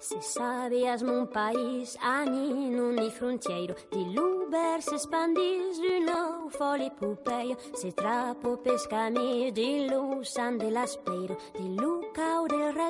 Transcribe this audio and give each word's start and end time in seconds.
Se 0.00 0.16
sabiasmo 0.22 1.12
un 1.12 1.26
país 1.26 1.94
anin 2.00 2.74
non 2.74 2.94
ni 2.94 3.10
frontièiro 3.10 3.74
Di 3.92 4.14
l'uber 4.14 4.80
s'expandís 4.80 5.76
d'una 5.76 6.48
foli 6.48 6.90
pupeio 6.98 7.56
Se 7.74 7.92
trapo 7.92 8.56
pescamis 8.56 9.52
di 9.52 9.86
l'usan 9.88 10.56
de 10.56 10.70
l'aspeiro 10.70 11.36
Di 11.52 11.68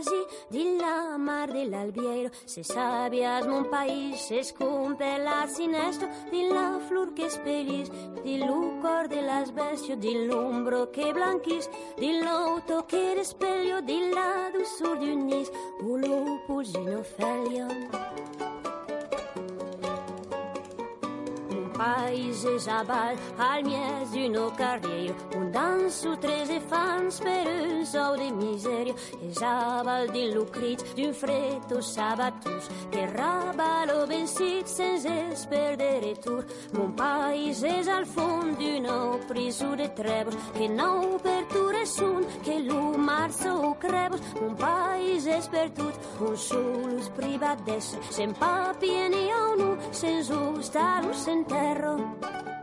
quasi 0.01 0.27
di 0.49 0.77
la 0.77 1.17
mar 1.19 1.51
dell'albiero 1.53 2.31
se 2.45 2.63
sabbiasmo 2.63 3.57
un 3.57 3.69
paese 3.69 4.43
scompe 4.43 5.19
la 5.19 5.47
sinestra. 5.47 6.09
Di 6.31 6.49
la 6.49 6.79
flor 6.87 7.13
che 7.13 7.29
spelis 7.29 7.91
di 8.23 8.39
lucor 8.39 9.09
de 9.09 9.21
las 9.21 9.51
besio 9.51 9.97
di 9.97 10.27
l'ombro 10.27 10.91
che 10.91 11.13
blanchis 11.13 11.69
di 11.97 12.19
l'auto 12.19 12.85
che 12.87 13.15
despeglio 13.15 13.81
di 13.81 14.11
la 14.11 14.51
dulzur 14.53 14.97
di 14.99 15.11
unis 15.11 15.51
volupus 15.81 16.73
in 16.75 16.97
ofelion 16.97 18.10
paese 21.81 22.59
Jabal, 22.59 23.17
al 23.39 23.65
mies 23.65 24.11
d'uno 24.13 24.53
carriero, 24.55 25.15
un 25.37 25.51
danso 25.51 26.19
trese 26.19 26.61
fans 26.61 27.21
per 27.21 27.47
un 27.49 27.87
sou 27.87 28.17
de 28.17 28.31
miserio, 28.31 28.95
e 29.25 29.33
Jabal 29.33 30.11
din 30.13 30.35
lucrit 30.35 30.85
d'un 30.95 31.15
freddo 31.15 31.81
sabatus, 31.81 32.69
che 32.91 33.07
rabalo 33.07 34.07
bensit 34.07 34.67
sense 34.67 35.47
perdere 35.49 36.19
tur. 36.21 36.45
Mon 36.73 36.93
paese 36.93 37.73
és 37.81 37.89
al 37.89 38.05
fond 38.05 38.59
d'uno 38.61 39.19
prisu 39.27 39.75
de 39.75 39.89
trebos, 39.97 40.37
que 40.53 40.69
nou 40.69 41.17
perture 41.25 41.87
sun, 41.87 42.27
que 42.45 42.59
lu 42.61 42.99
marzo 42.99 43.55
o 43.71 43.73
crebos, 43.81 44.21
mon 44.41 44.55
paese 44.55 45.39
és 45.39 45.49
per 45.49 45.71
tut, 45.73 45.97
un 46.21 46.37
sulus 46.37 47.09
privat 47.17 47.65
d'esse, 47.65 47.97
sen 48.11 48.37
papi 48.37 48.93
ni 49.09 49.25
a 49.33 49.41
unu, 49.55 49.73
sens 49.97 50.29
ustarus 50.29 51.27
en 51.33 51.45
perro. 51.75 52.60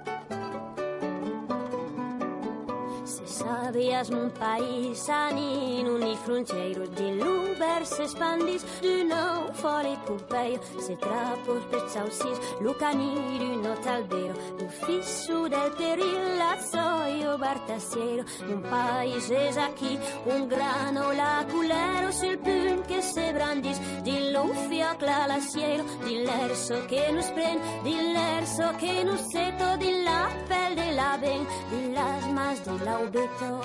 Sabiasmo 3.37 4.23
un 4.23 4.31
país 4.31 5.07
anin, 5.09 5.87
uni 5.87 6.15
frontieiros 6.25 6.89
din 6.97 7.19
l'Uber 7.19 7.85
s'expandis 7.85 8.65
d'un 8.81 9.11
nou 9.13 9.51
foli 9.61 9.93
e 9.93 9.99
Pompeia, 10.07 10.59
se 10.81 10.95
trapos 10.97 11.61
per 11.69 11.83
sausis, 11.93 12.37
l'ucanir 12.61 13.41
un 13.45 13.65
albero, 13.67 14.33
un 14.59 14.69
fisso 14.69 15.47
del 15.47 15.71
peril, 15.77 16.37
l'azzoio 16.39 17.37
bartasiero, 17.37 18.23
un 18.49 18.61
país 18.61 19.29
és 19.29 19.57
aquí, 19.57 19.99
un 20.25 20.47
grano 20.47 21.11
laculero, 21.13 22.11
sul 22.11 22.37
plum 22.39 22.81
que 22.87 23.01
se 23.01 23.31
brandis, 23.33 23.79
din 24.03 24.33
l'ufioc 24.33 25.01
la 25.01 25.27
lasiero, 25.27 25.83
din 26.05 26.25
l'erso 26.25 26.85
que 26.87 27.11
nos 27.11 27.29
pren, 27.37 27.61
din 27.83 28.13
l'erso 28.13 28.73
que 28.79 29.03
nos 29.03 29.21
seto, 29.29 29.77
din 29.77 30.03
la 30.03 30.25
pell 30.49 30.75
de 30.75 30.91
la 30.93 31.17
ben, 31.17 31.45
din 31.69 31.93
las 31.93 32.27
mas 32.33 32.63
de 32.65 32.77
la 32.85 32.99
ube, 32.99 33.26
peito 33.27 33.61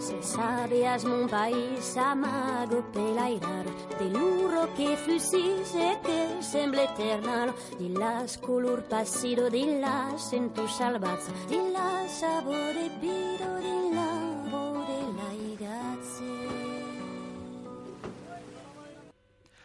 Se 0.00 0.22
sabías 0.22 1.04
mon 1.04 1.28
país 1.28 1.96
amago 1.96 2.82
pelairaro 2.92 3.70
De 3.98 4.08
lurro 4.10 4.68
che 4.76 4.96
fusis 4.96 5.74
e 5.74 5.98
che 6.02 6.36
sembla 6.40 6.82
eternalo 6.82 7.54
Di 7.78 7.92
là 7.92 8.26
scolor 8.26 8.82
passiro, 8.82 9.48
di 9.48 9.78
là 9.80 10.12
sento 10.16 10.66
salvazza 10.66 11.30
Di 11.46 11.60
là 11.70 12.04
sapore 12.06 12.90
biro, 13.00 13.58
di 13.60 13.94
là 13.94 14.31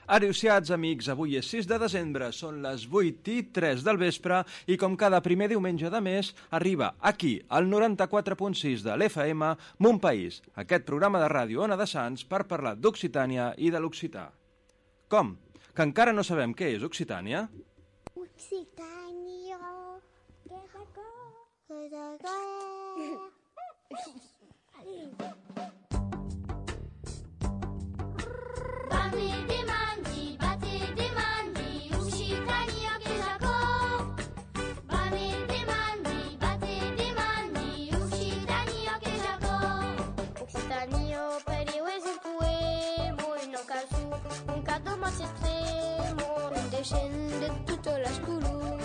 Areusiats, 0.07 0.71
amics, 0.71 1.09
avui 1.11 1.33
és 1.35 1.47
6 1.51 1.65
de 1.67 1.77
desembre, 1.81 2.29
són 2.31 2.61
les 2.63 2.85
8 2.87 3.31
i 3.33 3.41
3 3.51 3.81
del 3.83 3.97
vespre 3.99 4.37
i 4.71 4.77
com 4.79 4.95
cada 4.95 5.19
primer 5.25 5.49
diumenge 5.51 5.89
de 5.91 5.99
mes 5.99 6.29
arriba 6.59 6.93
aquí, 7.09 7.33
al 7.49 7.67
94.6 7.67 8.85
de 8.85 8.95
l'FM, 8.95 9.49
Mon 9.83 9.99
País, 9.99 10.39
aquest 10.63 10.87
programa 10.87 11.19
de 11.19 11.27
ràdio 11.33 11.65
Ona 11.67 11.75
de 11.75 11.87
Sants 11.91 12.23
per 12.23 12.45
parlar 12.47 12.77
d'Occitània 12.79 13.49
i 13.57 13.67
de 13.67 13.83
l'Occità. 13.83 14.29
Com? 15.11 15.35
Que 15.75 15.83
encara 15.83 16.15
no 16.15 16.23
sabem 16.23 16.55
què 16.55 16.71
és 16.77 16.87
Occitània? 16.87 17.43
Occitània, 18.15 19.59
que 20.47 21.07
Fammi 24.71 25.67
scende 46.87 47.51
tutto 47.65 47.97
l'ascuro 47.97 48.77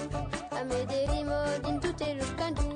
a 0.48 0.62
Medellino 0.64 1.36
in 1.66 1.78
tutte 1.78 2.14
le 2.14 2.34
cantù 2.34 2.68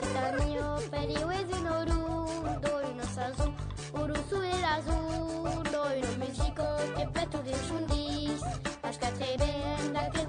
si 0.00 0.12
cammino 0.12 0.82
per 0.90 1.08
i 1.08 1.22
uesi 1.22 1.62
noru 1.62 2.58
dove 2.58 2.92
non 2.96 3.06
sa 3.14 3.30
su 3.36 3.54
uru 3.92 4.14
su 4.26 4.40
e 4.42 4.60
la 4.60 4.80
su. 4.84 5.62
Dove 5.70 6.00
non 6.00 6.16
mi 6.18 6.30
dico 6.32 6.66
che 6.96 7.08
di 7.42 7.54
sundis 7.66 8.42
asca 8.80 9.12
ben 9.18 9.92
da 9.92 10.08
che 10.10 10.26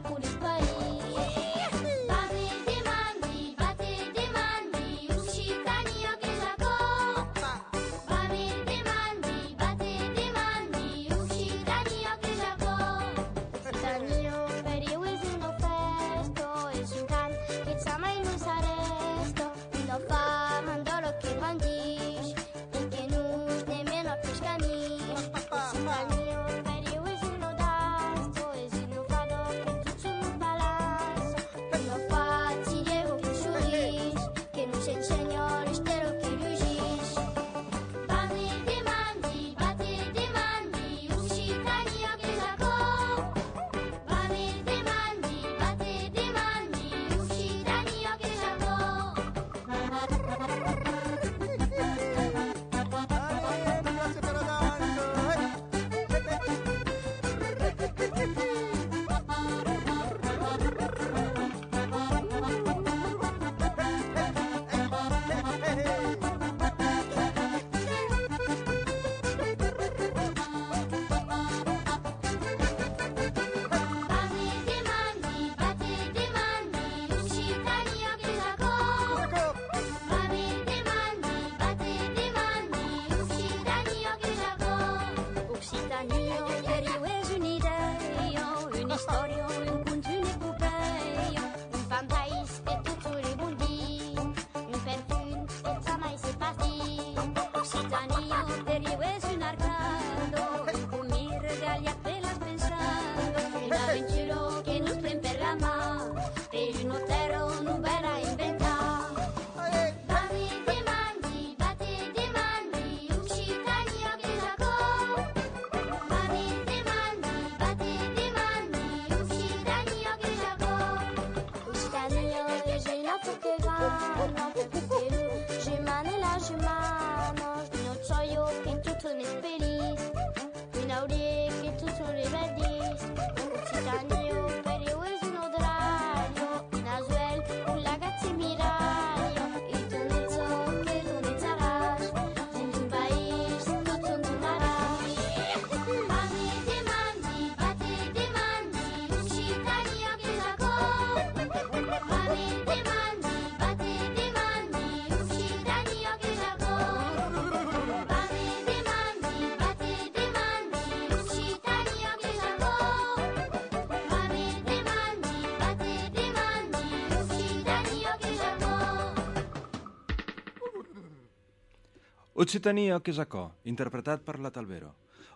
Occitania, 172.36 172.98
que 173.00 173.14
és 173.14 173.20
acò, 173.24 173.46
interpretat 173.64 174.26
per 174.28 174.34
la 174.44 174.50
Talvero. 174.52 174.90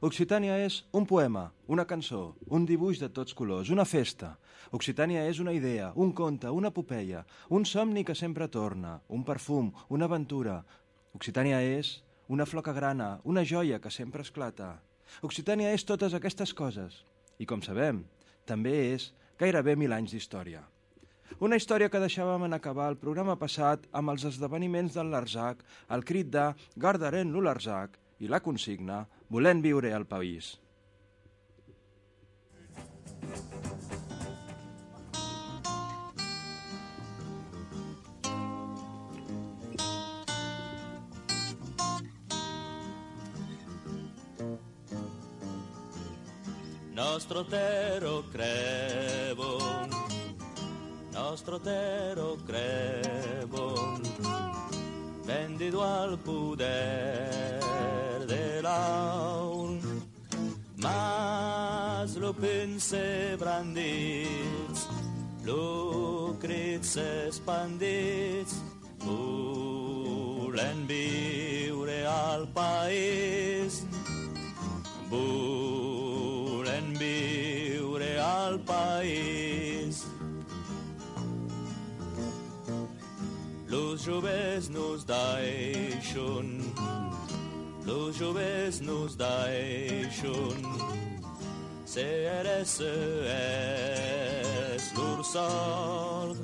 Occitània 0.04 0.58
és 0.60 0.82
un 0.92 1.06
poema, 1.08 1.46
una 1.72 1.86
cançó, 1.88 2.34
un 2.52 2.66
dibuix 2.68 3.00
de 3.00 3.08
tots 3.08 3.32
colors, 3.40 3.70
una 3.72 3.86
festa. 3.88 4.34
Occitània 4.76 5.22
és 5.32 5.40
una 5.40 5.54
idea, 5.56 5.94
un 5.96 6.12
conte, 6.12 6.52
una 6.52 6.74
epopeia, 6.76 7.22
un 7.48 7.64
somni 7.64 8.04
que 8.04 8.16
sempre 8.20 8.50
torna, 8.52 8.98
un 9.08 9.24
perfum, 9.24 9.70
una 9.88 10.10
aventura. 10.12 10.58
Occitània 11.16 11.62
és 11.64 12.02
una 12.28 12.44
que 12.44 12.74
grana, 12.74 13.22
una 13.24 13.46
joia 13.46 13.80
que 13.80 13.90
sempre 13.90 14.22
esclata. 14.22 14.82
Occitània 15.22 15.72
és 15.72 15.86
totes 15.86 16.14
aquestes 16.14 16.54
coses. 16.54 17.06
I 17.40 17.46
com 17.46 17.62
sabem, 17.62 18.04
també 18.46 18.76
és 18.92 19.14
gairebé 19.40 19.78
mil 19.78 19.94
anys 19.94 20.12
d'història. 20.12 20.68
Una 21.38 21.56
història 21.60 21.90
que 21.94 22.02
deixàvem 22.02 22.48
en 22.48 22.58
acabar 22.58 22.90
el 22.92 22.98
programa 22.98 23.36
passat 23.40 23.86
amb 23.94 24.12
els 24.16 24.26
esdeveniments 24.28 24.98
del 24.98 25.14
Larzac, 25.14 25.62
el 25.96 26.04
crit 26.04 26.34
de 26.34 26.50
Gardarem 26.76 27.30
lo 27.32 27.46
Larzac 27.46 28.00
i 28.20 28.28
la 28.28 28.42
consigna 28.42 29.06
Volent 29.30 29.62
viure 29.62 29.94
al 29.94 30.10
país. 30.10 30.58
Nostro 47.00 47.46
tero 47.46 48.26
crevo 48.32 49.99
nostro 51.20 51.60
tero 51.60 52.38
crevo, 52.46 54.00
vendido 55.26 55.84
al 55.84 56.18
poder 56.20 57.60
de 58.26 58.62
l'aun, 58.62 59.82
mas 60.78 62.16
lo 62.16 62.34
pense 62.34 63.36
brandits, 63.38 64.88
lo 65.44 66.38
crits 66.40 66.96
expandits, 66.96 68.64
volen 69.04 70.88
viure 70.88 72.06
al 72.08 72.48
país, 72.48 73.84
volen 75.10 75.59
Los 84.10 84.24
joves 84.24 84.70
nos 84.72 85.06
deixen, 85.06 86.74
los 87.86 88.18
joves 88.18 88.82
nos 88.82 89.16
deixen, 89.16 90.64
ser 91.86 92.48
ese 92.60 92.90
és 93.30 94.94
l'ur 94.96 95.24
sort, 95.24 96.40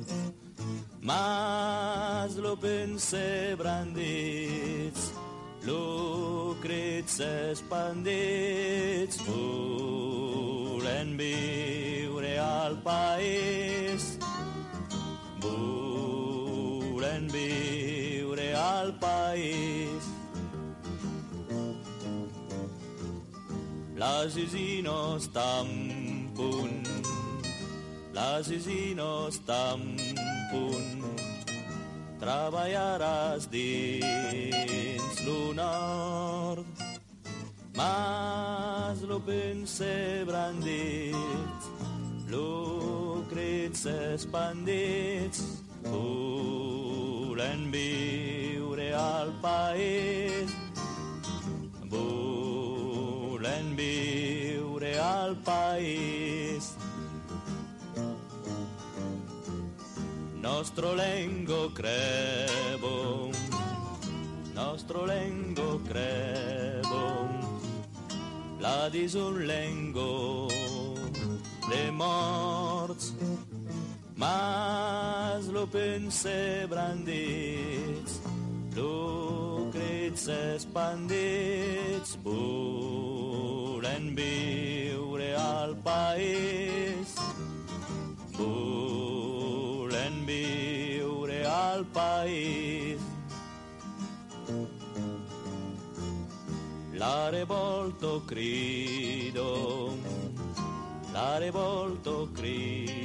mas 1.01 2.35
lo 2.35 2.55
pense 2.55 3.55
brandits, 3.57 5.11
lo 5.65 6.55
crits 6.61 7.19
expandits, 7.19 9.17
volen 9.25 11.17
viure 11.17 12.37
al 12.37 12.77
país, 12.83 14.14
al 18.85 18.93
país. 18.99 20.01
Les 23.95 24.37
isinos 24.37 25.29
tampun, 25.33 26.71
les 28.13 28.45
isinos 28.51 29.39
tampun, 29.47 30.85
treballaràs 32.21 33.47
dins 33.49 35.15
lo 35.25 35.53
nord, 35.55 36.65
mas 37.73 39.01
lo 39.09 39.17
pense 39.19 39.95
brandit, 40.29 41.59
lo 42.29 43.23
crits 43.31 43.85
expandits, 43.87 45.39
volen 45.87 47.71
viure 47.71 48.34
al 49.25 49.33
país, 49.41 50.55
volen 51.89 53.75
viure 53.75 54.99
al 54.99 55.35
país. 55.37 56.75
Nostro 60.41 60.95
lengo 60.95 61.73
crevo, 61.73 63.31
nostro 64.53 65.05
lengo 65.07 65.81
crevo, 65.89 67.27
la 68.59 68.89
dis 68.89 69.15
un 69.15 69.47
lengo 69.47 70.47
de 71.67 71.91
morts, 71.91 73.13
mas 74.15 75.47
lo 75.47 75.65
pense 75.65 76.67
brandits, 76.69 78.21
Lucrezia 78.75 80.57
spandiți, 80.57 82.17
bure 82.21 83.95
în 83.99 84.13
biure 84.13 85.35
al 85.37 85.77
pais. 85.83 87.13
Bure 88.37 90.07
în 90.07 90.23
biure 90.25 91.45
al 91.45 91.85
pais. 91.91 92.99
La 96.97 97.29
revolto 97.29 98.21
crido, 98.25 99.89
la 101.13 101.37
revolto 101.37 102.29
crido. 102.33 103.04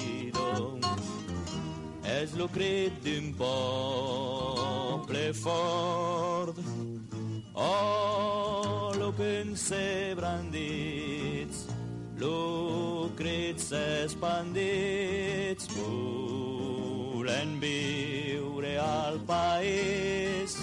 És 2.18 2.32
lo 2.36 2.46
crit 2.50 2.92
d'un 3.04 3.32
poble 3.38 5.32
fort. 5.34 6.56
Oh, 7.54 8.92
lo 8.98 9.12
pense 9.12 10.14
brandits, 10.16 11.66
lo 12.18 13.10
crits 13.16 13.72
expandits, 13.72 15.68
volen 15.76 17.60
viure 17.60 18.78
al 18.78 19.20
país, 19.26 20.56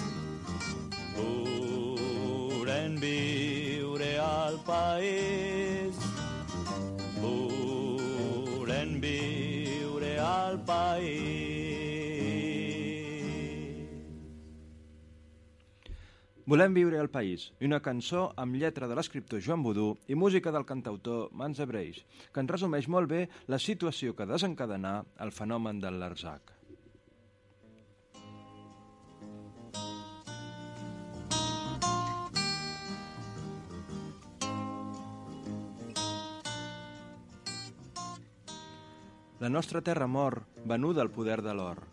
volen 1.16 2.98
viure 3.00 4.18
al 4.18 4.58
país, 4.66 5.57
Volem 16.48 16.72
viure 16.72 16.96
al 16.96 17.10
país, 17.12 17.42
una 17.60 17.76
cançó 17.84 18.22
amb 18.40 18.56
lletra 18.56 18.86
de 18.88 18.94
l'escriptor 18.96 19.42
Joan 19.44 19.60
Budú 19.60 19.90
i 20.08 20.16
música 20.16 20.48
del 20.48 20.64
cantautor 20.64 21.26
Mans 21.36 21.58
Breix, 21.68 21.98
que 22.32 22.40
en 22.40 22.46
resumeix 22.48 22.86
molt 22.88 23.10
bé 23.10 23.18
la 23.52 23.58
situació 23.60 24.14
que 24.16 24.24
desencadenà 24.24 24.92
el 25.20 25.28
fenomen 25.38 25.82
del 25.82 25.98
Larzac. 26.00 26.54
La 39.44 39.50
nostra 39.52 39.82
terra 39.82 40.08
mor, 40.08 40.46
venuda 40.64 41.04
al 41.04 41.12
poder 41.12 41.42
de 41.44 41.52
l'or, 41.52 41.84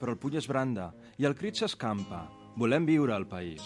però 0.00 0.16
el 0.16 0.18
puny 0.18 0.40
es 0.42 0.50
branda 0.50 0.88
i 1.16 1.30
el 1.30 1.38
crit 1.38 1.62
s'escampa. 1.62 2.24
Volem 2.58 2.90
viure 2.90 3.14
al 3.14 3.28
país. 3.30 3.62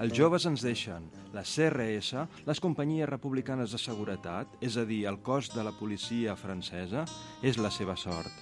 Els 0.00 0.14
joves 0.16 0.46
ens 0.48 0.62
deixen. 0.64 1.10
La 1.36 1.42
CRS, 1.44 2.22
les 2.48 2.60
companyies 2.64 3.08
republicanes 3.10 3.74
de 3.74 3.78
seguretat, 3.78 4.54
és 4.64 4.78
a 4.80 4.86
dir, 4.88 5.02
el 5.10 5.18
cos 5.20 5.50
de 5.52 5.60
la 5.60 5.74
policia 5.76 6.32
francesa, 6.40 7.02
és 7.44 7.58
la 7.60 7.68
seva 7.68 7.98
sort. 8.00 8.32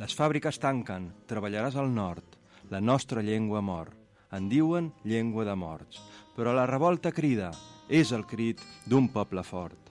Les 0.00 0.16
fàbriques 0.16 0.56
tanquen, 0.60 1.10
treballaràs 1.28 1.76
al 1.76 1.92
nord, 1.92 2.40
la 2.72 2.80
nostra 2.80 3.20
llengua 3.20 3.60
mor. 3.60 3.92
en 4.34 4.48
diuen 4.48 4.88
llengua 5.04 5.44
de 5.46 5.54
morts. 5.54 6.00
Però 6.34 6.50
la 6.52 6.66
revolta 6.66 7.12
crida, 7.12 7.52
és 7.88 8.10
el 8.10 8.26
crit 8.26 8.58
d'un 8.90 9.06
poble 9.08 9.44
fort. 9.46 9.83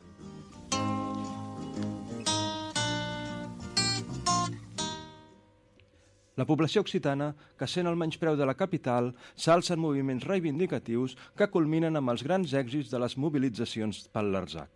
La 6.36 6.46
població 6.50 6.82
occitana, 6.82 7.34
que 7.60 7.68
sent 7.70 7.86
el 7.86 7.98
menyspreu 8.00 8.38
de 8.38 8.46
la 8.50 8.56
capital, 8.58 9.12
s'alça 9.38 9.76
en 9.76 9.82
moviments 9.84 10.26
reivindicatius 10.26 11.14
que 11.38 11.50
culminen 11.54 12.00
amb 12.00 12.10
els 12.14 12.24
grans 12.26 12.56
èxits 12.58 12.90
de 12.90 13.02
les 13.04 13.16
mobilitzacions 13.22 14.08
pel 14.14 14.32
Larzac. 14.34 14.72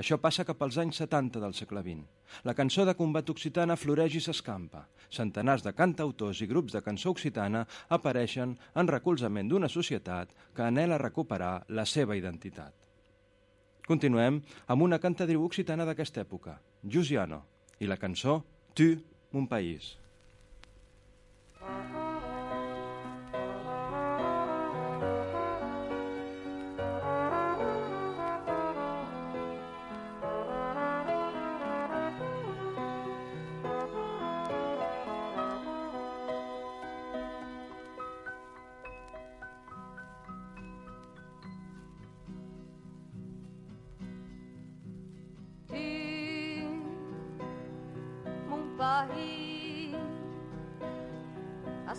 Això 0.00 0.16
passa 0.18 0.44
cap 0.48 0.62
als 0.64 0.78
anys 0.82 1.02
70 1.02 1.40
del 1.42 1.54
segle 1.54 1.82
XX. 1.84 2.06
La 2.48 2.54
cançó 2.58 2.86
de 2.88 2.94
combat 2.98 3.28
occitana 3.30 3.76
floreix 3.76 4.16
i 4.16 4.22
s'escampa. 4.24 4.86
Centenars 5.12 5.62
de 5.62 5.74
cantautors 5.76 6.40
i 6.42 6.48
grups 6.50 6.74
de 6.74 6.82
cançó 6.82 7.12
occitana 7.12 7.66
apareixen 7.98 8.56
en 8.74 8.90
recolzament 8.90 9.52
d'una 9.52 9.68
societat 9.68 10.32
que 10.56 10.64
anela 10.64 10.98
recuperar 10.98 11.60
la 11.68 11.84
seva 11.86 12.16
identitat. 12.16 12.72
Continuem 13.86 14.40
amb 14.66 14.82
una 14.82 14.98
cantadriu 14.98 15.44
occitana 15.44 15.84
d'aquesta 15.86 16.24
època, 16.24 16.56
Giusiano, 16.82 17.44
i 17.78 17.86
la 17.86 18.00
cançó 18.00 18.40
Tu, 18.74 18.96
mon 19.30 19.46
país. 19.46 19.94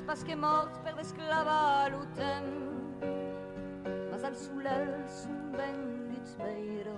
Pas 0.08 0.24
que 0.24 0.36
morts 0.40 0.78
per 0.84 0.94
l'esclava 0.96 1.90
lutem 1.92 2.46
mas 4.10 4.24
al 4.24 4.36
sulel 4.40 4.88
sun 5.16 5.52
bendits 5.52 6.34
beiro 6.40 6.96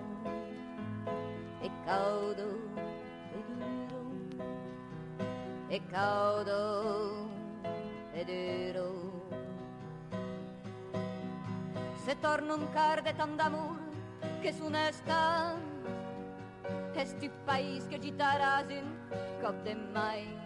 e 1.66 1.72
caudo 1.88 2.50
e 3.38 3.40
duro 3.50 4.04
e 5.70 5.80
caudo 5.90 6.62
e 8.14 8.24
duro 8.30 8.88
se 12.06 12.16
torna 12.28 12.54
un 12.54 12.68
car 12.78 13.02
de 13.02 13.14
tant 13.24 13.36
d'amor 13.42 13.76
que 14.44 14.54
s'unesta 14.54 15.20
esti 16.94 17.30
país 17.46 17.88
que 17.90 17.98
gitaràs 17.98 18.70
in 18.70 18.99
of 19.44 19.56
the 19.64 19.76
mind. 19.94 20.38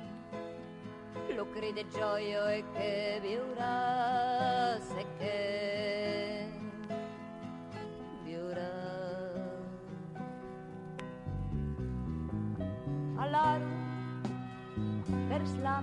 Lo 1.35 1.49
crede 1.49 1.87
gioio 1.87 2.47
e 2.47 2.63
che 2.73 3.19
viura 3.21 4.77
se 4.79 5.05
che 5.17 6.47
viura. 8.23 8.69
Alar 13.17 13.61
vers 15.27 15.55
la 15.57 15.81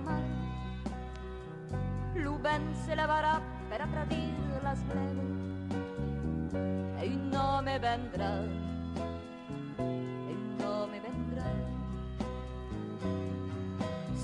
l'uben 2.13 2.73
se 2.85 2.95
levarà 2.95 3.41
per 3.69 3.81
apradir 3.81 4.33
las 4.61 4.81
bleves 4.83 6.53
e 6.99 7.05
il 7.05 7.19
nome 7.19 7.79
vendrà 7.79 8.70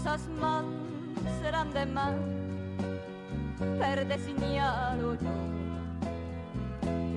cosas 0.08 0.30
más 0.40 0.64
serán 1.42 1.74
de 1.74 1.86
más, 1.86 2.14
per 3.78 4.08
designarlo 4.08 5.16
yo, 5.16 5.36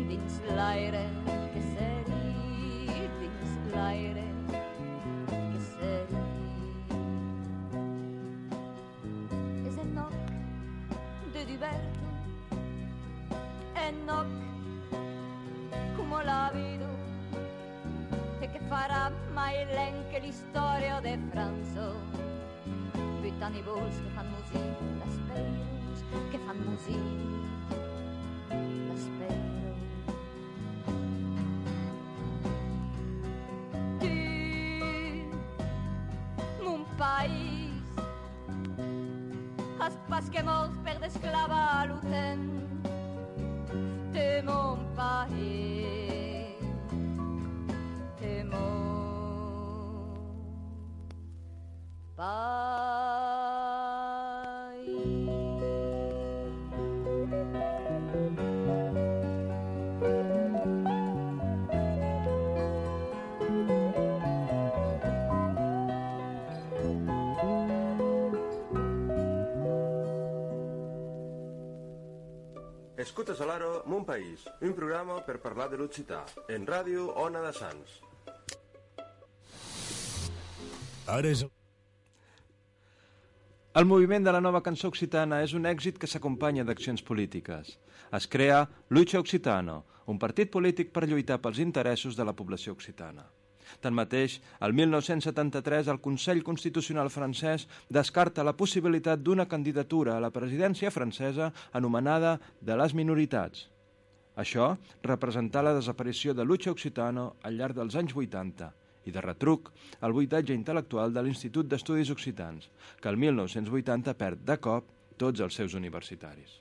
dins 0.08 0.40
l'aire 0.56 1.06
che 1.52 1.62
seri, 1.74 2.88
dins 3.20 3.52
l'aire 3.72 4.24
che 5.28 5.60
seri. 5.70 6.20
Es 9.68 9.78
en 9.78 9.94
noc 9.94 10.12
de 11.32 11.44
diverto, 11.44 12.00
en 13.86 14.04
noc 14.04 14.26
como 15.96 16.22
la 16.22 16.50
vida, 16.52 16.90
e 18.40 18.50
che 18.50 18.60
farà 18.68 19.12
mai 19.32 19.64
l'enche 19.66 20.18
l'istoria 20.18 21.00
de 21.00 21.16
Franzo. 21.30 22.19
Tant 23.40 23.56
i 23.56 23.62
que 24.04 24.10
fan 24.14 24.26
músic 24.34 24.80
les 25.00 25.16
peiros, 25.30 26.04
que 26.32 26.40
fan 26.44 26.58
músic 26.66 27.59
Escoltes 73.20 73.40
a 73.44 73.46
l'Aro, 73.50 73.82
Mon 73.84 74.00
País, 74.08 74.46
un 74.64 74.70
programa 74.72 75.18
per 75.20 75.42
parlar 75.42 75.66
de 75.68 75.76
l'occità, 75.76 76.22
en 76.48 76.62
ràdio 76.64 77.10
Ona 77.20 77.42
de 77.44 77.50
Sants. 77.52 77.98
Ara 81.04 81.28
és... 81.28 81.42
El 83.76 83.88
moviment 83.90 84.24
de 84.24 84.32
la 84.32 84.40
nova 84.40 84.62
cançó 84.64 84.88
occitana 84.88 85.42
és 85.44 85.52
un 85.52 85.68
èxit 85.68 86.00
que 86.00 86.08
s'acompanya 86.08 86.64
d'accions 86.64 87.04
polítiques. 87.04 87.74
Es 88.16 88.24
crea 88.26 88.62
Lucha 88.88 89.20
Occitano, 89.20 89.82
un 90.08 90.16
partit 90.16 90.48
polític 90.48 90.88
per 90.88 91.04
lluitar 91.04 91.42
pels 91.44 91.60
interessos 91.60 92.16
de 92.16 92.24
la 92.24 92.32
població 92.32 92.72
occitana. 92.72 93.28
Tanmateix, 93.80 94.38
el 94.60 94.74
1973 94.74 95.90
el 95.92 96.00
Consell 96.04 96.42
Constitucional 96.46 97.10
francès 97.10 97.66
descarta 97.88 98.44
la 98.46 98.56
possibilitat 98.56 99.22
d'una 99.22 99.46
candidatura 99.48 100.16
a 100.16 100.22
la 100.24 100.32
presidència 100.34 100.90
francesa 100.90 101.50
anomenada 101.72 102.38
de 102.60 102.76
les 102.76 102.94
minoritats. 102.94 103.68
Això 104.40 104.70
representà 105.04 105.62
la 105.62 105.74
desaparició 105.76 106.34
de 106.34 106.44
Lucha 106.44 106.70
Occitano 106.70 107.34
al 107.42 107.58
llarg 107.58 107.76
dels 107.76 107.98
anys 107.98 108.16
80 108.16 108.70
i 109.08 109.12
de 109.12 109.20
retruc 109.24 109.70
el 110.06 110.16
buitatge 110.16 110.56
intel·lectual 110.56 111.12
de 111.12 111.24
l'Institut 111.24 111.68
d'Estudis 111.68 112.10
Occitans, 112.14 112.70
que 113.00 113.08
el 113.08 113.20
1980 113.20 114.16
perd 114.16 114.42
de 114.46 114.58
cop 114.60 114.90
tots 115.20 115.40
els 115.40 115.56
seus 115.56 115.76
universitaris 115.76 116.60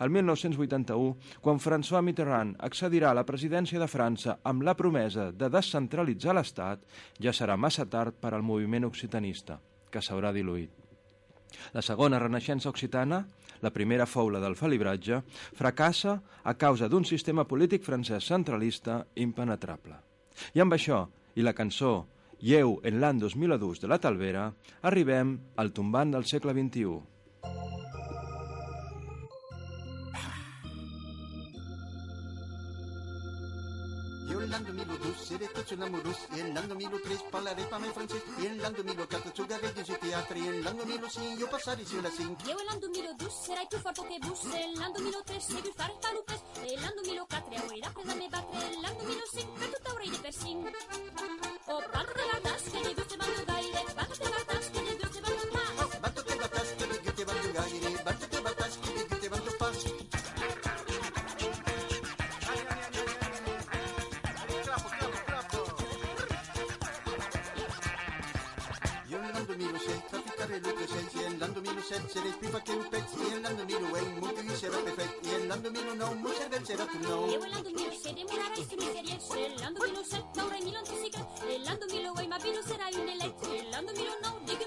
el 0.00 0.10
1981, 0.10 1.16
quan 1.44 1.60
François 1.60 2.02
Mitterrand 2.02 2.56
accedirà 2.58 3.10
a 3.10 3.18
la 3.18 3.26
presidència 3.28 3.80
de 3.80 3.88
França 3.88 4.38
amb 4.48 4.64
la 4.64 4.74
promesa 4.74 5.30
de 5.32 5.50
descentralitzar 5.52 6.34
l'Estat, 6.36 6.84
ja 7.20 7.34
serà 7.36 7.56
massa 7.56 7.86
tard 7.86 8.16
per 8.20 8.32
al 8.34 8.46
moviment 8.46 8.88
occitanista, 8.88 9.60
que 9.90 10.00
s'haurà 10.00 10.32
diluït. 10.32 10.70
La 11.74 11.82
segona 11.82 12.20
renaixença 12.22 12.70
occitana, 12.70 13.24
la 13.60 13.72
primera 13.74 14.06
fou 14.06 14.30
la 14.32 14.40
del 14.40 14.56
falibratge, 14.56 15.20
fracassa 15.58 16.16
a 16.42 16.54
causa 16.54 16.88
d'un 16.88 17.04
sistema 17.04 17.44
polític 17.44 17.84
francès 17.84 18.30
centralista 18.32 19.02
impenetrable. 19.16 19.98
I 20.54 20.64
amb 20.64 20.72
això, 20.78 21.04
i 21.36 21.44
la 21.44 21.52
cançó 21.52 22.06
Lleu 22.40 22.78
en 22.88 23.02
l'any 23.02 23.18
2002 23.20 23.82
de 23.82 23.88
la 23.92 23.98
Talvera, 24.00 24.46
arribem 24.88 25.34
al 25.60 25.74
tombant 25.76 26.14
del 26.14 26.24
segle 26.24 26.54
XXI. 26.56 27.09
el 34.50 34.56
l'anno 34.56 34.72
2002 34.72 35.48
tot 35.54 35.70
un 35.74 35.82
amorós 35.86 36.20
i 36.36 36.40
en 36.42 36.48
l'any 36.54 36.66
2003 36.70 37.22
parlaré 37.34 37.64
pa 37.70 37.78
mai 37.78 37.92
francès 37.96 38.22
i 38.42 38.46
en 38.48 38.56
l'any 38.62 38.74
2004 38.78 39.32
jugaré 39.38 39.68
dins 39.76 39.90
i 39.94 39.98
teatre 40.04 40.38
i 40.38 40.48
en 40.52 40.56
l'any 40.64 40.80
2005 40.80 41.38
jo 41.40 41.46
passaré 41.54 41.84
sur 41.90 42.02
la 42.02 42.10
5 42.10 42.48
Io 42.50 42.56
l'any 42.66 42.80
2002 42.80 43.30
serai 43.30 43.66
più 43.70 43.78
forte 43.78 44.02
che 44.08 44.18
bus 44.26 44.42
e 44.60 44.64
l'any 44.74 44.92
2003 44.96 45.40
segui 45.40 45.72
fare 45.76 45.94
palupes 46.02 46.42
e 46.66 46.74
l'any 46.82 46.96
2004 46.98 47.54
avrai 47.62 47.80
presa 47.94 48.14
me 48.20 48.28
battere 48.34 48.80
l'any 48.82 48.96
2005 48.98 49.58
per 49.60 49.68
tutta 49.74 49.90
de 50.10 50.18
persing 50.26 50.62
Oh, 51.72 51.82
palpe 51.92 52.19
Serespifakkeru 72.10 72.84
pets 72.92 73.12
i 73.22 73.26
en 73.34 73.42
landomiru 73.44 73.88
en 73.98 74.08
mutu 74.20 74.42
i 74.52 74.56
sera 74.60 74.78
perfekt 74.86 75.26
i 75.26 75.34
en 75.36 75.44
landomiru 75.50 75.92
no 76.00 76.08
muter 76.22 76.48
vel 76.54 76.64
sera 76.66 76.86
tu 76.92 76.98
no. 77.04 77.18
Evo 77.34 77.46
landomiru 77.52 77.98
sere 78.02 78.24
murara 78.30 78.56
isu 78.62 78.76
miserie 78.80 79.18
se 79.26 79.42
landomiru 79.62 80.02
set 80.12 80.24
naure 80.38 80.58
milon 80.64 80.84
tusikat 80.90 81.44
e 81.50 81.58
landomiru 81.68 82.10
oi 82.22 82.26
mabiru 82.32 82.62
sera 82.70 82.90
inelek 82.98 83.46
e 83.58 83.62
landomiru 83.74 84.14
no 84.24 84.30
dik 84.48 84.59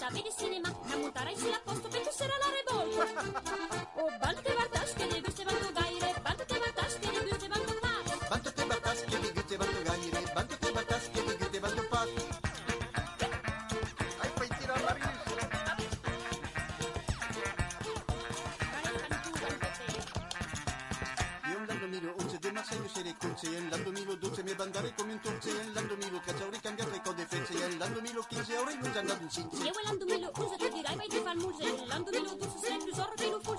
da 0.00 0.08
vede 0.14 0.30
sinema, 0.40 0.70
na 0.88 0.96
montara 1.02 1.32
și 1.40 1.46
la 1.54 1.60
postul 1.66 1.90
pentru 1.94 2.12
sera 2.18 2.36
la 2.42 2.48
revolt. 2.56 2.94
O 4.02 4.04
bancă 4.22 4.40
te 4.46 4.52
vartaș, 4.58 4.90
că 4.98 5.04
de 5.26 5.30
se 5.36 5.42
bancă 5.48 5.70
gaire, 5.78 6.10
bancă 6.26 6.44
te 6.50 6.56
vartaș, 6.62 6.92
că 7.02 7.08
de 7.28 7.34
se 7.40 7.48
bancă 7.52 7.72
pas. 7.82 8.06
Bancă 8.32 8.50
te 8.56 8.64
vartaș, 8.70 8.98
că 9.10 9.16
de 9.36 9.42
se 9.48 9.56
bancă 9.60 9.80
gaire, 9.88 10.20
bancă 10.36 10.54
te 10.62 10.68
vartaș, 10.76 11.04
că 11.14 11.20
de 11.28 11.46
se 11.52 11.58
bancă 11.64 11.82
pas. 11.92 12.10
Ai 14.22 14.30
păi 14.38 14.48
tira 14.58 14.76
la 14.86 14.94
mine. 15.00 15.18
Miro 21.90 22.14
11 22.18 22.38
de 22.38 22.50
Marseille 22.52 22.88
seré 22.94 23.12
conce, 23.18 23.48
en 23.58 23.68
l'anno 23.70 23.90
2012 23.90 24.42
mi 24.46 24.54
bandare 24.54 24.92
come 24.96 25.12
un 25.12 25.20
torce, 25.24 25.50
en 25.64 25.72
l'anno 25.74 25.94
1014 25.96 26.60
cambiare 26.62 27.00
code 27.04 27.24
fece, 27.32 27.54
en 27.66 27.78
l'anno 27.80 28.00
1015 28.00 28.56
ora 28.62 28.70
in 28.70 28.80
un 28.84 28.92
zanna 28.92 29.14
un 29.20 29.28
cinque. 29.28 29.59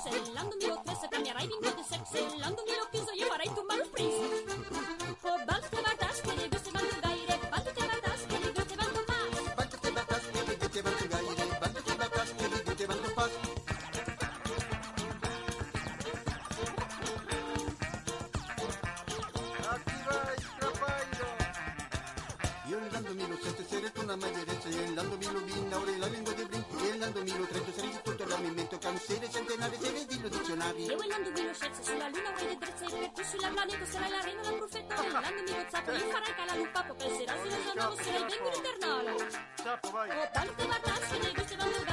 sei 0.02 0.20
il 0.20 0.34
Landon 0.34 0.58
di 0.58 0.66
Rotterdam. 0.66 0.90
Io 22.71 22.79
Milo, 22.79 23.38
sette 23.41 23.65
sere 23.67 23.91
con 23.91 24.05
la 24.05 24.15
maglia 24.15 24.45
destra, 24.45 24.69
Irlando 24.69 25.17
Milo, 25.17 25.41
vinna 25.41 25.77
ora 25.77 25.91
la 25.97 26.07
lingua 26.07 26.31
dei 26.31 26.45
brin, 26.45 26.63
Irlando 26.79 27.21
Milo, 27.21 27.45
36 27.45 27.99
tutto 28.01 28.23
il 28.23 28.29
ramimento, 28.29 28.77
canzere, 28.77 29.29
centenari, 29.29 29.77
sere, 29.77 30.05
dillo 30.05 30.29
dizionari. 30.29 30.84
Io 30.86 30.95
Irlando 30.95 31.31
Milo, 31.31 31.53
sette 31.53 31.84
sulla 31.84 32.07
luna, 32.07 32.31
vuoi 32.31 32.47
le 32.47 32.55
drezze, 32.55 32.86
per 32.86 33.10
tu 33.10 33.23
sulla 33.23 33.49
planeta 33.49 33.86
sarai 33.86 34.10
la 34.10 34.21
reina, 34.21 34.41
la 34.41 34.51
profeta, 34.53 35.03
Irlando 35.03 35.41
Milo, 35.41 35.65
zacco, 35.69 35.91
gli 35.91 35.99
farai 35.99 36.34
cala 36.34 36.55
lupa, 36.55 36.84
poi 36.84 36.95
penserai 36.95 37.39
sulla 37.41 37.60
sua 37.60 37.73
nuova, 37.75 38.03
sarai 38.03 38.23
ben 38.23 38.53
internale. 38.55 39.12
Ciao, 39.62 39.91
vai. 39.91 40.10
O 40.10 40.29
tanto 40.31 40.65
guardarsi, 40.65 41.19
le 41.19 41.31
guste 41.34 41.55
vanno 41.57 41.90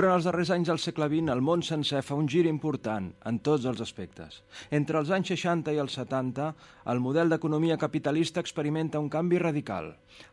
Durant 0.00 0.14
els 0.16 0.24
darrers 0.24 0.48
anys 0.54 0.68
del 0.70 0.78
segle 0.80 1.06
XX, 1.12 1.28
el 1.34 1.42
món 1.44 1.60
sencer 1.66 2.00
fa 2.00 2.16
un 2.16 2.28
gir 2.34 2.46
important 2.48 3.10
en 3.30 3.40
tots 3.44 3.66
els 3.68 3.82
aspectes. 3.84 4.38
Entre 4.78 4.96
els 4.96 5.10
anys 5.12 5.32
60 5.34 5.74
i 5.76 5.80
els 5.82 5.98
70, 5.98 6.46
el 6.94 7.02
model 7.04 7.28
d'economia 7.28 7.76
capitalista 7.82 8.40
experimenta 8.40 9.04
un 9.04 9.12
canvi 9.12 9.42
radical. 9.44 9.90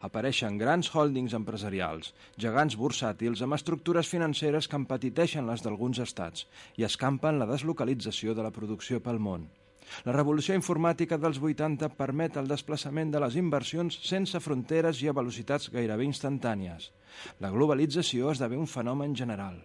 Apareixen 0.07 0.55
grans 0.63 0.93
holdings 0.95 1.35
empresarials, 1.35 2.13
gegants 2.39 2.79
bursàtils 2.79 3.43
amb 3.43 3.59
estructures 3.59 4.07
financeres 4.15 4.71
que 4.71 4.79
empetiteixen 4.79 5.51
les 5.51 5.67
d'alguns 5.67 5.99
estats 5.99 6.47
i 6.79 6.87
escampen 6.87 7.35
la 7.35 7.51
deslocalització 7.51 8.39
de 8.39 8.47
la 8.47 8.55
producció 8.55 9.03
pel 9.03 9.19
món. 9.19 9.49
La 10.05 10.13
revolució 10.15 10.55
informàtica 10.57 11.17
dels 11.21 11.39
80 11.39 11.89
permet 11.97 12.37
el 12.37 12.49
desplaçament 12.49 13.11
de 13.13 13.21
les 13.23 13.37
inversions 13.39 13.99
sense 14.07 14.39
fronteres 14.43 15.01
i 15.03 15.09
a 15.09 15.15
velocitats 15.15 15.69
gairebé 15.73 16.07
instantànies. 16.07 16.91
La 17.43 17.51
globalització 17.53 18.31
esdevé 18.31 18.59
un 18.59 18.67
fenomen 18.67 19.15
general. 19.15 19.59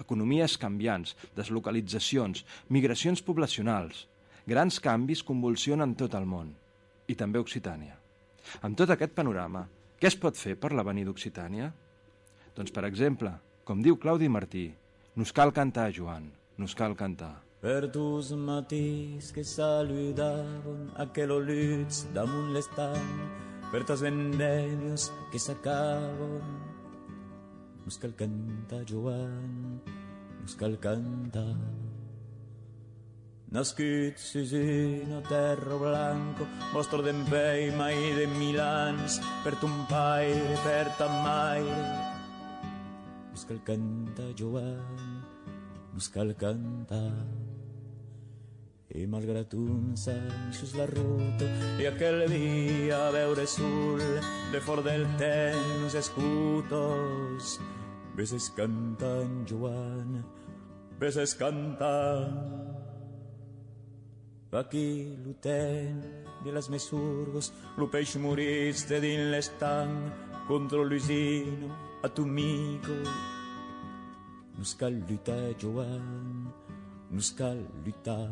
Economies 0.00 0.56
canviants, 0.58 1.16
deslocalitzacions, 1.36 2.46
migracions 2.68 3.22
poblacionals... 3.22 4.06
Grans 4.50 4.80
canvis 4.82 5.20
convulsionen 5.22 5.92
tot 6.00 6.14
el 6.16 6.24
món, 6.26 6.48
i 7.06 7.14
també 7.14 7.38
Occitània. 7.38 7.92
Amb 8.66 8.74
tot 8.80 8.90
aquest 8.90 9.12
panorama, 9.14 9.66
què 10.00 10.08
es 10.08 10.16
pot 10.18 10.34
fer 10.34 10.56
per 10.58 10.72
l'avenir 10.72 11.04
d'Occitània? 11.06 11.68
Doncs, 12.56 12.72
per 12.74 12.86
exemple, 12.88 13.34
com 13.68 13.84
diu 13.84 14.00
Claudi 14.00 14.32
Martí, 14.32 14.64
nos 15.20 15.30
cal 15.36 15.52
cantar, 15.54 15.90
Joan, 15.94 16.32
nos 16.58 16.74
cal 16.74 16.96
cantar. 16.96 17.49
Per 17.60 17.90
tus 17.92 18.30
matís 18.32 19.34
que 19.36 19.42
saludaven 19.44 20.86
aquel 20.96 21.34
oluts 21.34 22.06
damunt 22.16 22.54
l'estam, 22.54 23.10
per 23.68 23.82
tas 23.84 24.00
vendèmios 24.00 25.10
que 25.28 25.36
s'acaben. 25.36 26.40
Nos 27.84 28.00
cal 28.00 28.14
cantar, 28.16 28.80
Joan, 28.88 29.76
nos 30.40 30.56
cal 30.56 30.78
cantar. 30.80 31.52
Nascut 33.52 34.16
sus 34.16 34.54
una 34.56 35.20
terra 35.28 35.76
blanco, 35.76 36.46
mostro 36.72 37.02
d'empeima 37.04 37.90
i 37.92 38.14
de 38.16 38.24
milans, 38.38 39.20
per 39.44 39.52
ton 39.60 39.84
paire, 39.90 40.56
per 40.64 40.86
ta 40.96 41.12
maire. 41.12 41.84
Nos 43.34 43.44
cal 43.44 43.60
cantar, 43.68 44.32
Joan, 44.32 45.20
nos 45.92 46.08
cal 46.08 46.34
cantar. 46.36 47.12
I 48.90 49.06
malgrat 49.06 49.54
uns 49.54 50.08
anys 50.10 50.74
la 50.74 50.86
ruta 50.90 51.46
i 51.78 51.86
aquell 51.86 52.24
dia 52.32 52.96
a 53.06 53.12
veure 53.14 53.46
sul 53.46 54.02
de 54.50 54.60
fort 54.66 54.82
del 54.82 55.06
temps 55.20 55.94
escutos 55.94 57.60
veses 58.18 58.50
cantant 58.56 59.46
Joan 59.46 60.18
veses 61.00 61.34
cantant. 61.34 62.34
Aquí 64.52 65.16
l'hotel 65.24 65.94
de 66.44 66.52
les 66.52 66.68
mesurgos 66.68 67.52
lo 67.78 67.86
peix 67.86 68.16
moriste 68.18 68.98
din 69.00 69.30
l'estanc 69.30 70.10
contra 70.48 70.82
l'usino 70.82 71.70
Nu 74.60 74.64
skal 74.64 74.92
lytta, 75.08 75.54
Johan, 75.62 76.48
nu 77.10 77.20
skal 77.20 77.66
lytta. 77.84 78.28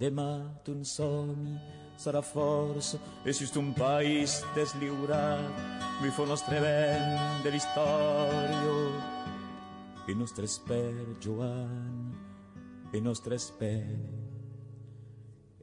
De 0.00 0.10
mat 0.10 0.68
un 0.68 0.84
somni 0.84 1.58
sarà 1.98 2.22
forse 2.22 2.98
e 3.24 3.32
si 3.32 3.58
un 3.58 3.72
paese 3.72 4.46
desliurat 4.54 5.52
mi 6.00 6.08
fa 6.08 6.24
nostre 6.24 6.60
ben 6.60 7.42
dell'istorio 7.42 8.76
e 10.06 10.14
nostre 10.14 10.46
sper 10.46 10.94
Joan 11.20 12.16
e 12.90 13.00
nostre 13.00 13.38
sper 13.38 14.37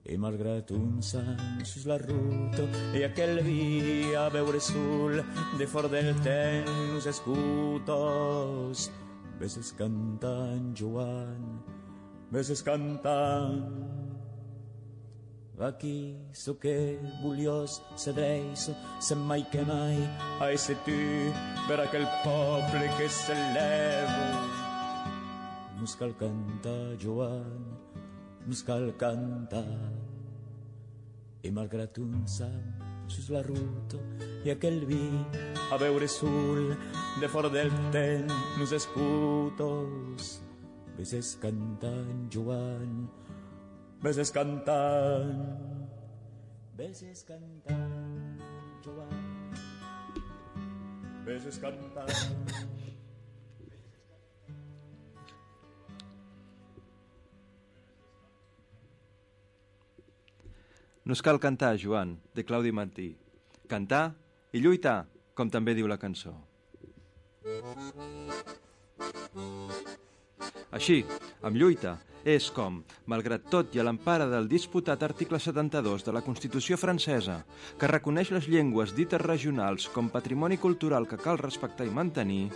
e 0.06 0.18
malgrat 0.18 0.70
un 0.72 1.02
sus 1.02 1.86
la 1.86 1.98
ruta. 1.98 2.64
E 2.94 3.04
aquel 3.04 3.42
dia 3.44 4.30
veure 4.30 4.60
sul 4.60 5.24
de 5.58 5.66
fora 5.68 5.90
del 5.90 6.14
temps 6.22 7.06
escutos. 7.06 8.92
Veses 9.40 9.74
cantant 9.74 10.72
Joan 10.78 11.76
veses 12.32 12.62
cantant 12.62 13.64
aquí 15.60 16.18
so 16.34 16.56
que 16.56 17.00
buliós 17.22 17.82
se 17.96 18.12
dreis 18.12 18.72
se 19.00 19.16
mai 19.16 19.44
que 19.52 19.62
mai. 19.62 19.98
A 20.40 20.52
ese 20.52 20.76
tu 20.86 21.32
per 21.68 21.80
aquel 21.80 22.06
poble 22.24 22.90
que 22.98 23.10
se 23.10 23.34
leva 23.34 24.66
nos 25.80 25.96
cal 25.96 26.14
cantar 26.16 26.98
Joan 26.98 27.85
muscal 28.46 28.94
canta 28.98 29.66
e 31.42 31.52
malgrat 31.52 31.98
un 31.98 32.28
sancius 32.28 33.30
la 33.30 33.42
ruto 33.42 34.00
e 34.46 34.52
aquel 34.52 34.86
vi 34.86 35.02
a 35.72 35.78
veure 35.78 36.08
de 37.20 37.28
fora 37.28 37.50
del 37.50 37.72
ten 37.92 38.28
nos 38.58 38.72
escutos. 38.72 40.42
Veces 40.98 41.38
cantan 41.42 42.30
Joan 42.32 43.10
veces 44.02 44.32
cantan 44.32 45.90
veces 46.78 47.26
cantan 47.28 48.40
Joan 48.84 49.26
veces 51.26 51.58
cantan. 51.60 52.85
No 61.06 61.14
es 61.14 61.22
cal 61.22 61.40
cantar, 61.40 61.78
Joan, 61.78 62.18
de 62.34 62.44
Claudi 62.44 62.72
Martí. 62.74 63.12
Cantar 63.70 64.16
i 64.58 64.62
lluitar, 64.62 65.06
com 65.38 65.52
també 65.54 65.76
diu 65.78 65.86
la 65.86 66.00
cançó. 66.02 66.32
Així, 70.74 71.04
amb 71.46 71.60
lluita, 71.62 72.00
és 72.26 72.48
com, 72.50 72.80
malgrat 73.06 73.46
tot 73.54 73.76
i 73.78 73.80
a 73.80 73.86
l'empara 73.86 74.26
del 74.32 74.50
disputat 74.50 75.04
article 75.06 75.38
72 75.38 76.08
de 76.08 76.16
la 76.16 76.24
Constitució 76.26 76.74
francesa, 76.82 77.36
que 77.78 77.90
reconeix 77.92 78.32
les 78.34 78.48
llengües 78.50 78.96
dites 78.98 79.22
regionals 79.22 79.86
com 79.94 80.10
patrimoni 80.10 80.58
cultural 80.58 81.06
que 81.06 81.20
cal 81.22 81.38
respectar 81.38 81.86
i 81.86 81.94
mantenir, 81.94 82.48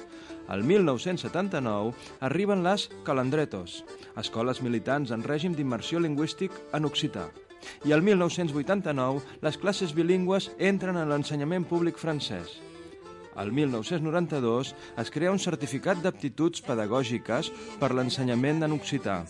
el 0.49 0.65
1979 0.65 1.93
arriben 2.31 2.65
les 2.65 2.87
calandretos, 3.05 3.83
escoles 4.17 4.63
militants 4.65 5.13
en 5.13 5.21
règim 5.21 5.53
d'immersió 5.53 6.01
lingüístic 6.01 6.57
en 6.73 6.89
occità 6.89 7.27
i 7.85 7.93
el 7.95 8.03
1989 8.05 9.39
les 9.45 9.57
classes 9.57 9.93
bilingües 9.95 10.49
entren 10.57 10.97
en 10.97 11.09
l'ensenyament 11.09 11.67
públic 11.69 11.97
francès. 11.97 12.57
El 13.39 13.53
1992 13.55 14.73
es 15.03 15.11
crea 15.15 15.31
un 15.31 15.39
certificat 15.39 16.01
d'aptituds 16.03 16.63
pedagògiques 16.65 17.51
per 17.79 17.93
l'ensenyament 17.95 18.65
en 18.67 18.75
occità. 18.75 19.21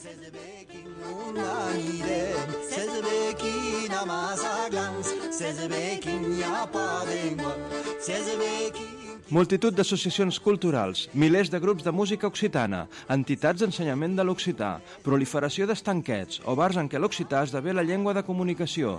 Multitud 9.29 9.75
d'associacions 9.77 10.39
culturals, 10.41 11.03
milers 11.13 11.51
de 11.53 11.59
grups 11.61 11.85
de 11.85 11.91
música 11.93 12.25
occitana, 12.25 12.79
entitats 13.13 13.61
d'ensenyament 13.61 14.15
de 14.17 14.23
l'occità, 14.25 14.69
proliferació 15.05 15.67
d'estanquets 15.69 16.41
o 16.49 16.55
bars 16.57 16.79
en 16.81 16.89
què 16.89 16.97
l'occità 16.97 17.43
esdevé 17.45 17.75
la 17.77 17.85
llengua 17.85 18.15
de 18.17 18.25
comunicació, 18.25 18.95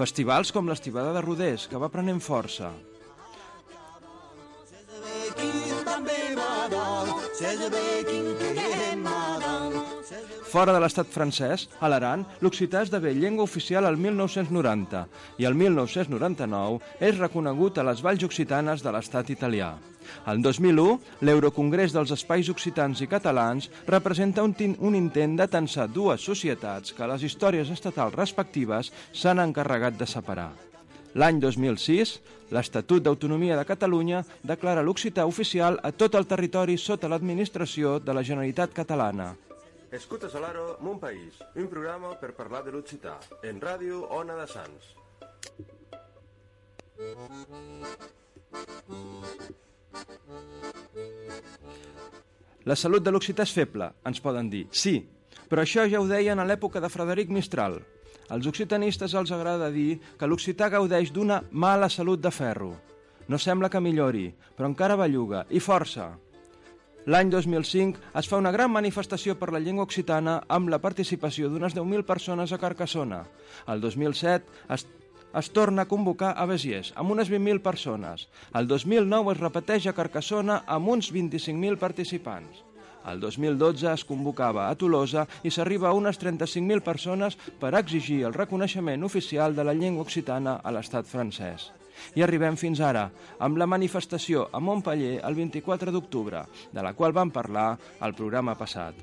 festivals 0.00 0.54
com 0.56 0.72
l'Estivada 0.72 1.12
de 1.12 1.20
Rodés, 1.26 1.68
que 1.68 1.76
va 1.76 1.92
prenent 1.92 2.24
força. 2.24 2.72
Fora 10.54 10.74
de 10.74 10.80
l'estat 10.82 11.08
francès, 11.10 11.64
a 11.82 11.88
l'Aran, 11.90 12.22
l'occità 12.44 12.84
esdevé 12.84 13.14
llengua 13.14 13.42
oficial 13.42 13.88
al 13.88 13.96
1990 13.98 15.00
i 15.42 15.48
el 15.48 15.56
1999 15.58 16.78
és 17.00 17.18
reconegut 17.18 17.78
a 17.78 17.86
les 17.88 18.02
valls 18.04 18.22
occitanes 18.22 18.84
de 18.84 18.92
l'estat 18.94 19.32
italià. 19.34 19.72
El 20.30 20.42
2001, 20.44 20.98
l'Eurocongrés 21.26 21.94
dels 21.96 22.12
Espais 22.14 22.50
Occitans 22.52 23.00
i 23.00 23.08
Catalans 23.10 23.70
representa 23.88 24.44
un, 24.44 24.54
un 24.78 24.94
intent 24.94 25.34
de 25.40 25.48
tensar 25.48 25.88
dues 25.88 26.22
societats 26.22 26.92
que 26.94 27.08
les 27.08 27.24
històries 27.24 27.72
estatals 27.72 28.14
respectives 28.14 28.92
s'han 29.12 29.42
encarregat 29.42 29.98
de 29.98 30.06
separar. 30.06 30.52
L'any 31.14 31.38
2006, 31.38 32.16
l'Estatut 32.54 33.02
d'Autonomia 33.02 33.56
de 33.58 33.66
Catalunya 33.66 34.24
declara 34.42 34.82
l'occità 34.82 35.26
oficial 35.30 35.78
a 35.82 35.92
tot 35.94 36.14
el 36.18 36.26
territori 36.26 36.76
sota 36.78 37.10
l'administració 37.10 38.00
de 38.02 38.14
la 38.14 38.26
Generalitat 38.26 38.74
Catalana. 38.74 39.32
Escuta 39.94 40.28
Solaro, 40.28 40.78
Mon 40.80 40.98
País, 40.98 41.36
un 41.54 41.68
programa 41.70 42.16
per 42.18 42.32
parlar 42.34 42.64
de 42.66 42.72
l'occità, 42.74 43.12
en 43.46 43.60
ràdio 43.62 44.00
Ona 44.16 44.34
de 44.34 44.46
Sants. 44.50 44.88
La 52.66 52.74
salut 52.74 53.06
de 53.06 53.14
l'occità 53.14 53.46
és 53.46 53.54
feble, 53.54 53.92
ens 54.10 54.18
poden 54.24 54.50
dir. 54.50 54.64
Sí, 54.74 54.96
però 55.46 55.62
això 55.62 55.86
ja 55.86 56.02
ho 56.02 56.10
deien 56.10 56.42
a 56.42 56.48
l'època 56.50 56.82
de 56.82 56.90
Frederic 56.90 57.30
Mistral. 57.30 57.78
Als 58.34 58.50
occitanistes 58.50 59.14
els 59.14 59.30
agrada 59.30 59.70
dir 59.70 60.00
que 60.18 60.26
l'occità 60.26 60.72
gaudeix 60.74 61.14
d'una 61.14 61.38
mala 61.52 61.86
salut 61.86 62.18
de 62.18 62.34
ferro. 62.34 62.72
No 63.30 63.38
sembla 63.38 63.70
que 63.70 63.78
millori, 63.78 64.26
però 64.58 64.66
encara 64.66 64.98
belluga, 64.98 65.46
i 65.54 65.62
força. 65.62 66.16
L'any 67.04 67.28
2005 67.28 68.00
es 68.16 68.28
fa 68.30 68.38
una 68.40 68.50
gran 68.54 68.70
manifestació 68.72 69.34
per 69.36 69.50
la 69.52 69.60
llengua 69.60 69.84
occitana 69.84 70.38
amb 70.56 70.70
la 70.72 70.78
participació 70.80 71.50
d'unes 71.52 71.74
10.000 71.76 72.06
persones 72.08 72.54
a 72.56 72.58
Carcassona. 72.62 73.18
El 73.68 73.82
2007 73.82 74.72
es, 74.72 74.86
es 75.36 75.50
torna 75.52 75.84
a 75.84 75.90
convocar 75.90 76.32
a 76.32 76.46
Besiers 76.48 76.94
amb 76.96 77.12
unes 77.12 77.28
20.000 77.28 77.60
persones. 77.60 78.24
El 78.56 78.70
2009 78.72 79.34
es 79.34 79.42
repeteix 79.42 79.90
a 79.90 79.96
Carcassona 80.00 80.62
amb 80.64 80.94
uns 80.96 81.12
25.000 81.12 81.76
participants. 81.76 82.64
El 83.04 83.20
2012 83.20 83.92
es 83.92 84.08
convocava 84.08 84.70
a 84.70 84.74
Tolosa 84.80 85.28
i 85.44 85.52
s'arriba 85.52 85.90
a 85.90 85.96
unes 86.00 86.16
35.000 86.16 86.80
persones 86.80 87.36
per 87.60 87.76
exigir 87.76 88.22
el 88.24 88.32
reconeixement 88.32 89.04
oficial 89.04 89.52
de 89.52 89.68
la 89.68 89.76
llengua 89.76 90.08
occitana 90.08 90.62
a 90.64 90.72
l'estat 90.72 91.04
francès. 91.04 91.68
I 92.14 92.22
arribem 92.24 92.56
fins 92.60 92.80
ara, 92.80 93.08
amb 93.38 93.58
la 93.60 93.68
manifestació 93.70 94.48
a 94.52 94.60
Montpellier 94.60 95.20
el 95.24 95.34
24 95.38 95.92
d'octubre, 95.94 96.44
de 96.72 96.82
la 96.82 96.94
qual 96.94 97.12
vam 97.12 97.30
parlar 97.30 97.74
al 98.00 98.14
programa 98.14 98.56
passat. 98.58 98.94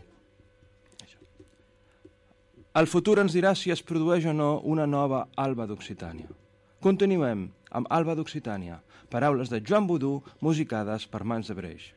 El 2.72 2.88
futur 2.88 3.18
ens 3.20 3.34
dirà 3.36 3.52
si 3.56 3.72
es 3.74 3.82
produeix 3.84 4.26
o 4.32 4.34
no 4.34 4.52
una 4.64 4.86
nova 4.88 5.26
Alba 5.36 5.66
d'Occitània. 5.68 6.30
Continuem 6.80 7.50
amb 7.78 7.90
Alba 7.92 8.16
d'Occitània, 8.16 8.80
paraules 9.12 9.52
de 9.52 9.60
Joan 9.60 9.90
Budú 9.90 10.22
musicades 10.40 11.04
per 11.12 11.26
mans 11.28 11.52
de 11.52 11.58
Breix. 11.58 11.92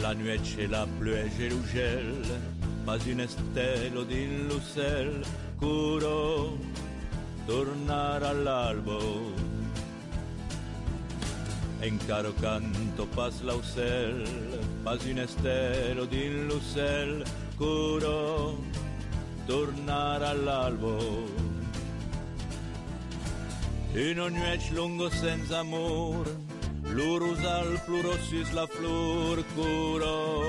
La 0.00 0.14
nuecela 0.14 0.86
plue 0.98 1.28
Gerugel, 1.36 2.22
ma 2.84 2.96
un 3.04 3.20
estello 3.20 4.04
di 4.04 4.46
Lucel, 4.46 5.24
curo 5.58 6.56
tornare 7.44 8.26
all'albo. 8.26 9.32
En 11.80 11.98
caro 12.06 12.32
canto 12.40 13.06
pas 13.06 13.40
lausel, 13.42 14.22
pas 14.84 15.02
un 15.04 15.18
estello 15.18 16.04
di 16.06 16.46
Lucel, 16.46 17.24
curo 17.56 18.62
tornare 19.46 20.26
all'albo. 20.26 21.26
Una 23.94 24.28
nuece 24.28 24.72
lungo 24.74 25.10
senza 25.10 25.58
amore, 25.58 26.47
Plurusal 26.90 27.78
plurosis 27.86 28.52
la 28.52 28.66
flor 28.66 29.44
curó, 29.54 30.42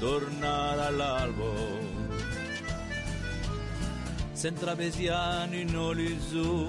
tornada 0.00 0.88
all'albo. 0.88 1.52
Centravesiani 4.34 5.64
nolisù, 5.64 6.68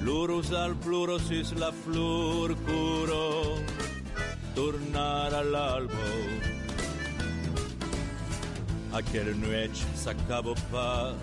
plurusal 0.00 0.74
plurosis 0.84 1.54
la 1.54 1.72
flor 1.72 2.54
curò, 2.66 3.56
tornada 4.54 5.38
all'albo. 5.38 6.53
Aquel 8.94 9.34
noite 9.34 9.84
sacava 9.96 10.52
o 10.52 10.54
paz 10.70 11.16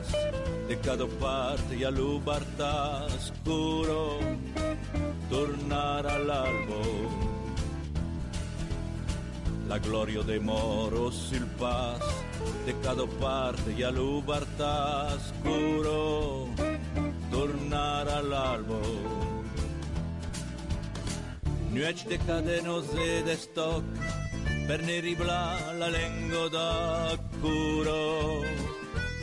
de 0.68 0.76
cada 0.76 1.08
parte 1.08 1.74
e 1.74 1.86
a 1.86 1.90
lubarta 1.90 3.08
escuro 3.18 4.20
tornar 5.30 6.06
al 6.06 6.30
albo. 6.30 6.82
La 9.70 9.78
gloria 9.78 10.22
de 10.22 10.38
moros 10.42 11.30
y 11.32 11.38
el 11.38 11.46
paz 11.46 12.02
de 12.66 12.74
cada 12.84 13.08
parte 13.08 13.72
y 13.72 13.84
a 13.84 13.90
lubarta 13.90 15.16
escuro 15.16 16.50
tornar 17.32 18.10
al 18.10 18.34
albo. 18.34 18.82
De 21.72 22.18
cadenos 22.18 22.94
de 22.94 23.32
estoque 23.32 24.21
per 24.72 24.82
neribla 24.84 25.74
la 25.78 25.90
lengua 25.90 26.48
da 26.48 27.18
curo, 27.42 28.46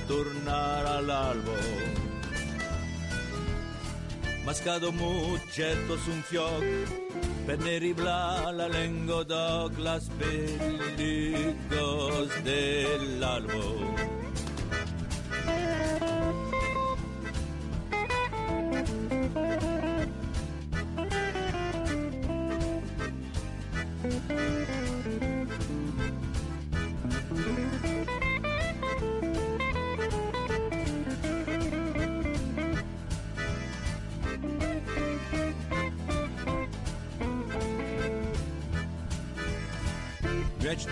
tornar 0.06 0.84
all'albo. 0.84 1.56
Mascado 4.44 4.92
mucceto 4.92 5.96
su 5.96 6.10
un 6.10 6.20
fioc, 6.20 6.62
per 7.46 7.58
neribla 7.60 8.50
la 8.50 8.68
lengua 8.68 9.24
da 9.24 9.70
las 9.78 10.10
pellicos 10.18 11.48
dell'albo. 12.42 14.27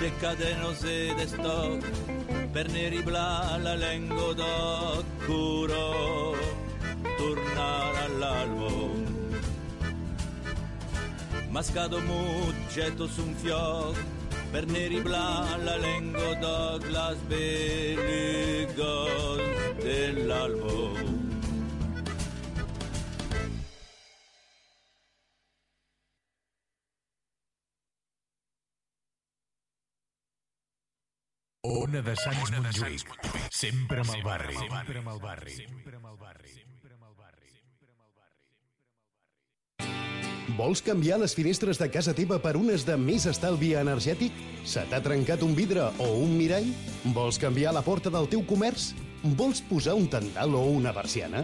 decadenos 0.00 0.84
et 0.84 1.14
d'estoc, 1.16 1.82
per 2.52 2.68
neri 2.72 3.02
bla 3.02 3.58
la 3.62 3.74
lengo 3.74 4.32
d'occuro, 4.34 5.84
tornare 7.16 7.98
all'albo. 8.06 8.70
Mascado 11.50 12.00
mut, 12.00 12.54
getto 12.68 13.06
su 13.06 13.22
un 13.22 13.34
fioc, 13.34 13.96
per 14.50 14.66
neri 14.66 15.00
bla 15.00 15.44
la 15.64 15.76
lengo 15.76 16.34
d'oc, 16.40 16.88
las 16.90 17.16
belligos 17.28 18.76
dell'albo. 19.82 21.15
Ona 31.66 31.98
de 31.98 32.12
Sants 32.14 32.52
Montjuïc. 32.54 33.08
Sempre 33.50 34.02
amb 34.04 34.12
el 34.14 34.22
barri. 34.22 34.54
Sempre 34.54 35.00
amb 35.00 35.08
el 35.10 35.18
barri. 35.18 35.54
Sempre 35.56 35.96
amb 35.96 36.06
el 36.06 36.18
barri. 36.20 36.52
Vols 40.56 40.80
canviar 40.86 41.18
les 41.18 41.34
finestres 41.34 41.80
de 41.82 41.88
casa 41.90 42.14
teva 42.14 42.38
per 42.42 42.54
unes 42.56 42.84
de 42.86 42.94
més 42.96 43.26
estalvi 43.26 43.72
energètic? 43.76 44.36
Se 44.64 44.84
t'ha 44.86 45.00
trencat 45.02 45.42
un 45.42 45.56
vidre 45.58 45.88
o 45.98 46.06
un 46.22 46.36
mirall? 46.38 46.68
Vols 47.16 47.40
canviar 47.42 47.74
la 47.74 47.82
porta 47.82 48.12
del 48.14 48.30
teu 48.30 48.46
comerç? 48.46 48.92
Vols 49.40 49.60
posar 49.66 49.96
un 49.98 50.06
tendal 50.12 50.54
o 50.54 50.62
una 50.70 50.94
persiana? 50.94 51.42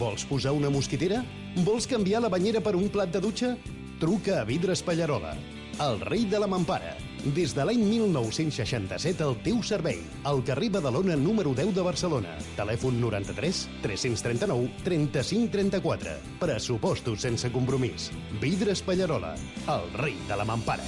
Vols 0.00 0.24
posar 0.30 0.56
una 0.56 0.72
mosquitera? 0.72 1.20
Vols 1.60 1.86
canviar 1.90 2.24
la 2.24 2.32
banyera 2.32 2.64
per 2.64 2.74
un 2.78 2.88
plat 2.88 3.12
de 3.12 3.20
dutxa? 3.20 3.52
Truca 4.00 4.40
a 4.40 4.48
Vidres 4.48 4.80
Pallarola, 4.86 5.36
el 5.84 6.00
rei 6.08 6.24
de 6.24 6.40
la 6.40 6.48
mampara. 6.48 6.96
Des 7.24 7.54
de 7.54 7.64
l'any 7.66 7.80
1967 7.82 9.24
al 9.26 9.36
teu 9.42 9.58
servei. 9.66 9.98
Al 10.28 10.42
carrer 10.46 10.70
Badalona 10.70 11.16
número 11.18 11.54
10 11.56 11.74
de 11.74 11.82
Barcelona. 11.82 12.36
Telèfon 12.56 13.00
93 13.00 13.64
339 13.82 14.70
35 14.84 15.50
34. 15.52 16.14
Pressupostos 16.38 17.20
sense 17.26 17.50
compromís. 17.52 18.10
Vidres 18.40 18.82
Pallarola, 18.82 19.34
el 19.66 19.90
rei 19.98 20.16
de 20.28 20.38
la 20.38 20.46
mampara. 20.46 20.86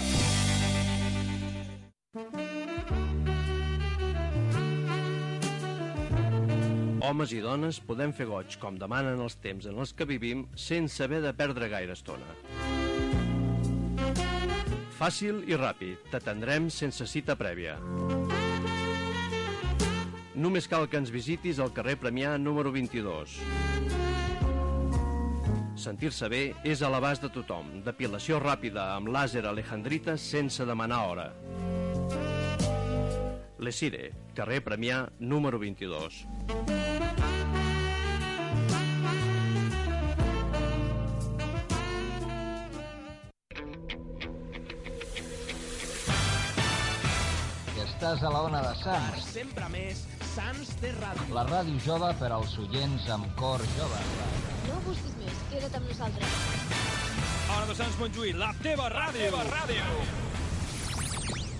Homes 7.11 7.33
i 7.35 7.41
dones 7.43 7.81
podem 7.83 8.13
fer 8.15 8.29
goig 8.31 8.55
com 8.63 8.77
demanen 8.79 9.19
els 9.25 9.35
temps 9.43 9.67
en 9.67 9.81
els 9.83 9.91
que 9.97 10.07
vivim 10.07 10.45
sense 10.55 11.03
haver 11.03 11.25
de 11.25 11.35
perdre 11.35 11.67
gaire 11.73 11.97
estona. 11.99 12.80
Fàcil 15.01 15.39
i 15.49 15.57
ràpid, 15.57 16.11
t'atendrem 16.13 16.67
sense 16.69 17.07
cita 17.09 17.33
prèvia. 17.33 17.79
Només 20.37 20.69
cal 20.69 20.85
que 20.93 21.01
ens 21.01 21.09
visitis 21.15 21.57
al 21.57 21.73
carrer 21.73 21.95
Premià 22.03 22.35
número 22.37 22.69
22. 22.75 23.39
Sentir-se 25.81 26.29
bé 26.29 26.43
és 26.69 26.83
a 26.85 26.91
l'abast 26.93 27.25
de 27.25 27.31
tothom. 27.33 27.79
Depilació 27.87 28.43
ràpida 28.45 28.91
amb 28.99 29.09
làser 29.09 29.47
alejandrita 29.49 30.19
sense 30.21 30.69
demanar 30.69 31.01
hora. 31.09 31.31
Lesire, 33.57 34.11
carrer 34.37 34.61
Premià 34.69 35.07
número 35.17 35.57
22. 35.65 37.10
Estàs 48.01 48.23
a 48.25 48.31
la 48.33 48.39
ona 48.47 48.61
de 48.65 48.71
Sants, 48.81 49.25
Sempre 49.29 49.67
més, 49.69 49.99
Sants 50.31 50.71
té 50.81 50.89
ràdio. 50.95 51.35
la 51.37 51.43
ràdio 51.45 51.77
jove 51.85 52.09
per 52.17 52.31
als 52.33 52.55
oients 52.63 53.09
amb 53.13 53.27
cor 53.37 53.61
jove. 53.75 53.99
No 54.71 54.79
busquis 54.87 55.19
més, 55.19 55.43
queda't 55.51 55.77
amb 55.77 55.85
nosaltres. 55.85 56.39
Ona 57.59 57.67
de 57.69 57.75
Sants 57.77 57.99
Montjuïc, 58.01 58.39
la 58.41 58.55
teva 58.63 58.89
ràdio. 58.89 59.21
La 59.21 59.29
teva 59.29 59.43
ràdio. 59.51 59.85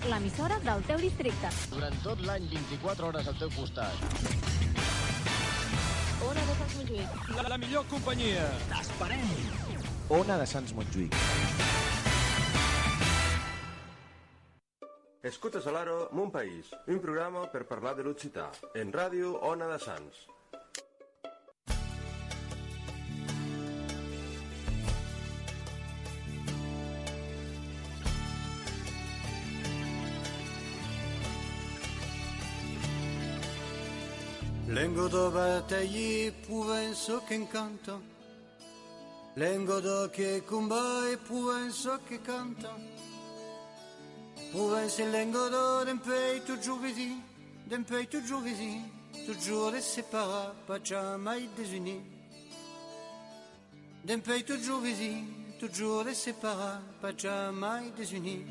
L'emissora 0.09 0.57
del 0.65 0.81
teu 0.89 0.97
districte. 1.05 1.53
Durant 1.75 2.01
tot 2.01 2.25
l'any, 2.25 2.49
24 2.55 3.11
hores 3.11 3.27
al 3.27 3.37
teu 3.37 3.53
costat. 3.59 3.93
Ona 6.25 6.41
de 6.49 6.57
Sants 6.57 6.75
Montjuïc. 6.79 7.21
La, 7.37 7.45
la 7.53 7.57
millor 7.67 7.85
companyia. 7.93 8.49
T'esperem. 8.73 9.29
Ona 10.09 10.41
de 10.41 10.49
Sants 10.49 10.73
Montjuïc. 10.73 11.13
Escuchas 15.23 15.67
al 15.67 15.75
aro 15.75 16.09
Mon 16.13 16.31
País, 16.31 16.71
un 16.87 16.99
programa 16.99 17.45
per 17.51 17.67
parlar 17.69 17.93
de 17.95 18.01
l'Occità, 18.01 18.47
en 18.73 18.89
ràdio 18.89 19.35
Ona 19.45 19.67
de 19.69 19.77
Sants. 19.77 20.25
Lengo 34.73 35.07
do 35.07 35.29
battaglie 35.29 36.31
Provenzo 36.47 37.21
che 37.27 37.33
incanto 37.35 38.01
Lengo 39.35 39.79
do 39.81 40.09
che 40.09 40.43
combai 40.45 41.17
Provenzo 41.17 41.99
che 42.07 42.21
canta 42.21 42.90
lengo 44.53 45.49
do 45.49 45.85
dempei 45.85 46.41
toujours 46.45 46.79
vizi, 46.79 47.15
pays 47.87 48.07
toujours 48.07 48.41
vizi, 48.41 48.81
toujours 49.25 49.71
les 49.71 49.81
sépara, 49.81 50.53
pas 50.67 50.77
jamais 50.83 51.47
désunis. 51.55 52.01
Dempei 54.03 54.43
toujours 54.43 54.81
vizi, 54.81 55.23
toujours 55.57 56.03
les 56.03 56.13
sépara, 56.13 56.79
pas 57.01 57.15
jamais 57.17 57.91
désunis. 57.97 58.45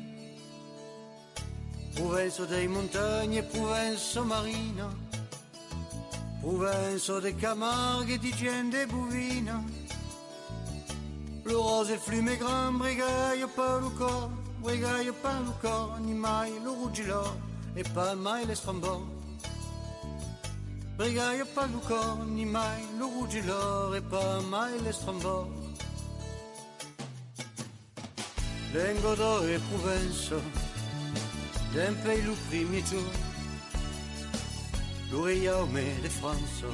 Province 1.95 2.41
des 2.41 2.67
montagnes, 2.67 3.43
province 3.53 4.15
marine, 4.25 4.85
province 6.41 7.11
des 7.21 7.33
Camargue, 7.33 8.19
d'Igienne, 8.19 8.71
des 8.71 8.87
Bouvines. 8.87 9.53
Le 11.45 11.57
rose 11.57 11.91
et 11.91 11.93
est 11.93 11.97
flumé 11.97 12.37
grand, 12.37 12.71
brigaille, 12.71 13.45
pas 13.55 13.79
le 13.79 13.89
corps. 13.89 14.31
Ouégaille 14.63 15.09
a 15.09 15.13
peint 15.13 15.39
le 15.39 15.51
corps, 15.59 15.97
ni 16.01 16.13
maille 16.13 16.59
le 16.63 16.69
rougilor, 16.69 17.35
et 17.75 17.83
pas 17.83 18.15
maille 18.15 18.45
l'estrambor. 18.45 19.01
Brigaille 20.97 21.41
a 21.41 21.45
peint 21.45 21.67
le 21.67 21.79
corps, 21.87 22.19
ni 22.27 22.45
maille 22.45 22.85
le 22.99 23.05
rougilor, 23.05 23.95
et 23.95 24.01
pas 24.01 24.39
maille 24.51 24.79
l'estrambor. 24.83 25.47
Vengo 28.71 29.15
do 29.15 29.47
e 29.47 29.59
provenzo, 29.69 30.39
d'un 31.73 31.93
pays 32.05 32.21
lo 32.21 32.35
primito, 32.47 33.01
l'oreiaume 35.11 35.83
de 36.03 36.07
Franzo, 36.07 36.71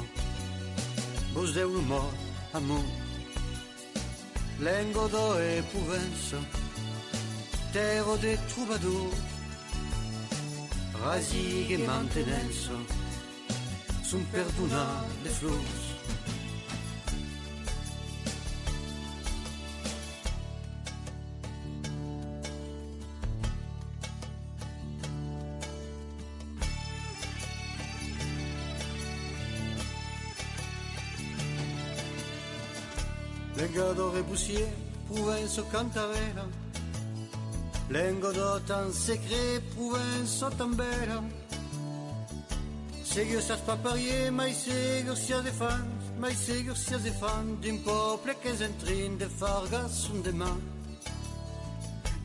vos 1.34 1.54
de 1.54 1.64
humor, 1.64 2.12
amor. 2.54 2.86
Vengo 4.60 5.08
do 5.08 5.40
e 5.40 5.64
provenzo, 5.72 6.38
terre 7.72 8.18
de 8.18 8.38
troubadours, 8.50 9.14
rasig 11.04 11.72
e 11.72 11.78
mantenenza, 11.78 12.74
sun 14.04 14.24
perdona 14.32 15.04
de 15.24 15.30
flors. 15.30 15.88
Lengo 33.58 34.16
e 34.16 34.22
Bussier, 34.22 34.68
Provenzo 35.08 35.66
Cantarella, 35.66 36.67
Lengo 37.90 38.34
do 38.34 38.60
tan 38.68 38.92
secret 38.92 39.64
pouen 39.74 40.28
so 40.28 40.50
tan 40.50 40.76
vera. 40.76 41.24
Segui 43.04 43.42
sas 43.42 43.62
paparie 43.62 44.30
mai 44.30 44.54
segui 44.54 45.16
si 45.16 45.34
a 45.34 45.42
defan 45.42 45.88
Mai 46.20 46.36
segui 46.36 46.76
si 46.76 46.94
a 46.94 46.98
defan 46.98 47.56
D'un 47.62 47.78
poble 47.84 48.36
que 48.42 48.50
es 48.50 48.62
entrin 48.62 49.18
de 49.18 49.30
fargas 49.30 50.10
un 50.10 50.22
demà. 50.22 50.52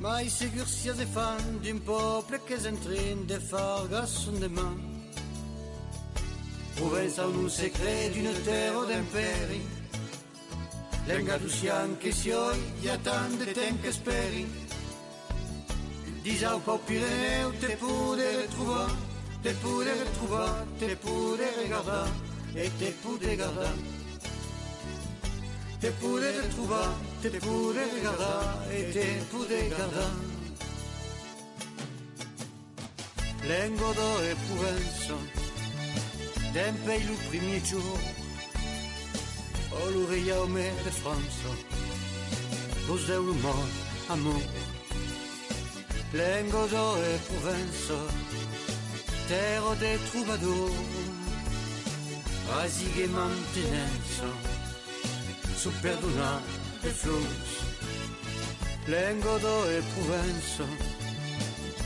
Mai 0.01 0.29
segui 0.29 0.67
si 0.67 0.91
a 0.91 0.95
defan 0.95 1.61
D'un 1.63 1.79
poble 1.81 2.41
que 2.45 2.55
es 2.55 2.67
entrin 2.67 3.25
de 3.27 3.39
fargas 3.39 4.27
un 4.27 4.41
demà. 4.41 4.69
Pouen 6.77 7.11
sa 7.11 7.29
un 7.29 7.49
secret 7.49 8.11
d'une 8.15 8.35
terre 8.45 8.85
d'imperi 8.89 9.63
Lenga 11.07 11.39
du 11.39 11.49
sian 11.49 11.97
que 12.01 12.13
si 12.13 12.33
oi 12.33 12.59
Ya 12.83 12.99
tan 12.99 13.39
de 13.39 13.53
temps 13.55 13.81
que 13.83 13.89
esperi. 13.89 14.47
Disant 16.25 16.61
qu'au 16.61 16.79
Pyrénées, 16.79 17.51
t'es 17.61 17.75
pour 17.77 18.15
les 18.15 18.47
trouver, 18.55 18.93
t'es 19.43 19.55
pour 19.55 19.81
les 19.81 20.05
trouver, 20.17 20.53
t'es 20.79 20.95
pour 20.95 21.37
les 21.37 21.63
regarder, 21.65 22.11
et 22.57 22.71
t'es 22.79 22.95
pour 23.03 23.19
les 23.21 23.37
garder. 23.37 23.75
T'es 25.81 25.91
pour 25.91 26.19
les 26.19 26.49
trouver, 26.55 26.91
t'es 27.23 27.31
pour 27.31 27.73
les 27.73 27.89
regarder, 27.95 28.77
et 28.79 28.93
t'es 28.93 29.23
pour 29.31 29.47
les 29.51 29.69
garder. 29.69 30.13
Vengo 33.45 33.93
da 33.93 34.23
e 34.23 34.37
Provenza, 34.47 35.17
tempe 36.53 36.95
i 36.95 37.17
primi 37.29 37.61
giorno, 37.65 37.99
o 39.73 39.91
l'oreille 39.91 40.33
au 40.33 40.47
de 40.47 40.91
France, 40.91 41.43
poseu 42.87 43.21
le 43.27 43.33
mort, 43.43 43.67
amour. 44.09 44.72
lingots 46.15 46.67
d'or 46.67 46.99
et 46.99 47.19
province, 47.31 47.93
terre 49.29 49.77
des 49.81 49.97
troubadours, 50.11 50.77
Rasig 52.51 52.99
et 52.99 53.09
Mantinense, 53.09 54.23
sous 55.57 55.71
Perdona 55.83 56.41
et 56.85 56.91
Flous, 56.91 57.33
lingots 58.89 59.39
d'or 59.39 59.65
et 59.71 59.83
province, 59.95 60.61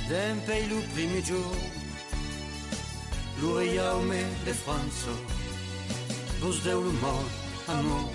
d'un 0.09 0.37
pays 0.47 0.67
loup 0.71 0.83
primigio, 0.95 1.43
l'Ouriaume 3.41 4.15
de 4.47 4.53
France, 4.53 5.07
vos 6.41 6.59
deulumor, 6.65 7.23
amour, 7.69 8.13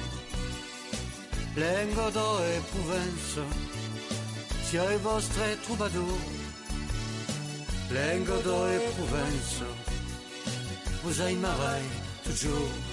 lingots 1.56 2.12
d'or 2.12 2.41
et 2.41 2.62
province, 2.76 3.70
Siete 4.71 4.93
i 4.93 4.97
vostri 4.99 5.60
troubadour. 5.65 6.17
Lengo 7.89 8.38
do 8.41 8.67
e 8.67 8.79
provenzo 8.95 9.65
Vous 11.03 11.19
ai 11.19 11.36
marai 11.36 11.84
toujours. 12.23 12.90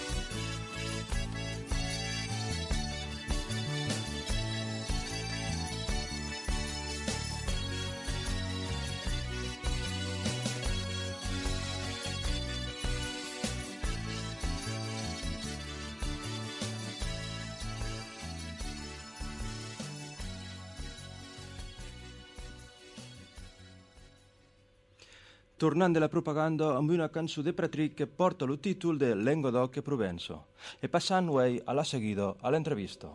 Tornant 25.59 25.93
de 25.93 26.01
la 26.01 26.09
propaganda 26.09 26.71
amb 26.79 26.93
una 26.95 27.09
cançó 27.11 27.43
de 27.43 27.53
Patrick 27.53 27.97
que 27.99 28.07
porta 28.07 28.47
el 28.47 28.59
títol 28.63 28.99
de 28.99 29.15
Lengodoc 29.15 29.77
e 29.77 29.83
Provenço 29.83 30.45
e 30.81 30.89
passant 30.89 31.29
avui 31.29 31.59
a 31.67 31.75
la 31.75 31.85
seguida 31.85 32.35
a 32.41 32.51
l'entrevista. 32.51 33.11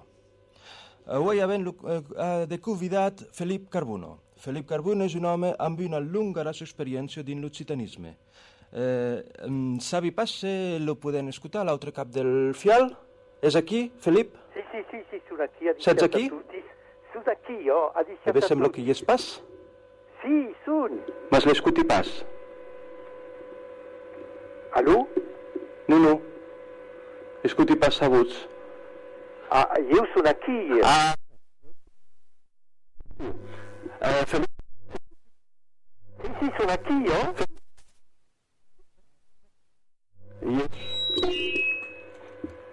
Avui 1.07 1.39
havem 1.39 1.65
eh, 1.67 2.45
de 2.47 2.59
convidat 2.59 3.23
Felip 3.31 3.69
Carbuno. 3.69 4.19
Felip 4.35 4.67
Carbuno 4.67 5.07
és 5.07 5.15
un 5.15 5.25
home 5.25 5.53
amb 5.57 5.79
una 5.79 5.99
lunga 5.99 6.43
experiència 6.51 7.23
dins 7.23 7.41
l'occitanisme. 7.41 8.17
Eh, 8.73 9.23
sabi 9.79 10.11
pas 10.11 10.29
se 10.29 10.79
lo 10.79 10.95
podem 10.95 11.29
escoltar 11.29 11.61
a 11.61 11.69
l'altre 11.71 11.91
cap 11.91 12.07
del 12.07 12.53
fial? 12.53 12.91
És 13.41 13.55
aquí, 13.55 13.91
Felip? 13.99 14.35
Sì, 14.53 14.61
sì, 14.71 14.83
sì, 14.91 15.03
sì, 15.09 15.21
sono 15.29 15.43
aquí. 15.43 15.67
a 15.67 15.73
Saps 15.77 16.03
aquí? 16.03 16.29
Sono 17.13 17.31
aquí, 17.31 17.53
io, 17.63 17.91
a 17.93 18.01
E 18.01 18.31
bé 18.31 18.41
sembla 18.41 18.69
que 18.69 18.81
hi 18.81 18.91
és 18.91 19.03
pas. 19.03 19.43
Sì, 20.23 20.55
sono. 20.63 21.03
Mas 21.31 21.45
l'escuti 21.45 21.83
pas. 21.83 22.07
Allo? 24.71 25.07
No, 25.87 25.99
no. 25.99 26.21
Escuti 27.43 27.75
pas 27.75 27.93
sabuts. 27.95 28.47
Ah, 29.49 29.67
io 29.79 30.07
sono 30.13 30.29
aquí. 30.29 30.79
Ah. 30.81 31.13
Eh, 33.99 34.25
Felip, 34.25 34.47
Sì, 36.21 36.31
sì, 36.39 36.53
sono 36.57 36.71
aquí, 36.71 36.93
io. 36.93 37.33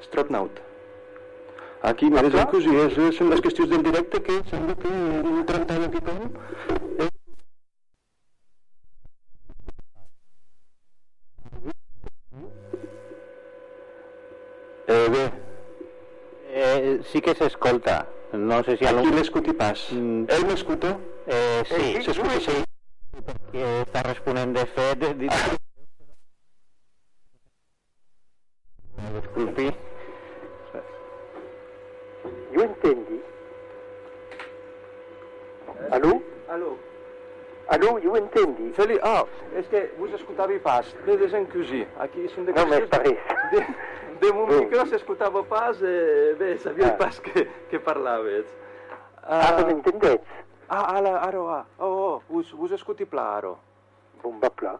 Stropnaut. 0.01 0.61
Aquí, 1.83 2.11
m'ha 2.11 2.23
dit 2.23 2.35
cosí, 2.53 2.73
és, 2.77 2.97
són 3.17 3.31
les 3.33 3.41
qüestions 3.41 3.71
del 3.71 3.83
directe 3.87 4.21
que 4.27 4.41
sembla 4.51 4.75
que 4.83 4.91
un 4.91 5.45
30 5.49 5.77
anys 5.77 5.87
aquí 5.89 6.01
com... 6.09 6.19
Eh? 7.01 7.09
Eh, 14.91 15.09
bé, 15.15 15.25
Eh, 16.53 17.01
sí 17.13 17.20
que 17.31 17.45
s'escolta. 17.45 18.07
No 18.33 18.63
sé 18.65 18.77
si... 18.77 18.87
aquí 18.87 19.11
l'escuti 19.15 19.53
pas. 19.53 19.87
Ell 19.93 20.45
m'escuta? 20.47 20.97
Eh, 21.27 21.63
sí, 21.67 21.81
Eh, 21.99 22.03
s'escuta, 22.03 22.41
sí. 22.41 22.57
que 23.53 23.65
està 23.85 24.03
responent 24.07 24.55
de 24.57 24.65
fet. 24.75 24.99
De, 25.03 25.15
de... 25.15 25.29
Disculpi. 29.21 29.67
Io 32.53 32.65
intendi. 32.65 33.21
Allo? 35.91 36.23
Allo? 36.49 36.79
Allo, 37.71 37.99
io 38.03 38.17
intendi. 38.19 38.73
Feli, 38.75 38.99
ah, 39.03 39.23
és 39.57 39.67
que 39.71 39.85
vos 39.99 40.11
escoltava 40.19 40.57
pas. 40.65 40.91
Bé, 41.07 41.17
desencusí. 41.21 41.85
Aquí 42.03 42.27
són 42.35 42.47
de 42.49 42.53
No 42.57 42.67
me 42.67 42.81
qüestions- 42.81 42.91
parece. 42.91 43.39
De, 43.55 43.65
de 44.31 44.37
mon 44.39 44.47
Mm. 44.47 44.59
micro 44.61 44.87
s'escoltava 44.87 45.43
pas, 45.43 45.83
eh, 45.83 46.35
bé, 46.39 46.57
sabia 46.59 46.89
Ah. 46.89 46.97
pas 46.97 47.19
que, 47.21 47.45
que 47.69 47.79
parlaves. 47.79 48.47
Ah, 49.23 49.57
non 49.59 49.67
m'entendete? 49.67 50.25
Ah, 50.69 50.97
ara, 50.97 51.19
ara, 51.21 51.39
ah. 51.59 51.65
Oh, 51.79 52.23
oh, 52.29 52.39
us, 52.39 52.53
us 52.55 52.73
escuti 52.73 53.05
pla, 53.05 53.23
ara. 53.37 53.55
Bomba 54.23 54.51
pla. 54.51 54.79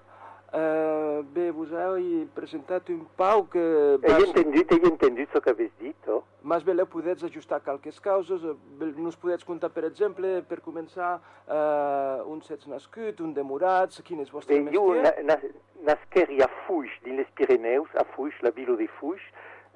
Eh, 0.53 1.23
bé, 1.31 1.51
vos 1.55 1.71
heu 1.71 2.27
presentat 2.35 2.89
un 2.91 3.05
Pau 3.17 3.45
que... 3.47 3.61
He 4.03 4.15
entendut, 4.25 4.73
he 4.75 4.81
entendut 4.89 5.37
el 5.39 5.43
que 5.45 5.53
habéis 5.53 5.71
dit, 5.79 6.09
oh? 6.11 6.25
Mas 6.43 6.65
veleu 6.67 6.89
podets 6.91 7.23
ajustar 7.23 7.61
qualques 7.63 8.01
causes, 8.03 8.43
eh, 8.43 8.57
ve- 8.81 8.91
nos 8.99 9.15
podets 9.15 9.45
contar, 9.47 9.71
per 9.71 9.85
exemple, 9.87 10.41
per 10.51 10.59
començar, 10.65 11.21
eh, 11.47 12.25
on 12.27 12.43
s'ets 12.43 12.67
nascut, 12.67 13.23
on 13.23 13.31
demorats, 13.37 14.03
quin 14.03 14.25
és 14.25 14.33
vostre 14.35 14.59
Bé, 14.59 14.75
jo 14.75 14.89
na, 14.99 15.15
na, 15.23 15.39
nasqueri 15.87 16.43
a 16.43 16.51
Fuix, 16.67 16.91
dins 17.07 17.23
les 17.23 17.31
Pirineus, 17.39 17.95
a 17.95 18.03
Fuix, 18.17 18.35
la 18.43 18.51
vila 18.51 18.75
de 18.81 18.89
Fuix, 18.99 19.23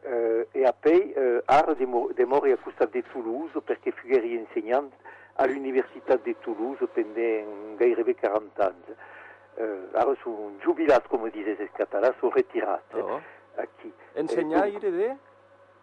eh, 0.03 0.43
e 0.59 0.67
apoi 0.67 1.13
eh, 1.15 1.39
ara 1.47 1.79
de, 1.79 1.87
de 2.19 2.27
mori 2.27 2.51
a 2.51 2.59
costat 2.59 2.91
de 2.99 3.07
Toulouse, 3.13 3.63
perquè 3.63 3.95
fugueri 4.03 4.35
ensenyant 4.43 4.91
a 5.39 5.47
l'Universitat 5.47 6.27
de 6.27 6.35
Toulouse 6.43 6.83
pendent 6.99 7.79
gairebé 7.79 8.19
40 8.19 8.73
anys. 8.73 8.97
eh, 9.57 10.17
un 10.27 10.61
jubilat, 10.61 11.07
como 11.09 11.29
dices 11.29 11.61
en 11.61 11.69
català, 11.69 12.15
un 12.23 12.33
retirat. 12.33 12.83
Eh? 12.95 13.03
Oh. 13.03 13.21
Aquí. 13.57 13.93
Ensenyaire 14.15 14.91
de? 14.91 15.17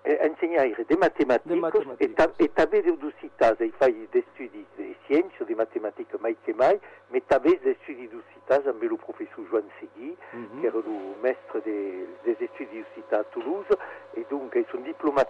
Eh, 0.03 0.17
Ensenyaire 0.26 0.84
de 0.84 0.97
matemàtiques, 0.97 1.55
de 1.55 1.55
matemàtiques. 1.55 2.26
Et, 2.39 2.43
et 2.45 2.53
també 2.55 2.82
d'universitats. 2.82 3.61
Ell 3.61 3.74
fa 3.80 3.88
d'estudis 3.88 4.65
de 4.78 4.89
ciències, 5.07 5.47
de 5.47 5.55
matemàtiques 5.55 6.22
mai 6.22 6.36
que 6.45 6.55
mai, 6.57 6.80
mais 7.11 7.24
també 7.30 7.55
d'estudis 7.63 8.09
d'universitats 8.09 8.67
amb 8.67 8.84
el 8.84 8.97
professor 9.05 9.45
Joan 9.51 9.69
Seguí, 9.80 10.17
mm 10.34 10.45
-hmm. 10.45 10.61
que 10.61 10.67
era 10.67 10.78
el 10.80 11.15
mestre 11.22 11.61
de, 11.61 11.78
des 12.26 12.41
estudis 12.41 12.69
d'universitat 12.72 13.19
a 13.19 13.30
Toulouse, 13.32 13.78
et 14.15 14.26
donc 14.30 14.55
és 14.55 14.74
un 14.74 14.84
diplomat... 14.84 15.28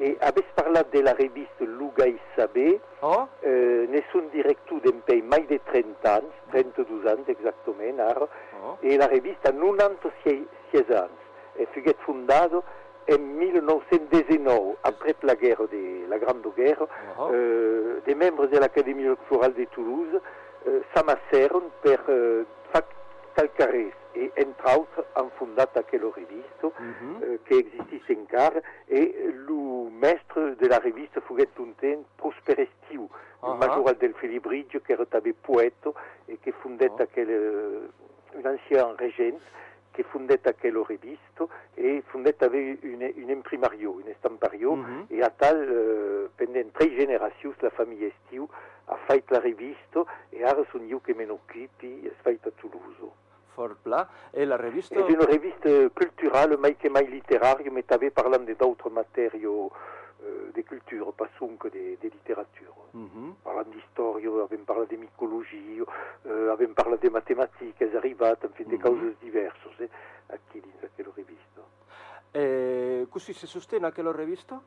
E 0.00 0.16
avessi 0.18 0.48
parlato 0.54 0.88
della 0.96 1.12
rivista 1.12 1.62
Luga 1.62 2.04
e 2.04 2.18
Sabé, 2.34 2.80
oh? 3.00 3.28
eh, 3.40 3.84
ne 3.86 4.02
sono 4.10 4.28
diretto 4.30 4.78
d'empei 4.80 5.20
mai 5.20 5.44
di 5.44 5.60
30 5.62 6.10
anni, 6.10 6.30
32 6.48 7.10
anni 7.10 7.24
esattamente, 7.26 8.00
ara, 8.00 8.26
Oh? 8.62 8.76
e 8.80 8.96
la 8.96 9.06
rivista 9.06 9.50
96 9.52 10.48
anni. 10.88 11.18
E 11.52 11.66
fu 11.70 11.80
fondato 11.98 12.62
nel 13.04 13.20
1919, 13.20 14.76
après 14.80 15.16
la 15.20 15.34
guerra, 15.34 15.66
de, 15.66 16.06
la 16.08 16.16
Grande 16.16 16.50
Guerra, 16.54 16.86
Oh. 17.16 17.34
eh, 17.34 18.00
dei 18.02 18.14
membri 18.14 18.48
dell'Accademia 18.48 19.04
Elettorale 19.04 19.52
di 19.52 19.68
Toulouse 19.68 20.18
eh, 20.64 20.82
s'amassarono 20.94 21.70
per 21.80 22.46
fare 22.70 22.86
calcarès 23.34 23.92
e 24.12 24.30
Entraus 24.36 24.88
han 25.14 25.30
fundat 25.38 25.76
aquelo 25.76 26.10
revisto 26.12 26.72
mm 26.78 26.92
-hmm. 26.92 27.22
eh, 27.22 27.38
que 27.44 27.54
existis 27.58 28.04
encar 28.08 28.62
e 28.88 29.00
lo 29.46 29.90
de 30.60 30.68
la 30.68 30.78
revista 30.78 31.20
foguèt 31.20 31.58
un 31.58 31.74
temps 31.74 32.06
Prosperestiu, 32.16 33.02
uh 33.02 33.08
-huh. 33.42 33.56
majoral 33.56 33.96
del 33.98 34.14
Felibridge 34.14 34.80
qu'èra 34.80 35.06
tanben 35.06 35.34
poèto 35.42 35.94
e 36.26 36.36
que 36.42 36.52
fundèt 36.52 36.90
uh 36.90 37.02
oh. 37.02 37.06
-huh. 37.06 37.18
Eh, 37.20 38.38
un 38.38 38.46
ancien 38.46 38.96
regent 38.96 39.40
que 39.92 40.02
fundèt 40.04 40.46
aquelo 40.46 40.84
revisto 40.84 41.48
e 41.74 42.02
fundèt 42.10 42.42
ave 42.42 42.78
une, 42.82 43.12
une 43.16 43.32
imprimario, 43.32 43.90
un 43.92 44.08
estampario 44.08 44.76
mm 44.76 44.84
-hmm. 44.84 45.02
e 45.16 45.22
a 45.22 45.30
tal 45.30 45.56
euh, 45.56 46.28
pendent 46.36 46.70
la 47.62 47.70
famille 47.70 48.06
Estiu 48.06 48.48
a 48.86 48.96
fait 49.06 49.24
la 49.30 49.40
revisto 49.40 50.06
e 50.32 50.36
et 50.36 50.44
a 50.44 50.64
son 50.70 50.82
iu 50.88 51.00
que 51.00 51.12
m'en 51.14 51.30
occupi 51.30 52.08
fait 52.22 52.40
à 52.46 52.50
Toulouse. 52.60 53.10
Forpla 53.52 54.08
e 54.30 54.44
la 54.44 54.56
rivista... 54.56 54.94
È 54.94 55.12
una 55.12 55.24
rivista 55.24 55.68
culturale, 55.92 56.56
ma 56.56 56.68
anche 56.68 56.88
mai 56.88 57.08
letteraria, 57.08 57.70
ma 57.70 57.80
stava 57.82 58.10
parlando 58.10 58.52
di 58.52 58.56
altre 58.58 58.90
materie 58.90 59.46
euh, 59.46 60.50
de 60.52 60.62
pas 61.16 61.28
que 61.58 61.68
des, 61.70 61.96
des 62.00 62.10
littératures. 62.10 62.74
Mm 62.92 63.06
-hmm. 63.06 63.34
Parlant 63.42 63.70
d'histoire, 63.70 64.42
avem 64.42 64.64
parlat 64.64 64.88
de 64.88 64.96
micologie, 64.96 65.82
euh, 66.26 66.52
avem 66.52 66.74
parlat 66.74 67.00
de 67.00 67.08
mathématiques, 67.10 67.80
elles 67.80 67.96
arrivats, 67.96 68.44
en 68.44 68.52
fait, 68.54 68.64
des 68.64 68.76
mm 68.76 68.80
-hmm. 68.80 68.82
causes 68.82 69.14
diverses, 69.20 69.80
eh, 69.80 69.88
a 70.28 70.36
qui 70.48 70.60
dins 70.60 70.82
aquella 70.82 71.12
rivista. 71.14 71.60
Eh, 72.32 73.06
così 73.08 73.32
si 73.32 73.46
sostiene 73.46 73.86
aquella 73.86 74.12
rivista? 74.12 74.60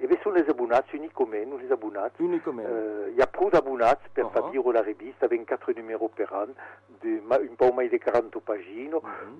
Eh 0.00 0.04
et 0.04 0.06
bien, 0.06 0.16
sont 0.22 0.30
les 0.30 0.48
abonnats, 0.48 0.84
uniquement, 0.92 1.26
nous 1.46 1.58
les 1.58 1.72
abonnats. 1.72 2.10
Uniquement. 2.20 2.62
Euh, 2.64 3.08
Il 3.10 3.16
y 3.16 3.22
a 3.22 3.26
plus 3.26 3.50
d'abonnats, 3.50 3.98
per 4.14 4.22
uh 4.22 4.26
-huh. 4.26 4.32
pas 4.32 4.50
dire 4.50 4.72
la 4.72 4.82
revista, 4.82 5.26
24 5.26 5.72
numéros 5.74 6.10
per 6.14 6.32
an, 6.32 6.50
de, 7.02 7.20
ma, 7.28 7.36
un 7.36 7.56
peu 7.56 7.70
moins 7.72 7.88
de 7.88 7.98
40 7.98 8.40
pagines, 8.40 8.94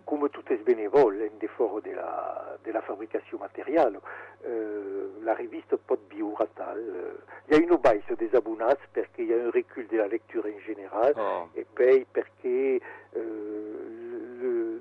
comme 0.05 0.29
tout 0.31 0.45
est 0.53 0.65
bénévole, 0.65 1.23
un 1.23 1.45
effort 1.45 1.81
de 1.83 1.93
la, 1.93 2.83
fabrication 2.83 3.39
matérielle. 3.39 3.99
Euh, 4.47 5.09
la 5.23 5.35
revista 5.35 5.77
peut 5.77 5.99
vivre 6.11 6.43
à 6.43 6.75
Il 7.49 7.55
y 7.55 7.57
a 7.57 7.63
une 7.63 7.77
baisse 7.77 8.19
des 8.19 8.35
abonnats, 8.35 8.79
parce 8.95 9.09
qu'il 9.15 9.27
y 9.27 9.35
a 9.35 9.37
un 9.47 9.51
recul 9.51 9.87
de 9.89 9.97
la 9.97 10.09
lecture 10.09 10.45
en 10.45 10.61
général, 10.71 11.13
oh. 11.17 11.49
et 11.55 11.67
puis 11.75 12.07
parce 12.15 12.33
que 12.43 12.81
euh, 13.17 14.79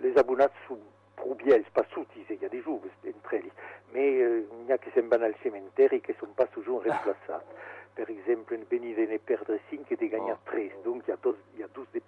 les 0.00 0.16
abonnats 0.18 0.50
sont 0.66 0.78
prou 1.18 1.34
biels, 1.34 1.66
pas 1.74 1.86
sutis, 1.92 2.24
il 2.30 2.40
y 2.40 2.44
a 2.44 2.48
des 2.48 2.62
jours 2.62 2.80
entre 3.06 3.34
ells, 3.34 3.50
mais 3.92 4.20
euh, 4.20 4.46
il 4.62 4.66
y 4.66 4.72
a 4.72 4.78
qui 4.78 4.90
se'n 4.94 5.08
van 5.08 5.22
al 5.22 5.34
cementeri 5.42 6.00
que 6.00 6.14
sont 6.14 6.34
pas 6.36 6.46
toujours 6.46 6.82
remplaçats. 6.84 7.44
Per 7.98 8.08
exemple, 8.10 8.54
en 8.54 8.64
venir 8.70 8.94
de 8.96 9.06
ne 9.10 9.18
perdre 9.18 9.58
5 9.70 9.90
e 9.90 9.96
de 9.96 10.06
gagnar 10.06 10.38
3, 10.44 10.84
donc 10.84 11.02
il 11.08 11.10
y 11.10 11.12
a 11.12 11.16
12, 11.16 11.36
il 11.54 11.60
y 11.60 11.62
a 11.64 11.68
12 11.74 11.88
de 11.92 12.00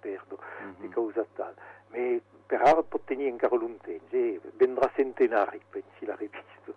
de 0.83 0.89
causa 0.95 1.25
tal. 1.35 1.55
Mais 1.91 2.23
per 2.47 2.61
ara 2.63 2.83
pot 2.83 3.03
tenir 3.07 3.27
encara 3.27 3.59
long 3.59 3.75
temps, 3.83 4.15
eh? 4.15 4.39
vendrà 4.59 4.91
centenari, 4.95 5.61
pensi 5.71 6.07
la 6.07 6.15
revista. 6.15 6.75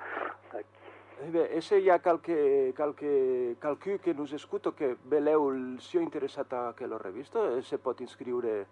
Eh 1.23 1.29
bé, 1.29 1.43
e 1.53 1.61
se 1.61 1.77
hi 1.77 1.89
ha 1.89 1.99
qualche, 2.01 2.73
qualche, 2.75 3.55
qualcú 3.61 3.99
que 4.01 4.13
nos 4.13 4.33
escuta 4.33 4.73
que 4.75 4.97
veleu 5.05 5.51
el 5.51 5.79
sia 5.79 6.01
interessat 6.01 6.51
a 6.53 6.69
aquella 6.69 6.97
revista, 6.97 7.39
eh, 7.55 7.61
se 7.61 7.77
pot 7.77 8.01
inscriure 8.01 8.65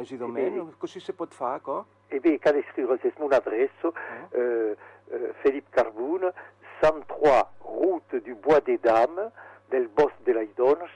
Esidomeno, 0.00 0.64
vedi, 0.64 0.76
così 0.78 1.00
si 1.00 1.12
può 1.12 1.26
fare, 1.28 1.60
co? 1.60 1.86
E 2.08 2.20
beh, 2.20 2.38
cade 2.38 2.64
scrivere 2.70 2.98
se 3.02 3.12
non 3.18 3.32
adresso, 3.32 3.88
oh. 3.88 3.94
eh, 4.30 4.76
eh, 5.10 5.34
Philippe 5.42 5.70
Carbun, 5.70 6.32
103 6.80 7.46
route 7.58 8.20
du 8.22 8.34
Bois 8.36 8.62
des 8.62 8.78
Dames, 8.80 9.30
del 9.68 9.88
Bos 9.88 10.12
de 10.22 10.32
la 10.32 10.42
Idonge, 10.42 10.90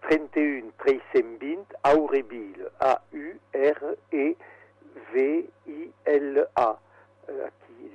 31 0.00 0.72
320 0.76 1.76
Aurebil, 1.82 2.70
A-U-R-E-V-I-L-A 2.78 4.08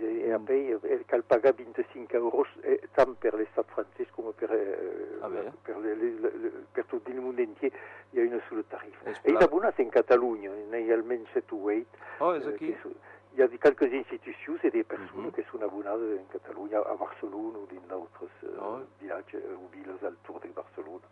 e, 0.04 0.28
mm. 0.28 0.36
apoi 0.36 1.04
cal 1.08 1.24
paga 1.24 1.51
25 1.51 2.16
euros 2.20 2.49
tant 2.93 3.16
per 3.20 3.34
l'estat 3.39 3.68
francès 3.74 4.12
com 4.12 4.32
per, 4.38 4.51
eh, 4.51 5.22
ah 5.22 5.30
le, 5.32 5.95
le, 5.95 6.12
le, 6.20 6.51
il 7.14 7.22
món 7.22 7.39
entier 7.39 7.72
hi 8.12 8.20
ha 8.20 8.28
una 8.28 8.41
sola 8.49 8.64
tarifa. 8.70 9.06
E 9.06 9.12
és 9.12 9.20
eh, 9.24 9.34
e 9.34 9.43
abonat 9.43 9.80
en 9.80 9.89
Catalunya, 9.89 10.51
n'hi 10.72 10.89
ha 10.91 10.97
almenys 10.97 11.30
7 11.34 11.56
o 11.56 11.64
8. 11.70 11.88
Il 13.36 13.39
y 13.39 13.41
a 13.41 13.47
quelques 13.47 13.91
institutions 13.91 14.60
et 14.64 14.70
des 14.70 14.84
personnes 14.84 15.26
mm 15.26 15.30
-hmm. 15.30 15.36
qui 15.36 15.43
sont 15.49 15.62
abonnées 15.64 15.89
en 15.89 16.26
Catalogne, 16.32 16.76
à 16.76 16.95
Barcelone 16.95 17.56
ou 17.62 17.66
dans 17.89 17.97
d'autres 17.97 18.30
eh, 18.43 18.62
oh. 18.62 18.86
villages 19.01 19.38
ou 19.62 19.66
villes 19.74 19.89
autour 19.89 20.39
de 20.39 20.49
Barcelone, 20.49 21.06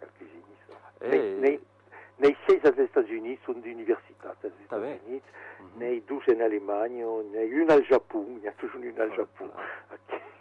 quelques-unes 0.00 1.77
nei 2.18 2.36
sei 2.46 2.60
Etats-Unis 2.62 3.38
sunt 3.42 3.64
università 3.64 4.28
als 4.30 4.52
Estats 4.60 4.82
ah, 4.82 4.98
Units, 5.06 5.26
mm-hmm. 5.60 6.06
douze 6.06 6.32
en 6.32 6.42
Alemagna, 6.42 7.06
nei 7.32 7.52
un 7.52 7.70
al 7.70 7.84
Japon, 7.84 8.26
il 8.36 8.42
y 8.42 8.48
a 8.48 8.52
toujours 8.52 8.82
une 8.82 9.00
al 9.00 9.10
ah, 9.10 9.14
Japon. 9.14 9.50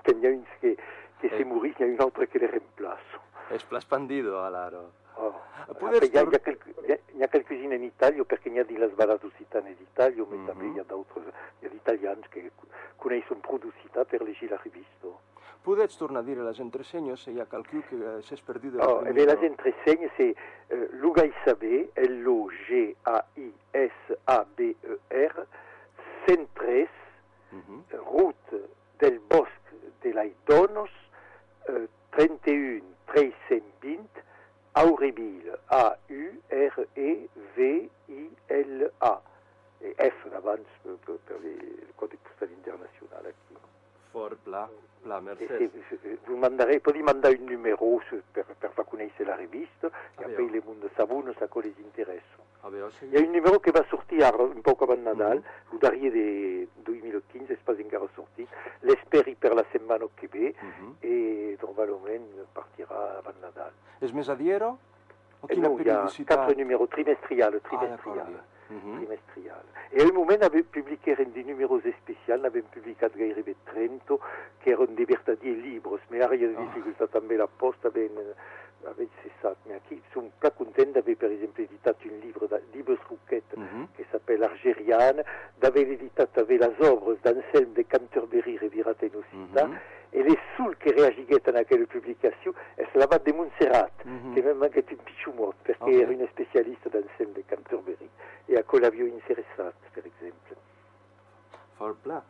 que 0.03 0.11
ah. 0.11 0.36
ah, 0.63 0.67
eh. 1.21 1.30
se 1.30 1.45
morís 1.45 1.75
y 1.80 1.84
a 1.84 1.86
une 1.86 2.01
autre 2.01 2.28
que 2.28 2.39
le 2.39 2.47
remplaço. 2.47 3.19
Es 3.51 3.65
expandido 3.71 4.43
a 4.43 4.49
l'aro. 4.49 4.91
Oh. 5.17 5.34
Eh, 5.69 5.73
Poder... 5.80 6.03
Hi, 6.03 6.17
ha, 6.17 6.23
hi, 6.23 6.36
ha 6.36 6.39
quel... 6.39 6.57
hi 7.17 7.23
ha 7.23 7.28
quelcosina 7.28 7.75
en 7.75 7.84
Itàlia 7.84 8.25
perquè 8.25 8.51
n'hi 8.51 8.59
ha 8.61 8.63
di 8.63 8.78
les 8.78 8.93
baradocitats 8.95 9.65
en 9.65 9.73
Itàlia, 9.73 10.23
mm 10.23 10.30
mhm. 10.30 10.41
-hmm. 10.41 10.47
també 10.47 10.65
hi 10.67 10.80
ha 10.80 10.84
d'altres, 10.84 11.25
hi 11.61 11.65
ha 11.65 11.69
d'italians 11.69 12.28
que 12.30 12.51
coneixen 12.97 13.41
productivitat 13.41 14.07
per 14.07 14.21
llegir 14.21 14.49
la 14.49 14.57
revista. 14.57 15.07
Pots 15.68 15.97
tornar 15.99 16.22
a 16.24 16.24
dir 16.24 16.38
les 16.39 16.59
entresenyes? 16.63 17.26
Hi 17.28 17.41
ha 17.43 17.45
qualcú 17.51 17.82
que 17.89 17.97
eh, 17.99 18.24
s'és 18.24 18.39
perdut 18.47 18.72
de 18.72 18.80
la 18.80 18.86
oh, 18.88 19.01
primera. 19.01 19.20
Eh 19.20 19.26
les 19.28 19.41
entresenyes 19.49 20.13
és 20.24 20.32
eh, 20.72 20.88
l'UGAISAB, 21.01 21.63
L-O-G-A-I-S-A-B-E-R, 22.05 23.15
centres, 26.24 26.93
mm 27.51 27.61
-hmm. 27.65 27.80
route 28.13 28.55
del 29.03 29.18
bosc 29.34 29.63
de 30.05 30.09
l'Aidonos, 30.15 30.93
eh, 31.68 31.86
31 32.15 32.88
320, 33.11 34.24
Aurebil, 34.72 35.45
A-U-R-E-V-I-L-A. 35.68 36.36
E 39.80 39.89
F 39.97 40.30
d'avance 40.32 40.74
per, 40.82 40.95
per, 41.05 41.18
per 41.28 41.38
le 41.43 41.53
codi 41.95 42.18
postali 42.24 42.53
internazionali. 42.53 43.28
Hein. 43.28 43.66
Vous 46.26 46.38
manderez, 46.38 46.82
un 46.86 47.45
numéro 47.45 48.01
su, 48.09 48.22
per, 48.32 48.45
per 48.59 48.72
la 49.20 49.36
rivista 49.36 49.89
ah, 50.15 50.28
le 50.28 50.61
Il 53.03 53.13
y 53.13 53.18
a 53.18 53.20
un 53.20 53.32
numéro 53.32 53.59
qui 53.59 53.72
va 53.72 53.86
sortir 53.88 54.34
un 54.39 54.61
poco 54.61 54.84
avant 54.84 55.01
Nadal, 55.01 55.41
mm-hmm. 55.72 56.09
de 56.09 56.68
2015, 56.84 57.53
è 57.53 57.57
pas 57.63 57.78
ancora 57.78 58.07
sorti, 58.15 58.47
per 59.39 59.53
la 59.53 59.63
semaine 59.72 60.03
a 60.03 60.09
Québec 60.13 60.55
mm-hmm. 60.61 60.91
e 60.99 61.57
normalmente 61.61 62.45
partirà 62.51 63.18
avant 63.18 63.39
Nadal. 63.39 63.72
Es 63.99 64.11
mesadiero? 64.11 64.78
O 65.39 65.47
chi 65.47 65.61
4 65.61 66.55
numeri 66.55 66.88
mm-hmm. 68.70 68.95
trimestriale. 68.97 69.65
E 69.91 70.01
a 70.01 70.03
ah. 70.03 70.05
ben, 70.05 70.05
ben 70.05 70.09
un 70.09 70.13
moment 70.13 70.63
publiquèren 70.72 71.32
de 71.34 71.41
numéros 71.43 71.82
especial, 71.86 72.41
n'avem 72.41 72.63
publicat 72.63 73.09
gaire 73.15 73.43
de 73.43 73.55
Trento, 73.65 74.20
qu'èron 74.63 74.93
de 74.95 75.05
vertadier 75.05 75.55
libres, 75.55 75.99
mais 76.09 76.22
a 76.22 76.28
rien 76.28 76.49
de 76.49 76.55
dificultat 76.55 77.07
també 77.07 77.38
la 77.38 77.47
posta 77.47 77.89
ben 77.89 78.11
avec 78.86 79.09
ces 79.24 79.32
sacs. 79.41 79.57
Mais 79.68 79.80
qui 79.89 80.01
sont 80.13 80.30
pas 80.39 80.51
contents 80.51 80.91
d'avoir, 80.93 81.15
par 81.18 81.30
exemple, 81.30 81.61
édité 81.61 81.89
un 81.89 82.26
livre 82.26 82.47
d'Ibes 82.74 82.97
Rouquette 83.09 83.43
qui 83.51 83.59
mhm. 83.59 84.07
s'appelle 84.11 84.43
Argériane, 84.43 85.24
d'avoir 85.59 85.86
édité 85.86 86.24
avec 86.36 86.61
les 86.61 86.86
œuvres 86.86 87.18
d'Anselme 87.24 87.74
de 87.74 87.84
Canterbury, 87.84 88.57
Revirate 88.57 89.03
Nocita, 89.03 89.65
mm-hmm 89.65 89.78
ele 90.12 90.38
sul 90.55 90.76
che 90.78 90.91
reagighetta 90.91 91.51
a 91.51 91.66
quelle 91.66 91.86
publicazion 91.86 92.53
es 92.76 92.88
la 92.93 93.08
bat 93.08 93.24
de 93.24 93.34
Montserrat, 93.34 93.91
mm 94.05 94.18
-hmm. 94.18 94.34
che 94.34 94.41
même 94.41 94.58
manquait 94.58 94.89
un 94.91 95.03
pichumot, 95.03 95.55
perché 95.62 95.84
ah, 95.84 95.88
okay. 95.88 96.01
era 96.01 96.12
una 96.12 96.28
specialista 96.28 96.89
d'ensem 96.89 97.32
de 97.34 97.43
Canterbury 97.45 98.10
e 98.45 98.55
a 98.55 98.64
quella 98.64 98.88
l'avio 98.88 99.05
interessat, 99.05 99.76
per 99.91 100.05
exemple. 100.05 100.55
For 101.76 101.95
pla. 102.01 102.24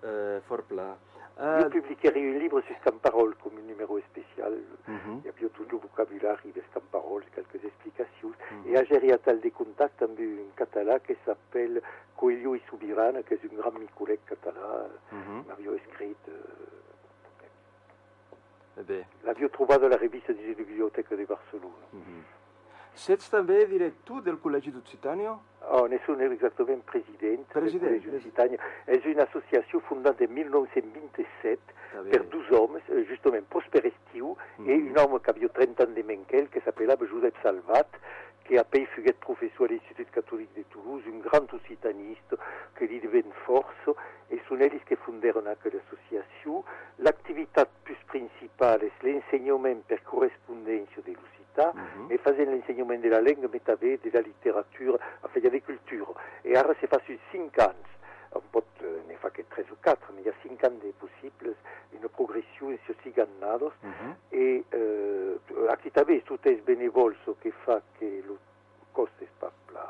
Uh, 0.00 0.40
for 0.46 0.62
pla. 0.62 0.96
Uh, 1.36 1.58
Io 1.62 1.68
pubblicherei 1.68 2.28
un 2.28 2.36
libro 2.36 2.62
su 2.62 2.72
Scamparol 2.80 3.36
come 3.38 3.60
un 3.60 3.66
numero 3.66 4.00
speciale, 4.08 4.62
mm 4.88 4.96
-hmm. 4.96 5.24
e 5.24 5.28
abbia 5.28 5.48
tutto 5.48 5.74
il 5.74 5.80
vocabolario 5.80 6.52
di 6.52 6.62
Scamparol, 6.70 7.24
qualche 7.32 7.60
esplicazioni, 7.60 8.36
mm 8.36 8.62
-hmm. 8.62 8.72
e 8.72 8.78
agerei 8.78 9.10
a 9.10 9.18
tal 9.18 9.40
contatto 9.52 10.04
un 10.06 10.54
català 10.54 11.00
che 11.00 11.16
si 11.22 11.30
appella 11.30 11.80
Coelho 12.14 12.54
i 12.54 12.62
Subirana, 12.66 13.22
che 13.22 13.34
è 13.34 13.46
un 13.50 13.56
gran 13.56 13.74
micolet 13.74 14.20
català, 14.24 14.88
mm 15.12 15.20
-hmm. 15.20 15.42
Euh, 16.26 16.83
eh 18.76 18.82
beh. 18.82 19.04
La 19.22 19.32
vi 19.32 19.44
ho 19.44 19.50
trovato 19.50 19.86
la 19.88 19.96
rivista 19.96 20.32
di 20.32 20.54
biblioteca 20.54 21.14
di 21.14 21.24
Barcellona. 21.24 21.86
Mm-hmm. 21.94 22.42
C'est 22.94 23.18
també 23.26 23.64
director 23.66 24.22
del 24.22 24.36
Col·legi 24.38 24.70
d'Occitània? 24.70 25.32
Oh, 25.74 25.86
ne 25.90 25.98
sono 26.04 26.22
exactament 26.30 26.84
president, 26.86 27.42
president 27.50 27.90
del 27.90 27.96
Col·legi 27.98 28.12
d'Occitània. 28.12 28.68
És 28.86 29.06
una 29.10 29.24
associació 29.26 29.80
fundada 29.88 30.22
en 30.22 30.30
1927 30.36 31.74
ah, 31.98 32.04
per 32.12 32.20
dos 32.30 32.52
homes, 32.54 32.86
eh, 32.94 33.02
justament 33.10 33.48
Prosper 33.50 33.82
Estiu 33.90 34.36
mm 34.36 34.64
-hmm. 34.64 34.70
i 34.70 34.92
un 34.92 34.98
home 35.02 35.20
que 35.20 35.30
havia 35.30 35.48
30 35.48 35.82
anys 35.88 35.94
de 35.96 36.04
menquel, 36.04 36.48
que 36.48 36.60
s'apellava 36.60 37.10
Josep 37.10 37.34
Salvat, 37.42 37.98
qui 38.44 38.58
après 38.58 38.86
fut 38.86 39.02
professeur 39.20 39.66
à 39.66 39.72
l'Institut 39.72 40.06
catholique 40.12 40.54
de 40.56 40.62
Toulouse, 40.64 41.02
un 41.06 41.18
grand 41.18 41.52
occitaniste, 41.52 42.36
que 42.74 42.84
li 42.84 43.00
devait 43.00 43.24
force, 43.46 43.88
et 44.30 44.40
sont 44.48 44.58
ells 44.60 44.80
qui 44.86 44.96
fondèrent 44.96 45.38
aquella 45.38 45.80
associació. 45.86 46.64
L'activitat 46.98 47.68
plus 47.84 48.00
principale 48.12 48.90
és 48.90 49.02
l'ensenyament 49.02 49.82
per 49.88 50.00
correspondència 50.04 51.02
de 51.06 51.16
l'occità, 51.16 51.72
e 52.10 52.18
faisant 52.18 52.52
l'ensenyament 52.52 53.02
de 53.02 53.10
la 53.10 53.20
langue, 53.20 53.48
mais 53.52 53.62
de 53.64 54.10
la 54.12 54.20
littérature, 54.20 54.98
enfin, 55.22 55.40
de 55.40 55.48
la 55.48 55.60
culture. 55.60 56.14
Et 56.44 56.56
ara 56.56 56.74
se 56.80 56.86
fa 56.86 57.00
sur 57.06 57.18
5 57.32 57.58
anys. 57.58 57.93
Pot, 58.52 58.66
euh, 58.82 59.00
ne 59.08 59.16
fa 59.16 59.30
que 59.30 59.42
3 59.42 59.64
ou 59.70 59.76
4, 59.82 60.12
mais 60.14 60.22
il 60.22 60.26
y 60.26 60.30
a 60.30 60.34
5 60.42 60.64
ans 60.64 60.74
de 60.82 60.90
possibles, 60.92 61.54
une 61.92 62.08
progressió 62.08 62.70
en 62.70 62.78
ces 62.86 62.96
5 63.02 63.18
annados, 63.18 63.72
e 64.32 64.64
euh, 64.74 65.36
aquí 65.70 65.90
també 65.90 66.20
tot 66.26 66.46
és 66.46 66.60
benevols 66.66 67.16
que 67.40 67.52
fa 67.64 67.80
que 67.98 68.06
el 68.20 68.36
cost 68.92 69.22
és 69.22 69.30
pas 69.40 69.52
pla, 69.70 69.86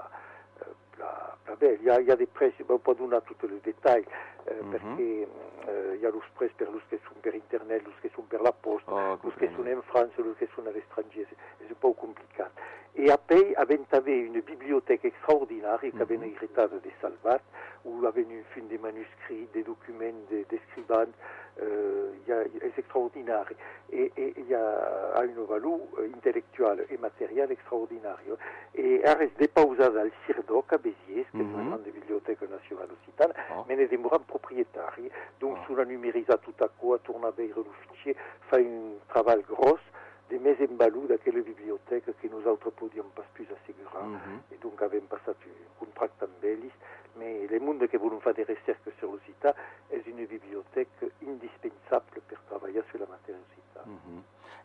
eh, 0.61 0.73
pla, 0.97 1.11
pla 1.45 1.57
bé. 1.57 1.79
Hi 1.83 1.91
ha, 1.91 1.99
hi 2.01 2.11
ha 2.11 2.17
des 2.17 2.29
preus, 2.33 2.55
on 2.69 2.81
pot 2.81 2.99
donar 2.99 3.21
tots 3.29 3.45
els 3.49 3.63
detalls, 3.65 4.07
eh, 4.47 4.61
perquè 4.73 5.09
eh, 5.25 5.97
hi 5.99 6.05
ha 6.05 6.13
els 6.13 6.31
preus 6.39 6.53
per 6.61 6.69
els 6.69 6.85
que 6.91 7.01
són 7.09 7.21
per 7.25 7.35
internet, 7.35 7.87
els 7.87 8.01
que 8.03 8.13
són 8.15 8.29
per 8.29 8.41
la 8.43 8.53
posta, 8.53 8.93
Oh, 8.93 9.19
els 9.25 9.37
que 9.41 9.49
són 9.57 9.69
en 9.69 9.83
França, 9.91 10.21
els 10.23 10.37
que 10.39 10.49
són 10.55 10.69
a 10.69 10.73
l'estranger, 10.75 11.27
és, 11.27 11.71
un 11.71 11.77
poc 11.81 11.97
complicat. 11.99 12.53
E 12.97 13.11
a 13.11 13.19
Pei, 13.19 13.53
avent 13.55 13.93
avè 13.93 14.29
una 14.29 14.39
bibliothèque 14.39 15.09
extraordinaria 15.09 15.91
mm 15.91 15.93
-hmm. 15.93 15.99
qu'avent 15.99 16.23
heritata 16.23 16.75
mhm. 16.75 16.83
de 16.83 16.91
Salvat, 17.01 17.43
où 17.85 18.07
avent 18.07 18.31
un 18.31 18.45
fin 18.55 18.67
de 18.69 18.79
manuscrits, 18.79 19.49
des 19.53 19.65
documents, 19.65 20.21
des, 20.31 20.45
des 20.49 20.61
scribans, 20.69 21.13
euh, 21.61 22.13
és 22.61 22.73
extraordinari. 22.77 23.57
E, 23.91 24.11
e 24.15 24.35
y 24.49 24.55
a, 24.55 25.13
a 25.15 25.21
un 25.21 25.45
valor 25.47 25.81
euh, 25.99 26.07
intellectual 26.07 26.85
e 26.89 26.97
material 26.99 27.51
extraordinario. 27.51 28.39
E 28.73 29.03
ares 29.05 29.33
depausada 29.37 30.01
al 30.01 30.13
Cirdoc 30.25 30.73
a 30.73 30.79
Béziers, 30.79 31.29
que 31.31 31.43
mm 31.43 31.53
-hmm. 31.53 31.69
grande 31.69 31.91
bibliothèque 31.91 32.47
nationale 32.49 32.91
occitane, 32.93 33.35
oh. 33.51 33.65
mais 33.67 33.77
ne 33.77 33.87
demorat 33.87 34.23
proprietari. 34.27 35.11
Donc, 35.41 35.57
oh. 35.57 35.65
sous 35.67 35.77
la 35.77 35.85
numérisat 35.85 36.39
tout 36.39 36.59
à 36.61 36.69
coup, 36.69 36.95
a 36.95 36.99
tourna 36.99 37.31
veire 37.31 37.57
lo 37.57 37.73
fichier, 37.89 38.17
fa 38.49 38.57
un 38.57 38.99
travail 39.09 39.43
gros, 39.43 39.83
de 40.31 40.39
més 40.39 40.61
en 40.61 40.77
valor 40.77 41.07
d'aquella 41.09 41.43
biblioteca 41.43 42.13
que 42.21 42.29
nosaltres 42.29 42.75
podíem 42.75 43.11
pas 43.15 43.27
plus 43.35 43.49
assegurar. 43.51 44.05
Mhm. 44.07 44.41
Et 44.53 44.61
donc 44.63 44.81
avem 44.83 45.07
passat 45.07 45.37
un 45.47 45.69
contracte 45.79 46.25
amb 46.25 46.45
ells, 46.45 46.73
mais 47.17 47.47
le 47.51 47.61
monde 47.61 47.87
que 47.89 47.99
volem 47.99 48.21
fer 48.21 48.35
de 48.35 48.45
recerca 48.45 48.91
sur 48.99 49.11
l'occità 49.13 49.55
és 49.91 50.07
una 50.07 50.27
biblioteca 50.27 51.07
indispensable 51.21 52.21
per 52.27 52.39
treballar 52.49 52.85
sur 52.91 53.01
la 53.01 53.07
matèria 53.07 53.41
occità. 53.41 53.85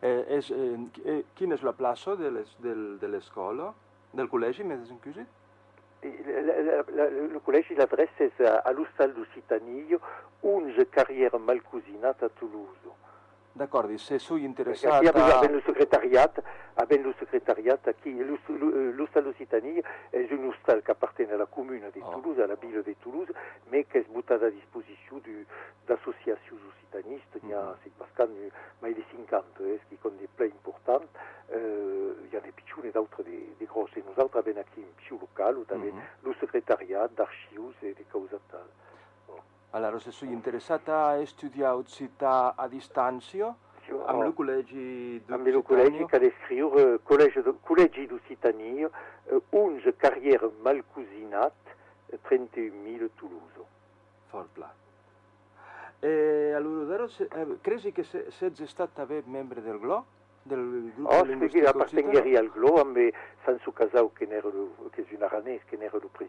Eh, 0.02 0.24
és, 0.38 0.50
eh, 0.50 0.78
eh, 1.04 1.24
quina 1.34 1.54
és 1.54 1.62
la 1.62 1.72
plaça 1.72 2.16
de 2.16 2.30
les- 2.30 2.56
del- 2.60 2.98
de 2.98 3.08
l'escola? 3.08 3.74
Del 4.12 4.28
col·legi, 4.28 4.64
més 4.64 4.90
inclusit? 4.90 5.26
La- 6.02 6.40
la- 6.42 6.62
la- 6.62 6.84
la- 6.88 7.10
le 7.10 7.40
col·legi 7.44 7.76
l'adresse 7.76 8.32
a, 8.40 8.62
a 8.64 8.72
l'Hostal 8.72 9.12
d'Occitanie, 9.12 9.98
11 10.42 10.88
carrière 10.88 11.38
Malcosinat 11.38 12.22
a 12.22 12.28
Toulouse. 12.30 12.88
D'acordi, 13.52 13.98
se 13.98 14.18
sui 14.18 14.44
interessat... 14.44 15.00
Aquí 15.00 15.08
a... 15.08 15.38
avem 15.38 15.56
el 15.58 15.62
secretariat, 15.66 16.38
avem 16.76 17.06
el 17.06 17.14
secretariat 17.18 17.88
aquí, 17.88 18.12
euh, 18.20 18.92
l'Hostal 18.96 19.26
Occitanie 19.26 19.82
un 20.12 20.48
hostal 20.48 20.82
que 20.82 20.94
pertany 20.94 21.32
a 21.32 21.36
la 21.36 21.46
commune 21.46 21.90
de 21.90 22.00
ah. 22.00 22.10
Toulouse, 22.12 22.38
oh. 22.38 22.44
a 22.44 22.46
la 22.46 22.54
ville 22.54 22.82
de 22.82 22.94
Toulouse, 23.02 23.32
mais 23.70 23.84
que 23.84 23.98
és 23.98 24.06
votat 24.14 24.42
a 24.42 24.50
disposició 24.54 25.18
d'associacions 25.88 26.62
occitanistes, 26.70 27.42
n'hi 27.42 27.54
ha, 27.54 27.64
mm. 27.72 27.76
c'est 27.82 27.92
parce 27.98 28.14
qu'il 28.14 29.04
50, 29.10 29.44
eh, 29.60 29.78
qui 29.88 29.96
com 29.96 30.14
des 30.18 30.28
plats 30.36 30.46
importants, 30.46 31.06
eh, 31.52 32.14
hi 32.30 32.36
ha 32.36 32.40
de 32.40 32.52
pitjors 32.54 32.86
i 32.86 32.92
d'altres 32.94 33.26
de, 33.26 33.38
de 33.58 33.66
grosses. 33.66 33.98
I 33.98 34.06
nosaltres 34.06 34.42
avem 34.42 34.58
aquí 34.62 34.82
un 34.82 34.94
pitjor 34.98 35.20
local, 35.26 35.58
on 35.58 35.66
avem 35.68 35.90
mhm. 35.90 35.96
mm 35.96 36.00
-hmm. 36.00 36.28
el 36.28 36.36
secretariat 36.40 37.10
d'arxius 37.16 37.82
i 37.82 37.94
de 37.94 38.04
causes. 38.12 38.40
Si 39.70 40.10
sou 40.10 40.26
interessat 40.26 40.88
a 40.90 41.20
estudiar 41.22 41.76
occità 41.78 42.54
a 42.58 42.66
distància, 42.66 43.52
amb 44.10 44.24
el 44.24 44.32
col·legi 44.38 45.20
Amb 45.30 45.46
el 45.46 45.60
col·legi 45.66 46.06
que 46.10 46.16
ha 46.18 46.22
d'escriure 46.22 46.82
eh, 46.82 46.98
Col·legi 47.06 47.42
Col·legi 47.68 48.06
d'Occitanie, 48.10 48.90
eh, 49.30 49.38
11 49.60 49.94
carrière 50.02 50.50
Malcosinat, 50.66 51.74
eh, 52.10 52.18
31.000 52.28 53.10
Toulouse. 53.20 53.66
Fort 54.30 54.50
pla. 54.58 54.72
Eh, 56.02 56.58
se, 57.08 57.28
eh, 57.30 57.92
che 57.92 58.04
se, 58.04 58.24
sets 58.38 58.60
estat 58.66 58.90
també 58.94 59.22
membre 59.26 59.60
del 59.62 59.78
GLO? 59.78 60.04
del 60.42 60.92
gruppo 60.94 61.16
Ospiti 61.16 61.60
oh, 61.60 61.68
appartengheri 61.68 62.36
al 62.36 62.48
GLO, 62.48 62.80
amb 62.80 62.96
eh, 62.96 63.12
Sansu 63.44 63.72
Casau, 63.72 64.12
un 64.16 64.32
il 64.32 64.40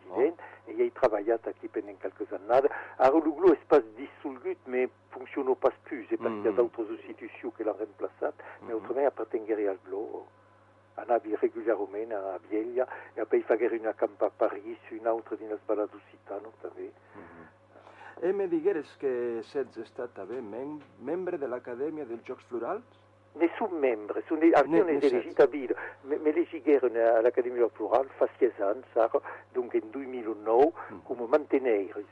oh. 0.10 0.36
e 0.66 0.74
io 0.74 0.86
ho 0.86 1.08
lavorato 1.08 1.54
qui 1.60 1.68
per 1.68 1.84
il 1.88 1.98
GLO 1.98 2.12
eh, 2.20 2.26
è 2.26 2.30
stato 8.16 8.44
mm. 8.62 8.66
ma 8.66 8.72
altrimenti 8.72 9.06
appartengheri 9.06 9.68
al 9.68 9.80
GLO. 9.84 10.28
Régulièrement 10.94 12.12
à 12.12 12.38
Biella, 12.50 12.86
et 13.16 13.72
une 13.72 13.88
camp 13.94 14.22
à 14.22 14.30
Paris, 14.30 14.78
une 14.92 15.08
autre 15.08 15.36
dans 15.36 15.48
les 15.48 15.58
balades 15.68 15.90
citano, 16.12 16.52
també. 16.62 16.92
Mm 17.16 17.22
-hmm. 17.22 18.22
E 18.22 18.32
que 19.00 19.42
sets 19.42 19.78
estat 19.78 20.20
membre 21.00 21.38
de 21.38 21.48
l'Acadèmia 21.48 22.06
dels 22.06 22.24
Jocs 22.24 22.44
Florals? 22.44 23.01
nessun 23.34 23.78
membro, 23.80 24.22
su 24.26 24.36
ne, 24.36 24.50
azione 24.52 24.94
ne, 24.94 25.00
elegitabile, 25.00 25.76
me, 26.02 26.18
me 26.18 26.30
elegirono 26.30 27.16
all'Accademia 27.18 27.68
Plural, 27.68 28.08
fa 28.16 28.28
6 28.38 28.54
anni, 28.60 28.84
dunque 29.52 29.80
in 29.80 29.90
2009, 29.90 30.72
mm. 30.94 30.98
come 31.04 31.26
mantenere 31.28 32.06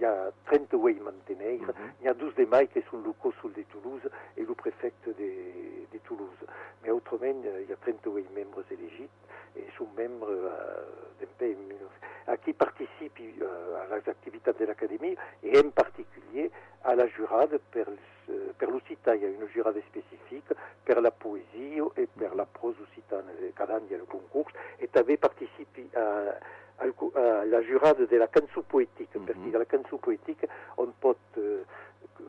Mhm. 0.00 0.02
Euh, 0.02 0.02
il 0.02 0.02
y 0.02 0.04
a 0.04 0.32
30 0.46 0.72
mantenir, 0.72 1.60
il 2.00 2.06
y 2.06 2.08
a 2.08 2.14
12 2.14 2.34
de 2.34 2.44
mai 2.44 2.68
qui 2.68 2.82
sont 2.90 2.98
locaux 2.98 3.32
sur 3.40 3.48
de 3.50 3.62
Toulouse 3.62 4.08
et 4.36 4.42
le 4.42 4.54
préfet 4.54 4.92
de, 5.06 5.98
Toulouse. 6.04 6.28
Mais 6.82 6.90
autrement, 6.90 7.24
il 7.24 7.68
y 7.68 7.72
a 7.72 7.76
30 7.76 8.06
membres 8.06 8.64
élégis 8.70 9.08
et 9.56 9.64
sont 9.78 9.88
membres 9.96 10.28
d'un 11.20 11.26
pays 11.38 11.56
à 12.26 12.36
qui 12.36 12.52
participent 12.52 13.20
euh, 13.42 13.82
à 13.82 14.00
l'activité 14.06 14.50
de 14.58 14.64
l'Académie 14.64 15.16
et 15.42 15.58
en 15.58 15.70
particulier 15.70 16.50
à 16.82 16.94
la 16.94 17.06
jurade 17.06 17.58
per, 17.70 17.84
euh, 18.30 18.52
per. 18.58 18.68
Il 19.14 19.22
y 19.22 19.24
a 19.24 19.28
une 19.28 19.46
jurade 19.48 19.80
spécifique 19.88 20.52
per 20.84 21.00
la 21.00 21.10
poésie 21.10 21.80
et 21.96 22.06
per 22.06 22.34
la 22.34 22.46
prose 22.46 22.76
occitane. 22.80 23.30
Il 23.40 23.90
y 23.90 23.94
a 23.94 23.98
le 23.98 24.04
concours 24.04 24.48
et 24.80 24.88
tu 24.88 25.16
participé 25.18 25.88
à 25.96 26.34
alla 26.78 27.62
giurata 27.62 28.02
euh, 28.02 28.18
la 28.18 28.28
canzone 28.28 28.64
poétique. 28.64 29.14
mm-hmm. 29.14 29.24
perché 29.24 29.50
la 29.50 29.64
canzone 29.64 30.00
poétique, 30.00 30.46
on 30.76 30.86
peut 31.00 31.14
euh, 31.38 31.62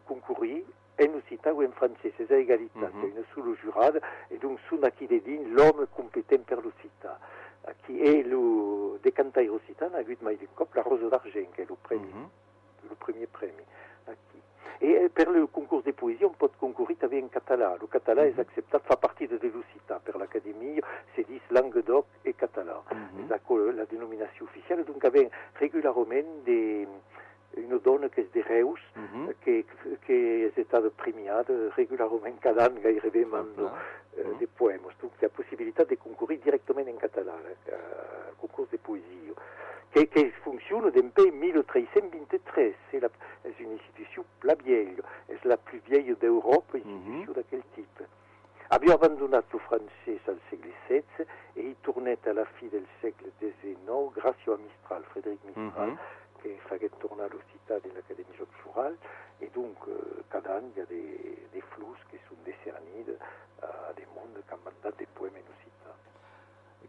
concourir 0.06 0.64
en 1.00 1.18
occitane 1.18 1.54
ou 1.54 1.64
en 1.64 1.72
français, 1.72 2.14
c'est 2.18 2.32
à 2.32 2.38
égalité, 2.38 2.80
mhm. 2.80 2.90
c'est 3.02 3.08
une 3.08 3.24
seule 3.36 3.56
jurade, 3.62 4.02
et 4.32 4.38
donc 4.38 4.60
son 4.70 4.78
qui 4.98 5.08
dédigne 5.08 5.48
l'homme 5.50 5.86
compétent 5.94 6.44
pour 6.48 6.62
l'occitan, 6.62 7.18
euh, 7.68 7.72
qui 7.86 8.02
est 8.02 8.24
le 8.24 9.00
décantaire 9.04 9.54
occitan, 9.54 9.90
la 9.92 10.82
Rose 10.82 11.10
d'Argent, 11.10 11.48
qui 11.54 11.62
est 11.62 11.70
le, 11.70 11.76
premier, 11.84 12.02
mm-hmm. 12.02 12.90
le 12.90 12.96
premier. 12.96 13.28
Et 14.82 15.10
per 15.10 15.26
le 15.32 15.48
concours 15.48 15.84
de 15.84 15.92
poésie, 15.92 16.26
on 16.26 16.32
peut 16.32 16.50
concourir 16.60 16.98
avec 17.02 17.24
en 17.24 17.28
catalan. 17.28 17.76
Le 17.80 17.88
catalan 17.88 18.24
est 18.24 18.40
accepté, 18.40 18.78
fa 18.84 18.96
partie 18.98 19.28
de 19.28 19.36
l'Occità. 19.36 20.00
Per 20.04 20.18
l'Académie, 20.18 20.82
c'est 21.16 21.28
dit 21.28 21.42
Languedoc 21.52 22.06
et 22.26 22.34
catalan. 22.34 22.84
C'est 22.90 23.30
la, 23.30 23.72
la 23.74 23.86
dénomination 23.86 24.46
officielle. 24.46 24.84
Donc, 24.84 25.04
avec 25.06 25.32
régulièrement 25.60 26.28
des, 26.46 26.88
une 27.58 27.80
dona 27.80 28.10
que 28.10 28.22
és 28.22 28.28
de 28.34 28.42
Reus, 28.42 28.82
que, 29.44 29.64
que 30.06 30.16
és 30.48 30.58
estat 30.60 30.88
premiada 31.00 31.56
regularment 31.76 32.38
cada 32.44 32.68
any 32.68 32.82
gairebé 32.84 33.24
amb 33.32 33.62
eh, 33.64 34.34
de 34.40 34.48
poemes. 34.48 34.96
Donc, 35.02 35.12
il 35.20 35.24
y 35.24 35.26
a 35.26 35.30
possibilitat 35.30 35.88
de 35.90 35.96
concourir 35.96 36.40
directament 36.44 36.90
en 36.90 36.98
català 36.98 37.36
eh, 37.68 37.74
concours 38.42 38.68
de 38.72 38.78
poésie, 38.78 39.34
che, 39.96 40.10
che 40.10 40.34
funzionano 40.42 40.90
d'un 40.90 41.10
1323. 41.16 42.76
C'est 42.92 43.00
une 43.60 43.72
institution 43.72 44.26
la 44.44 44.56
vieille, 44.56 45.02
c'est 45.28 45.46
la 45.46 45.56
plus 45.56 45.82
vieille 45.88 46.14
d'Europe, 46.20 46.74
mhm. 46.74 46.82
institution 46.84 47.34
de 47.34 47.44
quel 47.48 47.64
type. 47.74 48.08
Abbiamo 48.70 48.96
abbandonato 48.96 49.58
francese 49.60 50.30
al 50.30 50.40
secolo 50.50 50.74
XVII 50.88 51.26
e 51.54 51.62
i 51.62 51.76
tornati 51.80 52.28
alla 52.28 52.44
fine 52.44 52.72
del 52.72 52.88
secolo 53.00 53.32
XIX 53.38 54.12
grazie 54.12 54.54
a 54.54 54.58
Mistral, 54.58 55.04
Frédéric 55.12 55.40
Mistral, 55.44 55.90
mm 55.90 55.94
-hmm. 55.94 56.42
che 56.42 56.60
fa 56.66 56.76
che 56.78 56.90
torna 56.98 57.24
all'Occità 57.24 57.78
dell'Accademia 57.80 58.36
Culturale 58.36 58.98
e 59.38 59.50
dunque 59.54 59.94
eh, 59.94 60.24
cada 60.28 60.56
anno 60.56 60.72
hi 60.76 60.80
ha 60.82 60.86
dei, 60.86 61.48
dei 61.52 61.64
flus 61.70 62.00
che 62.10 62.20
sono 62.28 62.40
decerniti 62.44 63.16
a 63.60 63.92
dei 63.94 64.08
mondi 64.14 64.42
che 64.46 64.54
hanno 64.54 64.64
mandato 64.64 64.96
dei 64.98 65.08
poemi 65.14 65.40
in 65.40 65.46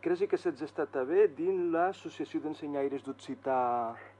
Creus 0.03 0.22
que 0.28 0.36
s'ha 0.36 0.53
estat 0.66 0.97
bé 1.09 1.26
dins 1.38 1.70
l'Associació 1.72 2.40
d'Ensenyaires 2.40 3.05
d'Occità? 3.07 3.59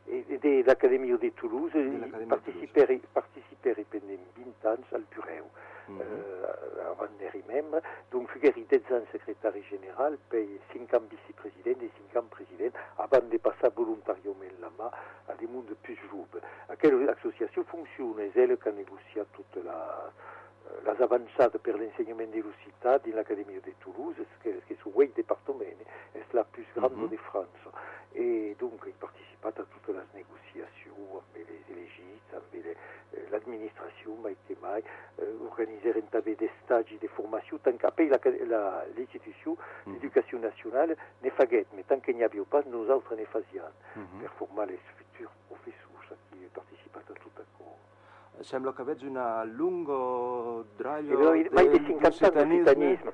De 0.07 0.63
l'Académie 0.63 1.17
de 1.19 1.31
Toulouse, 1.35 1.73
de 1.75 2.27
participèrent, 2.31 3.01
participèrent 3.13 3.85
pendant 3.91 4.23
20 4.37 4.69
anys 4.73 4.93
al 4.95 5.05
Bureu. 5.13 5.49
Mm 5.89 5.99
-hmm. 5.99 6.03
uh, 6.03 6.91
avant 6.93 7.13
d'être 7.19 7.43
membre, 7.47 7.81
donc 8.11 8.31
figueri 8.31 8.65
10 8.71 8.93
ans 8.95 9.05
secretari 9.13 9.63
general, 9.71 10.19
poi 10.31 10.47
5 10.73 10.95
ans 10.95 11.07
vicepresident 11.11 11.79
et 11.87 11.91
5 11.99 12.17
ans 12.19 12.29
president, 12.37 12.75
avant 12.99 13.27
de 13.33 13.39
passar 13.39 13.71
voluntàriament 13.71 14.55
la 14.61 14.71
mà 14.79 14.89
a 15.31 15.35
des 15.41 15.49
mondes 15.49 15.77
plus 15.83 15.99
jove. 16.11 16.39
Aquella 16.69 17.13
associació 17.13 17.65
funciona, 17.65 18.23
és 18.23 18.37
ella 18.37 18.57
que 18.57 18.69
ha 18.69 18.73
negociat 18.73 19.27
tota 19.39 19.61
la, 19.69 19.79
eh, 20.67 20.85
les 20.85 21.03
avanzate 21.03 21.59
pour 21.59 21.75
l'enseignement 21.77 22.27
de 22.27 22.41
l'UCITA 22.43 22.99
din 22.99 23.15
l'Académie 23.15 23.61
de 23.61 23.73
Toulouse, 23.79 24.25
che 24.43 24.63
è 24.67 24.75
su 24.81 24.93
quei 24.93 25.11
departamenti, 25.13 25.85
è 26.13 26.21
la 26.31 26.45
più 26.45 26.65
grande 26.73 26.95
mm 26.95 27.05
-hmm. 27.05 27.09
di 27.09 27.17
Francia. 27.17 27.71
E 28.13 28.55
dunque 28.59 28.91
ho 28.91 28.95
partecipato 28.99 29.61
a 29.63 29.65
tutte 29.65 29.93
le 29.93 30.07
negoziazioni, 30.13 31.21
avec 31.35 31.47
les 31.49 31.65
élégites, 31.71 32.33
avec 32.33 32.65
eh, 33.11 33.29
l'administration, 33.29 34.19
mai 34.21 34.37
che 34.47 34.57
mai, 34.61 34.83
eh, 35.17 35.25
organizzare 35.41 36.03
anche 36.11 36.35
dei 36.35 36.51
stagi 36.63 36.99
di 36.99 37.09
formazione, 37.09 37.61
tant 37.63 37.79
qu'après 37.79 38.09
l'istitution, 38.97 39.55
mm 39.55 39.59
-hmm. 39.59 39.93
l'éducation 39.93 40.41
nationale 40.41 40.97
ne 41.23 41.31
faguette, 41.31 41.69
mais 41.75 41.85
tant 41.87 42.01
qu'il 42.01 42.17
n'y 42.17 42.25
avait 42.25 42.45
pas, 42.49 42.63
nous 42.67 42.89
autres 42.91 43.15
ne 43.15 43.25
faisions, 43.27 43.73
mm 43.95 44.03
-hmm. 44.03 44.21
pour 44.21 44.49
former 44.49 44.67
les 44.73 44.81
futurs 44.97 45.33
professeurs. 45.49 45.86
sembra 48.41 48.73
che 48.73 48.81
avete 48.83 49.07
un 49.07 49.51
lungo 49.55 50.67
draglio 50.77 51.19
no, 51.19 51.31
del 51.31 51.49
ma 51.51 51.63
lusitanismo. 52.45 53.13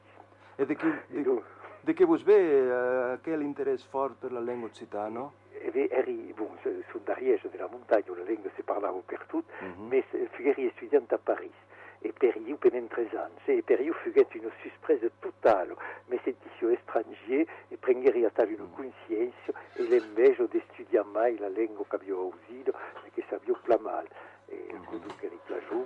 E 0.56 0.66
di 0.66 0.76
chi, 0.76 0.94
di... 1.08 1.24
De 1.82 1.94
che 1.94 2.04
vous 2.04 2.22
euh, 2.28 3.16
eh, 3.16 3.20
quel 3.24 3.42
intérêt 3.42 3.78
fort 3.90 4.12
pour 4.20 4.32
la 4.32 4.42
langue 4.42 4.66
occitane 4.66 5.18
eh 5.62 5.90
Eri, 5.92 6.34
bon, 6.36 6.50
sont 6.64 7.00
d'Ariège, 7.06 7.44
de 7.44 7.58
la 7.58 7.68
montagne, 7.68 8.04
où 8.10 8.16
la 8.16 8.26
langue 8.26 8.50
se 8.56 8.62
parlava 8.64 9.02
per 9.08 9.26
tout, 9.30 9.46
mhm. 9.62 9.88
mais 9.90 10.04
fugari 10.34 10.66
étudiante 10.66 11.14
à 11.14 11.18
Paris. 11.18 11.52
Et 12.02 12.12
Périou 12.12 12.58
pendant 12.58 12.88
13 12.88 13.08
ans. 13.16 13.36
Et 13.48 13.62
Périou 13.62 13.94
fugait 14.04 14.28
une 14.36 14.50
surprise 14.62 15.10
totale, 15.22 15.74
mais 16.10 16.20
sentissio 16.26 16.70
étranger 16.70 17.48
et 17.72 17.78
prenderi 17.78 18.26
à 18.26 18.30
tal 18.30 18.52
une 18.52 18.62
mhm. 18.62 18.72
conscience 18.76 19.52
et 19.78 19.84
l'embêche 19.84 20.40
d'étudier 20.52 21.02
mai 21.14 21.38
la 21.40 21.50
langue 21.50 21.88
qu'avio 21.90 22.34
ausile 22.34 22.74
et 23.08 23.12
que 23.12 23.22
savio 23.30 23.56
pla 23.64 23.78
mal. 23.78 24.06
Et 24.52 24.74
donc, 24.92 25.18
elle 25.24 25.30
est 25.30 25.50
la 25.50 25.60
joue, 25.70 25.86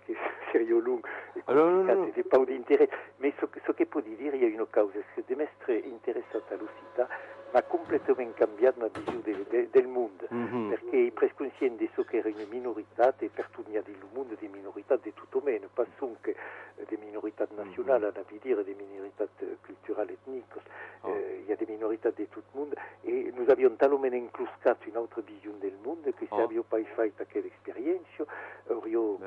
essere 0.51 0.63
io 0.63 0.79
lungo 0.79 1.07
e 1.33 1.41
allora, 1.45 1.71
no, 1.71 1.83
no, 1.83 2.05
no. 2.05 2.23
pas 2.27 2.43
d'interesse 2.45 2.95
ma 3.17 3.29
ce, 3.31 3.47
so 3.63 3.73
che 3.73 3.85
può 3.85 4.01
dire 4.01 4.37
mhm. 4.37 4.51
è 4.51 4.55
una 4.55 4.67
causa 4.69 4.99
che 5.13 5.23
deve 5.25 5.49
essere 5.55 5.77
interessata 5.77 6.53
alla 6.53 6.69
città 6.77 7.07
ma 7.51 7.61
completamente 7.63 8.37
cambiata 8.37 8.79
la 8.79 8.87
visione 8.87 9.21
del, 9.21 9.45
del, 9.49 9.67
del 9.69 9.87
mondo 9.87 10.25
mm-hmm. 10.33 10.69
perché 10.69 10.95
i 10.95 11.11
presconscienti 11.11 11.89
so 11.93 12.03
che 12.03 12.17
era 12.17 12.29
una 12.29 12.45
minorità 12.49 13.13
e 13.17 13.29
per 13.29 13.49
tutti 13.51 13.71
nel 13.71 13.83
mondo 14.13 14.35
di 14.39 14.47
minorità 14.47 14.95
di 14.95 15.13
tutto 15.13 15.41
meno 15.43 15.67
non 15.75 15.87
solo 15.97 16.15
di 16.21 16.97
minorità 16.97 17.45
nazionale 17.53 18.05
mm-hmm. 18.05 18.13
da 18.13 18.23
dire 18.41 18.63
di 18.63 18.73
minorità 18.73 19.27
culturali 19.65 20.13
etniche 20.13 20.61
oh. 21.01 21.13
eh, 21.13 21.43
hi 21.45 21.51
ha 21.51 21.55
di 21.55 21.65
minorità 21.67 22.09
di 22.11 22.27
tutto 22.29 22.39
il 22.39 22.57
mondo 22.57 22.75
e 23.01 23.33
noi 23.35 23.49
abbiamo 23.49 23.75
talmente 23.75 24.15
incluscato 24.15 24.87
un'altra 24.89 25.21
visione 25.21 25.57
del 25.59 25.77
mondo 25.83 26.09
che 26.11 26.27
se 26.27 26.33
oh. 26.33 26.43
abbiamo 26.43 26.63
poi 26.65 26.85
fatto 26.85 27.25
quell'esperienza 27.29 28.25
avremmo 28.67 29.17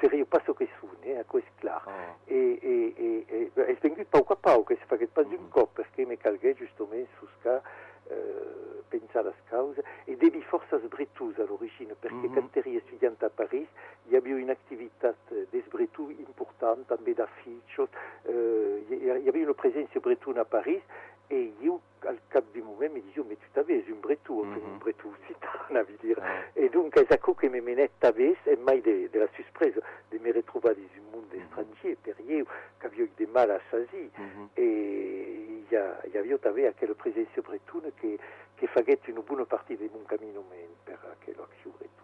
sarei 0.00 0.24
passo 0.24 0.54
che 0.54 0.68
sune, 0.78 1.18
a 1.18 1.24
questo 1.24 1.50
clar. 1.58 1.82
Ah. 1.86 2.16
E, 2.24 2.58
e, 2.60 2.94
e, 2.96 3.24
e, 3.28 3.50
e 3.54 3.74
spengut 3.76 4.06
pau 4.08 4.24
a 4.26 4.36
pau, 4.36 4.64
che 4.64 4.76
si 4.76 4.84
fa 4.86 4.96
pas 5.12 5.26
mm. 5.26 5.32
un 5.32 5.48
cop, 5.48 5.74
perché 5.74 6.06
me 6.06 6.16
calguè 6.16 6.54
justament 6.54 7.06
sus 7.18 7.30
ca 7.42 7.60
eh, 8.08 8.82
pensar 8.88 9.24
las 9.24 9.34
cause, 9.48 9.84
e 10.04 10.16
devi 10.16 10.42
forças 10.42 10.82
bretus 10.88 11.38
a 11.38 11.44
l'origine, 11.44 11.94
perché 11.94 12.28
mm. 12.28 12.32
quand 12.32 12.56
eri 12.56 12.76
estudiant 12.76 13.22
a 13.22 13.28
Paris, 13.28 13.68
hi 14.08 14.16
havia 14.16 14.34
una 14.34 14.52
activitat 14.52 15.16
des 15.50 15.66
bretus 15.68 16.10
important, 16.18 16.86
també 16.86 17.14
d'affichos, 17.14 17.88
eh, 18.24 18.82
hi 18.88 19.28
havia 19.28 19.44
una 19.44 19.54
presència 19.54 20.00
bretuna 20.00 20.42
a 20.42 20.48
Paris, 20.48 20.82
e 21.30 21.54
io 21.60 21.80
al 22.00 22.18
cap 22.28 22.44
di 22.52 22.60
moment 22.60 22.92
me 22.92 23.02
diu 23.12 23.22
oh, 23.22 23.24
mais 23.24 23.36
tu 23.36 23.48
t'avais 23.52 23.84
un 23.88 24.00
bretou 24.00 24.42
un 24.42 24.78
bretou 24.78 25.14
citana 25.26 25.82
vi 25.82 25.96
dire. 26.00 26.20
E 26.54 26.68
donc 26.68 26.98
zacco 27.06 27.34
che 27.34 27.48
me 27.48 27.60
menet 27.60 27.90
t'avais 28.00 28.36
e 28.44 28.56
mai 28.56 28.80
de, 28.80 29.08
de 29.08 29.18
la 29.18 29.28
surpresa 29.34 29.80
de 30.10 30.18
me 30.18 30.32
retrovar 30.32 30.74
dans 30.74 30.82
un 30.98 31.10
monde 31.12 31.32
estranger 31.32 31.90
mhm. 31.90 32.02
perier 32.02 32.44
qu'avio 32.80 33.06
de 33.16 33.26
mal 33.26 33.50
à 33.50 33.60
sasi 33.70 34.10
mhm. 34.18 34.48
e 34.56 35.64
y 35.70 36.16
avio 36.16 36.38
t'avais 36.38 36.66
a 36.66 36.72
quelle 36.72 36.94
presenzio 36.94 37.42
bretune 37.42 37.92
che 38.00 38.18
che 38.56 38.66
faguette 38.66 39.08
une 39.10 39.22
bonne 39.22 39.46
partie 39.46 39.76
de 39.76 39.88
mon 39.92 40.04
camino 40.04 40.42
men 40.50 40.68
per 40.82 40.98
aquel 41.12 41.38
accio 41.38 41.70
bretou 41.78 41.99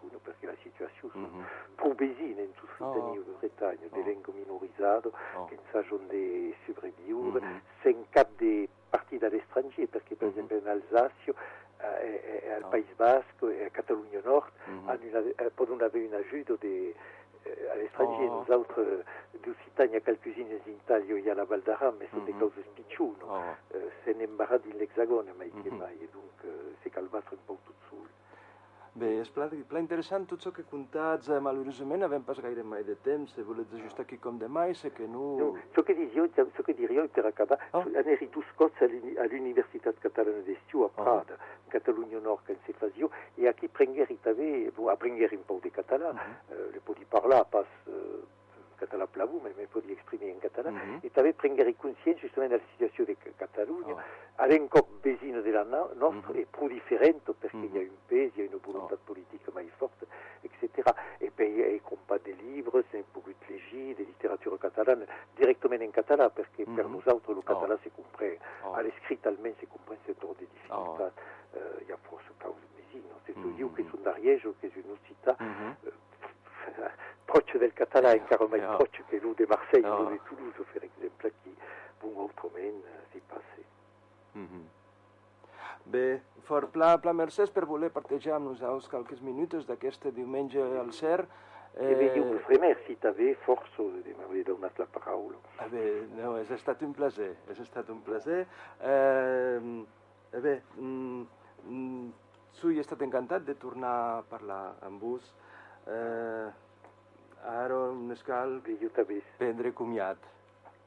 la 0.47 0.55
situazione 0.61 1.27
mm-hmm. 1.27 1.43
provvesina 1.75 2.41
in 2.41 2.53
tutto 2.53 2.93
il 2.93 3.19
oh. 3.19 3.23
del 3.23 3.35
Bretagna, 3.39 3.85
oh. 3.85 3.95
dell'elenco 3.95 4.31
minorizzato, 4.31 5.11
oh. 5.35 5.45
che 5.45 5.57
sa 5.71 5.83
giornale 5.83 6.55
sopravviure, 6.65 7.41
mm-hmm. 7.41 7.57
sen 7.81 8.05
cap 8.09 8.29
de 8.37 8.67
partiti 8.89 9.17
dall'estrangere, 9.17 9.87
perché 9.87 10.15
per 10.15 10.27
mm-hmm. 10.27 10.37
esempio 10.37 10.57
in 10.57 10.67
Alsazio 10.67 11.35
e, 11.77 12.21
eh, 12.23 12.41
e, 12.45 12.51
al 12.53 12.63
oh. 12.63 12.67
Paese 12.69 12.93
Basco 12.95 13.49
e 13.49 13.65
a 13.65 13.69
Catalogna 13.69 14.21
Nord 14.23 14.51
mm-hmm. 14.69 15.31
Eh, 15.35 15.51
possono 15.53 15.83
avere 15.83 16.05
un 16.05 16.13
aiuto 16.13 16.55
de, 16.59 16.95
eh, 17.43 17.69
all'estrangere, 17.69 18.27
oh. 18.27 18.33
nosaltres 18.39 19.05
eh, 19.31 19.37
d'Occitania, 19.39 20.01
Calcusines, 20.01 20.65
in 20.65 20.73
Italia 20.73 21.15
e 21.15 21.29
alla 21.29 21.45
Val 21.45 21.61
d'Aran, 21.61 21.95
ma 21.97 22.05
sono 22.09 22.23
mm-hmm. 22.23 22.31
dei 22.31 22.37
cause 22.39 22.63
spicciuno, 22.71 23.25
oh. 23.25 23.55
eh, 23.69 23.91
se 24.03 24.13
ne 24.13 24.23
imbarra 24.23 24.57
dell'Hexagone, 24.57 25.33
ma 25.33 25.43
mm-hmm. 25.43 25.61
che 25.61 25.69
mai, 25.71 25.99
e 25.99 26.07
dunque 26.11 26.47
eh, 26.47 26.75
si 26.81 26.91
un 26.97 27.09
po' 27.45 27.57
tutto 27.63 27.73
sul. 27.89 28.07
Bé, 28.97 29.11
és 29.21 29.27
pla, 29.29 29.45
pla 29.69 29.81
interessant 29.83 30.23
tot 30.25 30.41
el 30.49 30.53
que 30.55 30.63
contats, 30.71 31.27
eh, 31.29 31.37
malauradament 31.45 32.05
avem 32.05 32.23
pas 32.25 32.39
gaire 32.41 32.63
mai 32.65 32.81
de 32.87 32.95
temps, 33.05 33.33
se 33.35 33.43
volets 33.45 33.75
ajustar 33.77 34.05
aquí 34.07 34.17
com 34.23 34.39
demà 34.41 34.63
i 34.71 34.77
sé 34.79 34.89
que 34.95 35.05
no... 35.15 35.25
No, 35.37 35.83
que 35.85 35.93
dis 35.99 36.09
jo, 36.15 36.25
que 36.65 36.73
diria 36.79 37.03
per 37.13 37.27
acabar, 37.29 37.59
oh. 37.77 37.83
aneri 38.01 38.27
tu 38.33 38.41
scots 38.53 38.81
a 38.81 38.89
l'Universitat 38.89 40.01
Catalana 40.01 40.41
d'Estiu 40.47 40.87
a 40.87 40.89
Prada, 40.95 41.37
oh. 41.37 41.69
Catalunya 41.75 42.23
Nord, 42.25 42.41
que 42.47 42.57
se 42.65 42.73
fazio, 42.73 43.11
e 43.37 43.45
aquí 43.51 43.69
prengueri 43.69 44.17
també, 44.25 44.49
bon, 44.73 44.89
aprengueri 44.89 45.37
un 45.37 45.45
poc 45.45 45.61
de 45.67 45.73
català, 45.77 46.15
uh 46.15 46.17
-huh. 46.17 46.57
uh, 46.57 46.73
le 46.73 46.81
podi 46.81 47.05
parlar 47.05 47.45
pas 47.53 47.69
uh, 47.85 48.25
català 48.81 49.05
plavou, 49.05 49.39
mais 49.43 49.55
me 49.57 49.67
podi 49.67 49.93
exprimer 49.93 50.31
en 50.31 50.39
català, 50.39 50.71
uh 50.71 50.75
-huh. 50.75 51.05
e 51.05 51.09
també 51.09 51.33
prengueri 51.33 51.75
consciència 51.75 52.25
justament 52.25 52.49
de 52.49 52.61
O 80.07 80.15
de 80.15 80.23
Toulouse, 80.29 80.67
per 80.73 80.83
exemple, 80.87 81.33
qui, 81.43 81.53
bon, 82.01 82.17
autrament, 82.25 82.81
uh, 82.83 83.03
s'hi 83.11 83.21
passe. 83.29 83.67
Mm 84.33 84.47
-hmm. 84.47 84.65
Bé, 85.87 86.21
fort 86.43 86.71
pla, 86.71 86.97
pla 86.99 87.13
Mercès 87.13 87.51
per 87.53 87.65
voler 87.65 87.89
partejar 87.95 88.35
amb 88.35 88.49
nosaltres 88.49 88.89
qualques 88.91 89.21
minuts 89.21 89.67
d'aquest 89.69 90.09
diumenge 90.15 90.59
al 90.59 90.91
CER. 90.91 91.21
Eh... 91.77 91.93
bé, 91.95 92.07
jo 92.15 92.23
us 92.33 92.47
remerci 92.49 92.95
també 93.03 93.35
força 93.45 93.85
de 94.03 94.13
m'haver 94.17 94.43
donat 94.47 94.79
la 94.81 94.87
paraula. 94.89 95.37
Eh 95.61 95.67
bé, 95.69 95.85
no, 96.17 96.33
és 96.41 96.51
estat 96.51 96.81
un 96.81 96.93
plaer, 96.97 97.29
és 97.53 97.59
estat 97.61 97.89
un 97.93 98.01
plaer. 98.01 98.39
Eh, 98.81 99.59
eh 100.33 100.41
bé, 100.41 100.55
mm, 100.75 101.25
mm, 101.63 102.07
he 102.63 102.79
estat 102.81 103.03
encantat 103.05 103.45
de 103.45 103.55
tornar 103.61 103.93
a 104.17 104.23
parlar 104.27 104.63
amb 104.89 105.01
vos. 105.01 105.29
Eh, 105.87 106.47
ara 107.47 107.77
només 107.95 108.23
cal 108.23 108.59
jo 108.81 108.89
també. 108.95 109.21
prendre 109.37 109.71
comiat. 109.73 110.17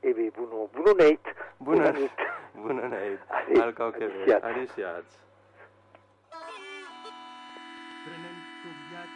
Eh 0.02 0.12
bé, 0.14 0.30
bona, 0.36 0.66
bona 0.76 0.94
nit. 1.04 1.32
Bona, 1.58 1.90
bona 1.90 1.98
nit. 1.98 2.22
Bona 2.54 2.88
nit. 2.88 3.20
Al 3.62 3.74
cau 3.74 3.92
que 3.92 4.06
ve. 4.06 4.24
Prenem 8.00 8.36
comiat, 8.62 9.10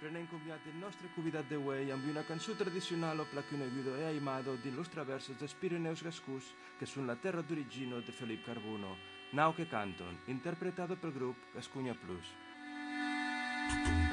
prenem 0.00 0.26
comiat 0.30 0.64
del 0.64 0.78
nostre 0.80 1.08
convidat 1.14 1.44
d'avui 1.50 1.92
amb 1.92 2.08
una 2.10 2.24
cançó 2.24 2.56
tradicional 2.56 3.20
o 3.20 3.26
placonegudo 3.32 3.96
e 3.96 4.06
aimado 4.06 4.56
dins 4.64 4.76
los 4.76 4.88
traversos 4.88 5.38
dels 5.38 5.54
Pirineus 5.54 6.02
Gascús, 6.02 6.54
que 6.78 6.86
són 6.86 7.06
la 7.06 7.16
terra 7.16 7.42
d'origino 7.42 8.00
de 8.00 8.12
Felip 8.12 8.46
Carbuno, 8.46 8.96
Nau 9.32 9.52
que 9.52 9.66
canton, 9.68 10.16
interpretado 10.28 10.96
pel 10.96 11.12
grup 11.12 11.36
Gascunya 11.54 11.94
Plus. 11.94 12.32
Nau 13.68 14.05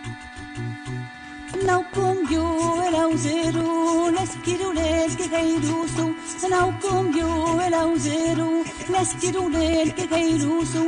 naukum 1.65 2.17
yo 2.29 2.45
el 2.87 2.95
ausero 2.95 4.11
les 4.11 4.31
quiero 4.43 4.73
les 4.73 5.15
que 5.15 5.27
gairuso 5.27 6.05
naukum 6.49 7.11
yo 7.17 7.61
el 7.65 7.73
ausero 7.73 8.47
les 8.93 9.09
quiero 9.19 9.47
les 9.49 9.93
que 9.93 10.05
gairuso 10.07 10.83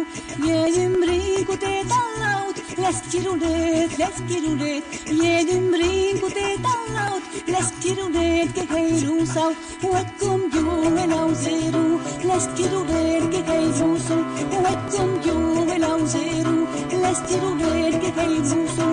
yedim 0.45 0.93
brinco 1.01 1.57
te 1.63 1.73
talaut 1.91 2.57
les 2.84 2.97
quiero 3.11 3.36
les 3.43 3.97
les 4.01 4.17
quiero 4.28 4.51
les 4.55 4.84
yedim 5.21 5.71
brinco 5.71 6.28
te 6.38 6.47
talaut 6.65 7.23
les 7.53 7.67
quiero 7.82 8.09
les 8.09 8.51
que 8.55 8.65
gairuso 8.73 9.45
wakum 9.93 10.41
yo 10.55 10.65
el 11.03 11.11
ausero 11.23 11.86
les 12.30 12.45
quiero 12.57 12.84
les 12.91 13.23
que 13.34 13.41
gairuso 13.51 14.15
wakum 14.65 15.09
yo 15.26 15.38
el 15.76 15.84
ausero 15.84 16.55
les 17.03 17.19
quiero 17.28 17.55
les 17.55 17.95
que 18.01 18.11
gairuso 18.19 18.84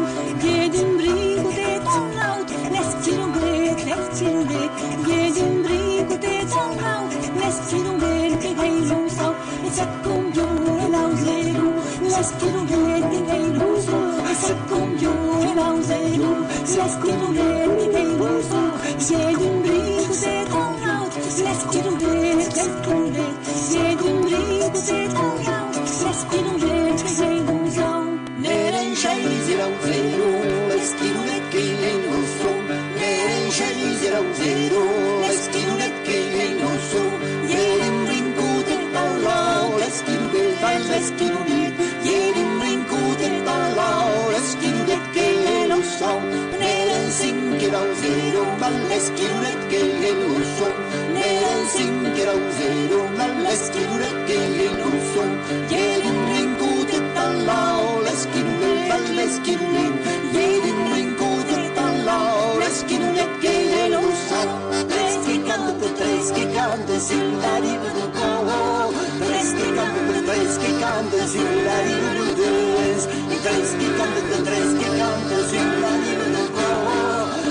kanto 70.82 71.18
zilari 71.32 71.94
buruz 72.02 73.02
Treski 73.42 73.88
kanto 73.98 74.36
treski 74.46 74.88
kanto 74.98 75.38
zilari 75.50 76.12
buruko 76.18 76.66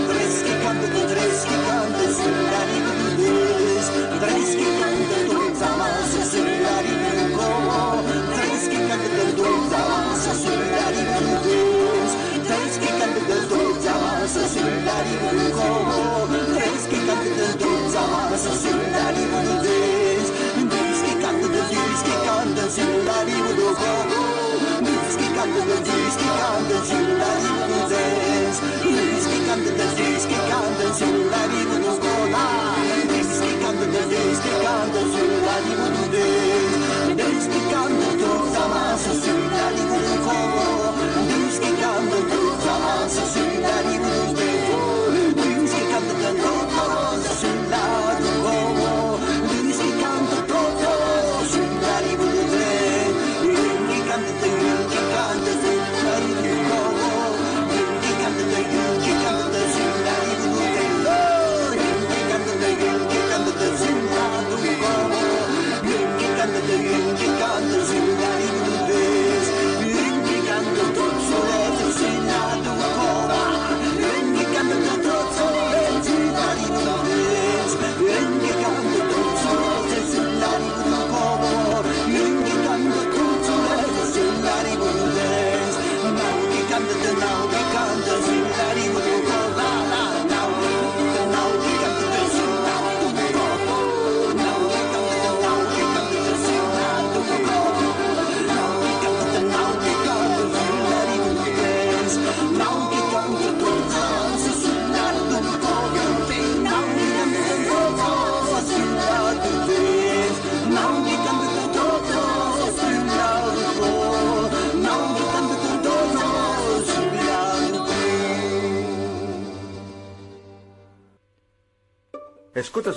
Treski 0.09 0.53
kanto 0.63 1.01
treski 1.11 1.55
kanto 1.65 2.05
zilari 2.17 2.77
buruz 2.87 3.87
Treski 4.21 4.67
kanto 4.79 5.17
tuntzamaz 5.29 6.11
zilari 6.31 6.93
buruko 7.01 7.47
Treski 8.35 8.79
kanto 8.89 9.23
tuntzamaz 9.37 10.25
zilari 10.41 11.03
buruz 11.11 12.11
Treski 12.47 12.89
kanto 12.99 13.35
tuntzamaz 13.49 14.35
zilari 14.53 15.13
buruko 15.21 15.81
Düz 41.27 41.59
gecando 41.59 42.15
tu 42.29 42.63
zamansız 42.63 43.50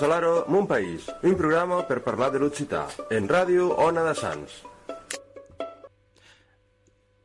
a 0.01 0.07
l'Aro 0.07 0.45
Mon 0.47 0.65
País, 0.67 1.05
un 1.23 1.35
programa 1.39 1.83
per 1.87 2.01
parlar 2.03 2.31
de 2.33 2.39
l'occità, 2.41 2.85
en 3.13 3.29
ràdio 3.31 3.69
Ona 3.85 4.03
de 4.03 4.13
Sants. 4.17 4.55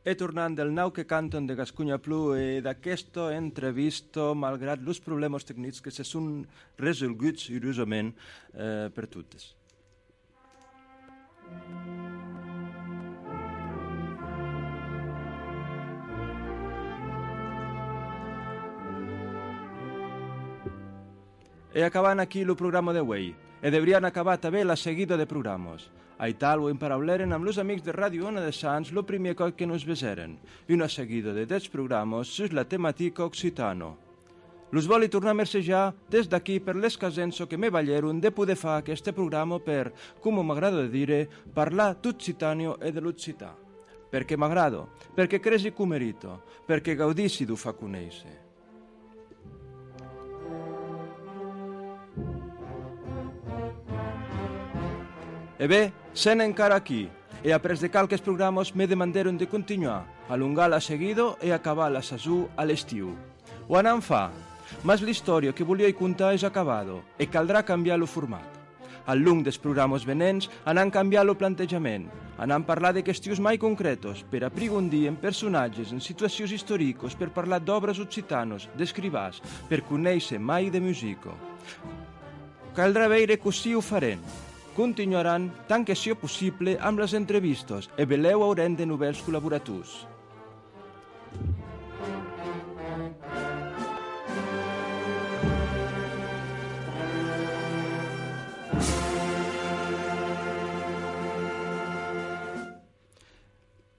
E 0.07 0.13
tornant 0.15 0.55
del 0.55 0.71
nau 0.73 0.93
que 0.95 1.05
canten 1.09 1.49
de 1.49 1.57
Gascunya 1.59 1.97
Plu 2.01 2.35
e 2.37 2.61
d'aquesto 2.63 3.27
entrevisto, 3.35 4.31
malgrat 4.35 4.79
els 4.85 5.01
problemes 5.03 5.45
tècnics 5.45 5.81
que 5.83 5.91
se 5.91 6.07
són 6.07 6.45
resolguts 6.79 7.49
irosament 7.51 8.13
eh, 8.53 8.87
per 8.95 9.09
totes. 9.11 9.51
E 21.73 21.83
acabant 21.83 22.19
aquí 22.19 22.41
el 22.43 22.55
programa 22.59 22.91
d'avui. 22.91 23.31
E 23.63 23.69
deurien 23.71 24.03
acabar 24.03 24.35
també 24.43 24.65
la 24.65 24.75
seguida 24.75 25.15
de 25.15 25.25
programes. 25.25 25.87
A 26.19 26.27
tal 26.35 26.65
ho 26.65 26.69
emparauleren 26.69 27.31
amb 27.31 27.47
els 27.47 27.57
amics 27.61 27.85
de 27.85 27.93
Ràdio 27.95 28.27
Ona 28.27 28.43
de 28.43 28.51
Sants 28.51 28.91
lo 28.91 29.05
primer 29.07 29.37
cop 29.39 29.55
que 29.55 29.65
nos 29.65 29.85
beseren, 29.87 30.35
i 30.67 30.75
una 30.75 30.89
seguida 30.89 31.31
de 31.33 31.45
10 31.47 31.69
programes 31.71 32.27
sus 32.27 32.51
la 32.51 32.65
temàtica 32.67 33.23
occitano. 33.23 33.95
Los 34.71 34.87
voli 34.87 35.09
tornar 35.09 35.31
a 35.31 35.39
mercejar 35.39 35.93
des 36.09 36.27
d'aquí 36.29 36.59
per 36.59 36.75
l'escasenso 36.75 37.47
que 37.47 37.57
me 37.57 37.69
balleron 37.69 38.19
de 38.19 38.31
poder 38.31 38.55
fer 38.55 38.75
aquest 38.75 39.11
programa 39.15 39.59
per, 39.59 39.93
com 40.21 40.43
m'agrada 40.43 40.83
de 40.83 40.89
dire, 40.89 41.27
parlar 41.55 41.95
d'occitanio 41.95 42.77
e 42.81 42.91
de 42.91 43.01
l'occità. 43.01 43.55
Perquè 44.11 44.35
m'agrado, 44.35 44.89
perquè 45.15 45.39
cresi 45.39 45.71
com 45.71 45.89
merito, 45.89 46.41
perquè 46.67 46.95
gaudissi 46.95 47.45
d'ho 47.45 47.55
fa 47.55 47.73
conèixer. 47.73 48.50
E 55.61 55.67
bé, 55.69 55.93
sen 56.17 56.41
encara 56.41 56.73
aquí, 56.73 57.05
e 57.45 57.53
apres 57.53 57.77
de 57.77 57.89
calques 57.93 58.17
programas 58.17 58.73
me 58.73 58.89
demandaron 58.89 59.37
de 59.37 59.45
continuar, 59.45 60.09
alungar 60.25 60.73
la 60.73 60.81
seguido 60.81 61.37
e 61.37 61.53
acabar 61.53 61.93
la 61.93 62.01
sasú 62.01 62.49
a 62.57 62.65
l'estiu. 62.65 63.13
Ho 63.69 63.77
anem 63.77 64.01
fa, 64.01 64.33
mas 64.81 65.05
l'història 65.05 65.53
que 65.53 65.61
volia 65.61 65.93
contar 65.93 66.33
és 66.33 66.41
acabado 66.41 67.05
e 67.13 67.29
caldrà 67.29 67.61
canviar 67.61 68.01
lo 68.01 68.09
format. 68.09 68.49
Al 69.05 69.21
lung 69.21 69.45
dels 69.45 69.61
programes 69.61 70.01
venents 70.01 70.49
anant 70.65 70.89
canviar 70.89 71.29
lo 71.29 71.37
plantejament, 71.37 72.09
anant 72.41 72.65
parlar 72.65 72.97
de 72.97 73.05
qüestions 73.05 73.37
mai 73.37 73.61
concretos 73.61 74.25
per 74.33 74.41
aprigondir 74.41 75.05
en 75.13 75.15
personatges, 75.15 75.93
en 75.93 76.01
situacions 76.01 76.57
històriques, 76.57 77.13
per 77.13 77.29
parlar 77.29 77.61
d'obres 77.61 78.01
occitanos, 78.01 78.65
d'escribars, 78.73 79.45
per 79.69 79.85
conèixer 79.85 80.41
mai 80.41 80.73
de 80.73 80.81
musico. 80.81 81.37
Caldrà 82.73 83.05
veure 83.05 83.37
que 83.37 83.51
sí 83.53 83.75
ho 83.77 83.81
farem, 83.85 84.17
continuaran 84.75 85.49
tant 85.67 85.83
que 85.83 85.95
sia 85.99 86.15
possible 86.15 86.77
amb 86.79 87.01
les 87.03 87.13
entrevistes 87.17 87.89
e 87.99 88.05
veleu 88.07 88.43
haurem 88.45 88.77
de 88.79 88.87
novells 88.87 89.19
col·laborators. 89.25 90.05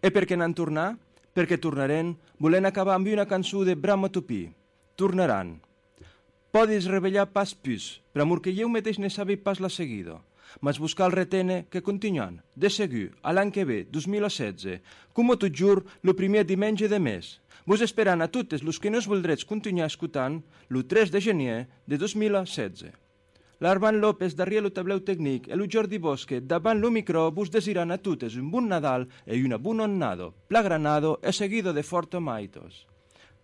E 0.02 0.10
per 0.10 0.24
què 0.26 0.34
n'han 0.34 0.56
tornar? 0.56 0.88
Perquè 1.36 1.60
tornarem, 1.62 2.16
volent 2.42 2.66
acabar 2.66 2.96
amb 2.96 3.12
una 3.12 3.28
cançó 3.28 3.62
de 3.64 3.76
Brahma 3.76 4.10
Tupí. 4.10 4.48
Tornaran. 4.96 5.60
Podis 6.52 6.88
revellar 6.90 7.30
pas 7.32 7.54
pus, 7.54 8.02
per 8.12 8.24
amor 8.24 8.42
que 8.42 8.52
jo 8.56 8.68
mateix 8.68 8.98
ne 8.98 9.08
sabi 9.08 9.38
pas 9.38 9.60
la 9.62 9.70
seguida 9.72 10.18
mas 10.61 10.78
buscar 10.78 11.07
el 11.07 11.16
retene 11.16 11.66
que 11.70 11.82
continuen, 11.82 12.40
de 12.55 12.70
seguir, 12.70 13.12
a 13.22 13.32
l'any 13.32 13.53
que 13.53 13.64
ve, 13.64 13.84
2016, 13.90 14.80
com 15.12 15.32
tot 15.36 15.53
jur, 15.55 15.84
lo 16.03 16.16
primer 16.18 16.44
diumenge 16.44 16.88
de 16.88 16.98
mes. 16.98 17.38
Vos 17.64 17.80
esperant 17.80 18.22
a 18.22 18.28
totes 18.28 18.62
los 18.62 18.80
que 18.80 18.90
no 18.90 18.98
es 18.98 19.07
voldrets 19.07 19.44
continuar 19.44 19.86
escutant, 19.86 20.42
lo 20.68 20.84
3 20.84 21.12
de 21.12 21.20
gener 21.20 21.68
de 21.86 21.96
2016. 21.96 22.90
L'Armand 23.62 24.00
López 24.03 24.34
darrere 24.34 24.66
el 24.66 24.72
tableu 24.74 24.98
tècnic 25.07 25.44
i 25.46 25.53
el 25.55 25.68
Jordi 25.70 26.00
Bosque 26.03 26.40
davant 26.42 26.80
el 26.82 26.90
micro 26.90 27.28
vos 27.30 27.53
desiran 27.55 27.94
a 27.94 27.98
totes 28.03 28.34
un 28.34 28.48
bon 28.50 28.66
Nadal 28.66 29.05
i 29.26 29.44
una 29.46 29.59
bon 29.62 29.78
onnado, 29.84 30.32
plagranado 30.48 31.20
e 31.22 31.30
seguido 31.30 31.70
de 31.72 31.84
forto 31.86 32.18
maitos. 32.20 32.88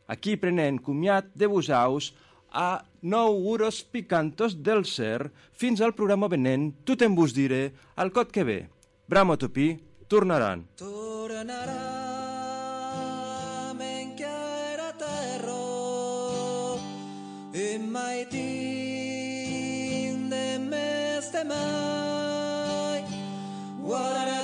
Aquí 0.08 0.34
prenent 0.36 0.80
comiat 0.82 1.30
de 1.38 1.46
vosaus 1.46 2.10
a 2.52 2.84
9 3.02 3.48
euros 3.48 3.84
picantos 3.84 4.62
del 4.62 4.84
ser 4.84 5.32
fins 5.52 5.80
al 5.80 5.94
programa 5.94 6.28
venent 6.28 6.74
tot 6.84 7.02
en 7.02 7.14
vos 7.14 7.34
diré 7.34 7.72
al 7.96 8.12
cot 8.12 8.32
que 8.32 8.44
ve. 8.44 8.68
Bramo 9.08 9.36
Tupí, 9.38 9.78
tornaran. 10.08 10.66
Tornaram 10.76 11.78
encara 13.80 14.92
terra 14.98 15.58
e 17.54 17.78
mai 17.78 18.26
tin 18.26 18.68
de 20.28 20.58
mes 20.58 21.32
de 21.32 21.44
mai 21.44 23.04
guardaram 23.80 24.37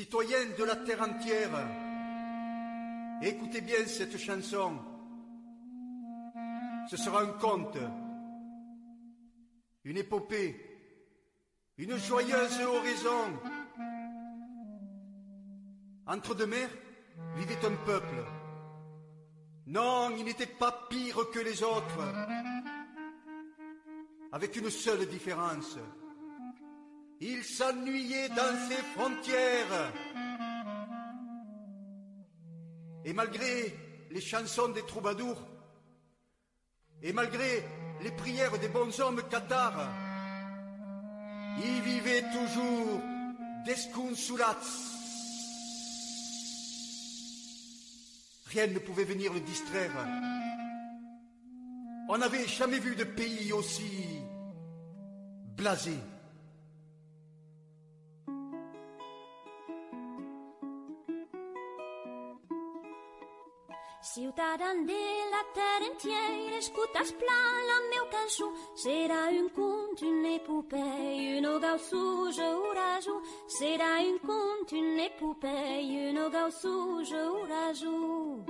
Citoyens 0.00 0.56
de 0.56 0.64
la 0.64 0.76
terre 0.76 1.02
entière, 1.02 1.50
écoutez 3.20 3.60
bien 3.60 3.84
cette 3.86 4.16
chanson. 4.16 4.78
Ce 6.88 6.96
sera 6.96 7.20
un 7.20 7.32
conte, 7.32 7.76
une 9.84 9.98
épopée, 9.98 10.56
une 11.76 11.98
joyeuse 11.98 12.62
oraison. 12.62 13.38
Entre 16.06 16.34
deux 16.34 16.46
mers 16.46 16.70
vivait 17.36 17.62
un 17.66 17.76
peuple. 17.84 18.24
Non, 19.66 20.16
il 20.16 20.24
n'était 20.24 20.46
pas 20.46 20.86
pire 20.88 21.28
que 21.30 21.40
les 21.40 21.62
autres, 21.62 22.00
avec 24.32 24.56
une 24.56 24.70
seule 24.70 25.06
différence. 25.06 25.76
Il 27.20 27.44
s'ennuyait 27.44 28.30
dans 28.30 28.68
ses 28.68 28.82
frontières. 28.94 29.92
Et 33.04 33.12
malgré 33.12 33.74
les 34.10 34.20
chansons 34.22 34.68
des 34.68 34.84
troubadours, 34.86 35.46
et 37.02 37.12
malgré 37.12 37.62
les 38.02 38.10
prières 38.12 38.58
des 38.58 38.68
bons 38.68 38.98
hommes 39.00 39.22
cathares, 39.28 39.90
il 41.62 41.82
vivait 41.82 42.24
toujours 42.32 43.00
desconsolats. 43.66 44.56
Rien 48.46 48.66
ne 48.66 48.78
pouvait 48.78 49.04
venir 49.04 49.32
le 49.32 49.40
distraire. 49.40 49.92
On 52.08 52.16
n'avait 52.16 52.48
jamais 52.48 52.78
vu 52.78 52.96
de 52.96 53.04
pays 53.04 53.52
aussi 53.52 54.20
blasé. 55.56 55.96
Ciutadans 64.12 64.84
de 64.86 65.02
la 65.30 65.44
terra 65.54 65.86
entière, 65.86 66.58
escoltes 66.58 67.12
plan 67.12 67.58
la 67.68 67.78
meu 67.90 68.06
cançó. 68.10 68.46
Serà 68.74 69.28
un 69.30 69.48
conte, 69.50 70.02
une 70.02 70.26
épopée, 70.26 71.38
une 71.38 71.58
gaussouge 71.60 72.40
orageau. 72.40 73.22
Serà 73.46 74.00
un 74.00 74.18
conte, 74.18 74.72
une 74.72 74.98
épopée, 74.98 75.86
une 76.08 76.28
gaussouge 76.28 77.12
orageau. 77.12 78.42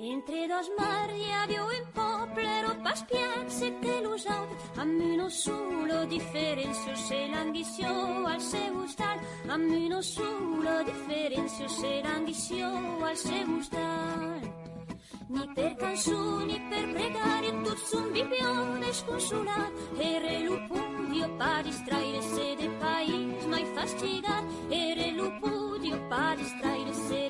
Entre 0.00 0.48
dos 0.48 0.68
mars 0.76 1.12
hi 1.14 1.30
havia 1.30 1.64
un 1.64 1.86
poble, 1.94 2.54
piazze 3.08 3.70
que 3.80 4.00
los 4.02 4.26
altres, 4.26 4.78
amb 4.82 5.00
una 5.00 5.30
sola 5.30 6.04
diferència, 6.10 6.96
se 6.96 7.20
l'ambició 7.30 7.94
al 8.26 8.40
seu 8.40 8.82
estat, 8.84 9.22
amb 9.48 9.70
una 9.70 10.02
sola 10.02 10.82
diferència, 10.90 11.68
se 11.68 11.94
l'ambició 12.02 12.74
al 13.06 13.16
seu 13.16 13.56
estat. 13.60 14.63
Ni 15.26 15.48
per 15.54 15.74
canzoni, 15.76 16.60
per 16.68 16.92
pregare, 16.92 17.50
tu 17.62 17.74
sun 17.76 18.12
bibione 18.12 18.92
sconsolat, 18.92 19.72
ere 19.96 20.40
lupudio 20.44 21.28
pa 21.38 21.62
distraire 21.62 22.20
se 22.20 22.54
de 22.56 22.68
pais 22.78 23.46
mai 23.46 23.64
fastigat, 23.74 24.44
ere 24.68 25.12
lupudio 25.12 25.96
pa 26.08 26.34
distraire 26.36 26.92
se 26.92 27.23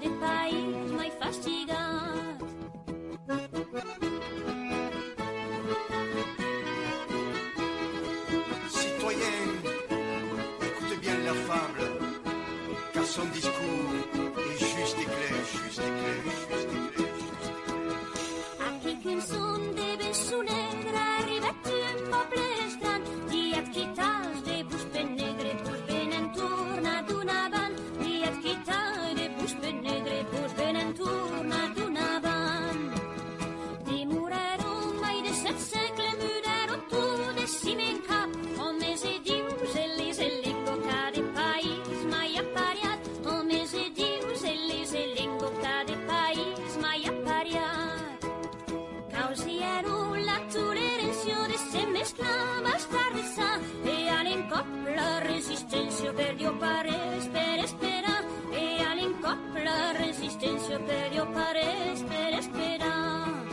resistencia 55.75 56.13
perdió 56.13 56.59
pares 56.59 57.27
per 57.33 57.59
esperar 57.59 58.25
e 58.53 58.77
eh, 58.77 58.85
all'encop 58.85 59.39
la 59.65 59.93
resistencia 59.95 60.79
perdió 60.79 61.33
pares 61.33 62.03
per 62.03 62.33
esperar 62.39 63.45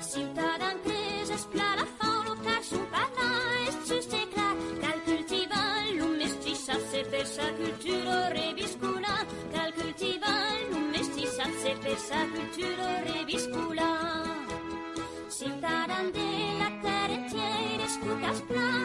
Ciutadans 0.00 0.80
cres 0.82 1.30
espla 1.30 1.76
la 1.76 1.86
fauna 1.98 2.34
car 2.42 2.62
son 2.64 2.86
parlar 2.94 3.68
és 3.68 3.76
just 3.88 4.12
i 4.12 4.24
clar 4.34 4.56
cal 4.82 4.98
cultivar 5.08 5.82
lo 5.98 6.08
mestissatge 6.18 7.04
per 7.12 7.26
sa 7.26 7.48
cultura 7.60 8.18
reviscular 8.34 9.22
cal 9.54 9.72
cultivar 9.78 10.54
lo 10.72 10.80
mestissatge 10.94 11.76
per 11.82 11.98
sa 12.08 12.26
cultura 12.34 12.90
reviscular 13.06 13.94
Ciutadans 15.28 16.12
de 16.12 16.30
la 16.60 16.70
terra 16.82 17.14
entiera, 17.20 17.84
escoltes 17.84 18.40
pla 18.48 18.76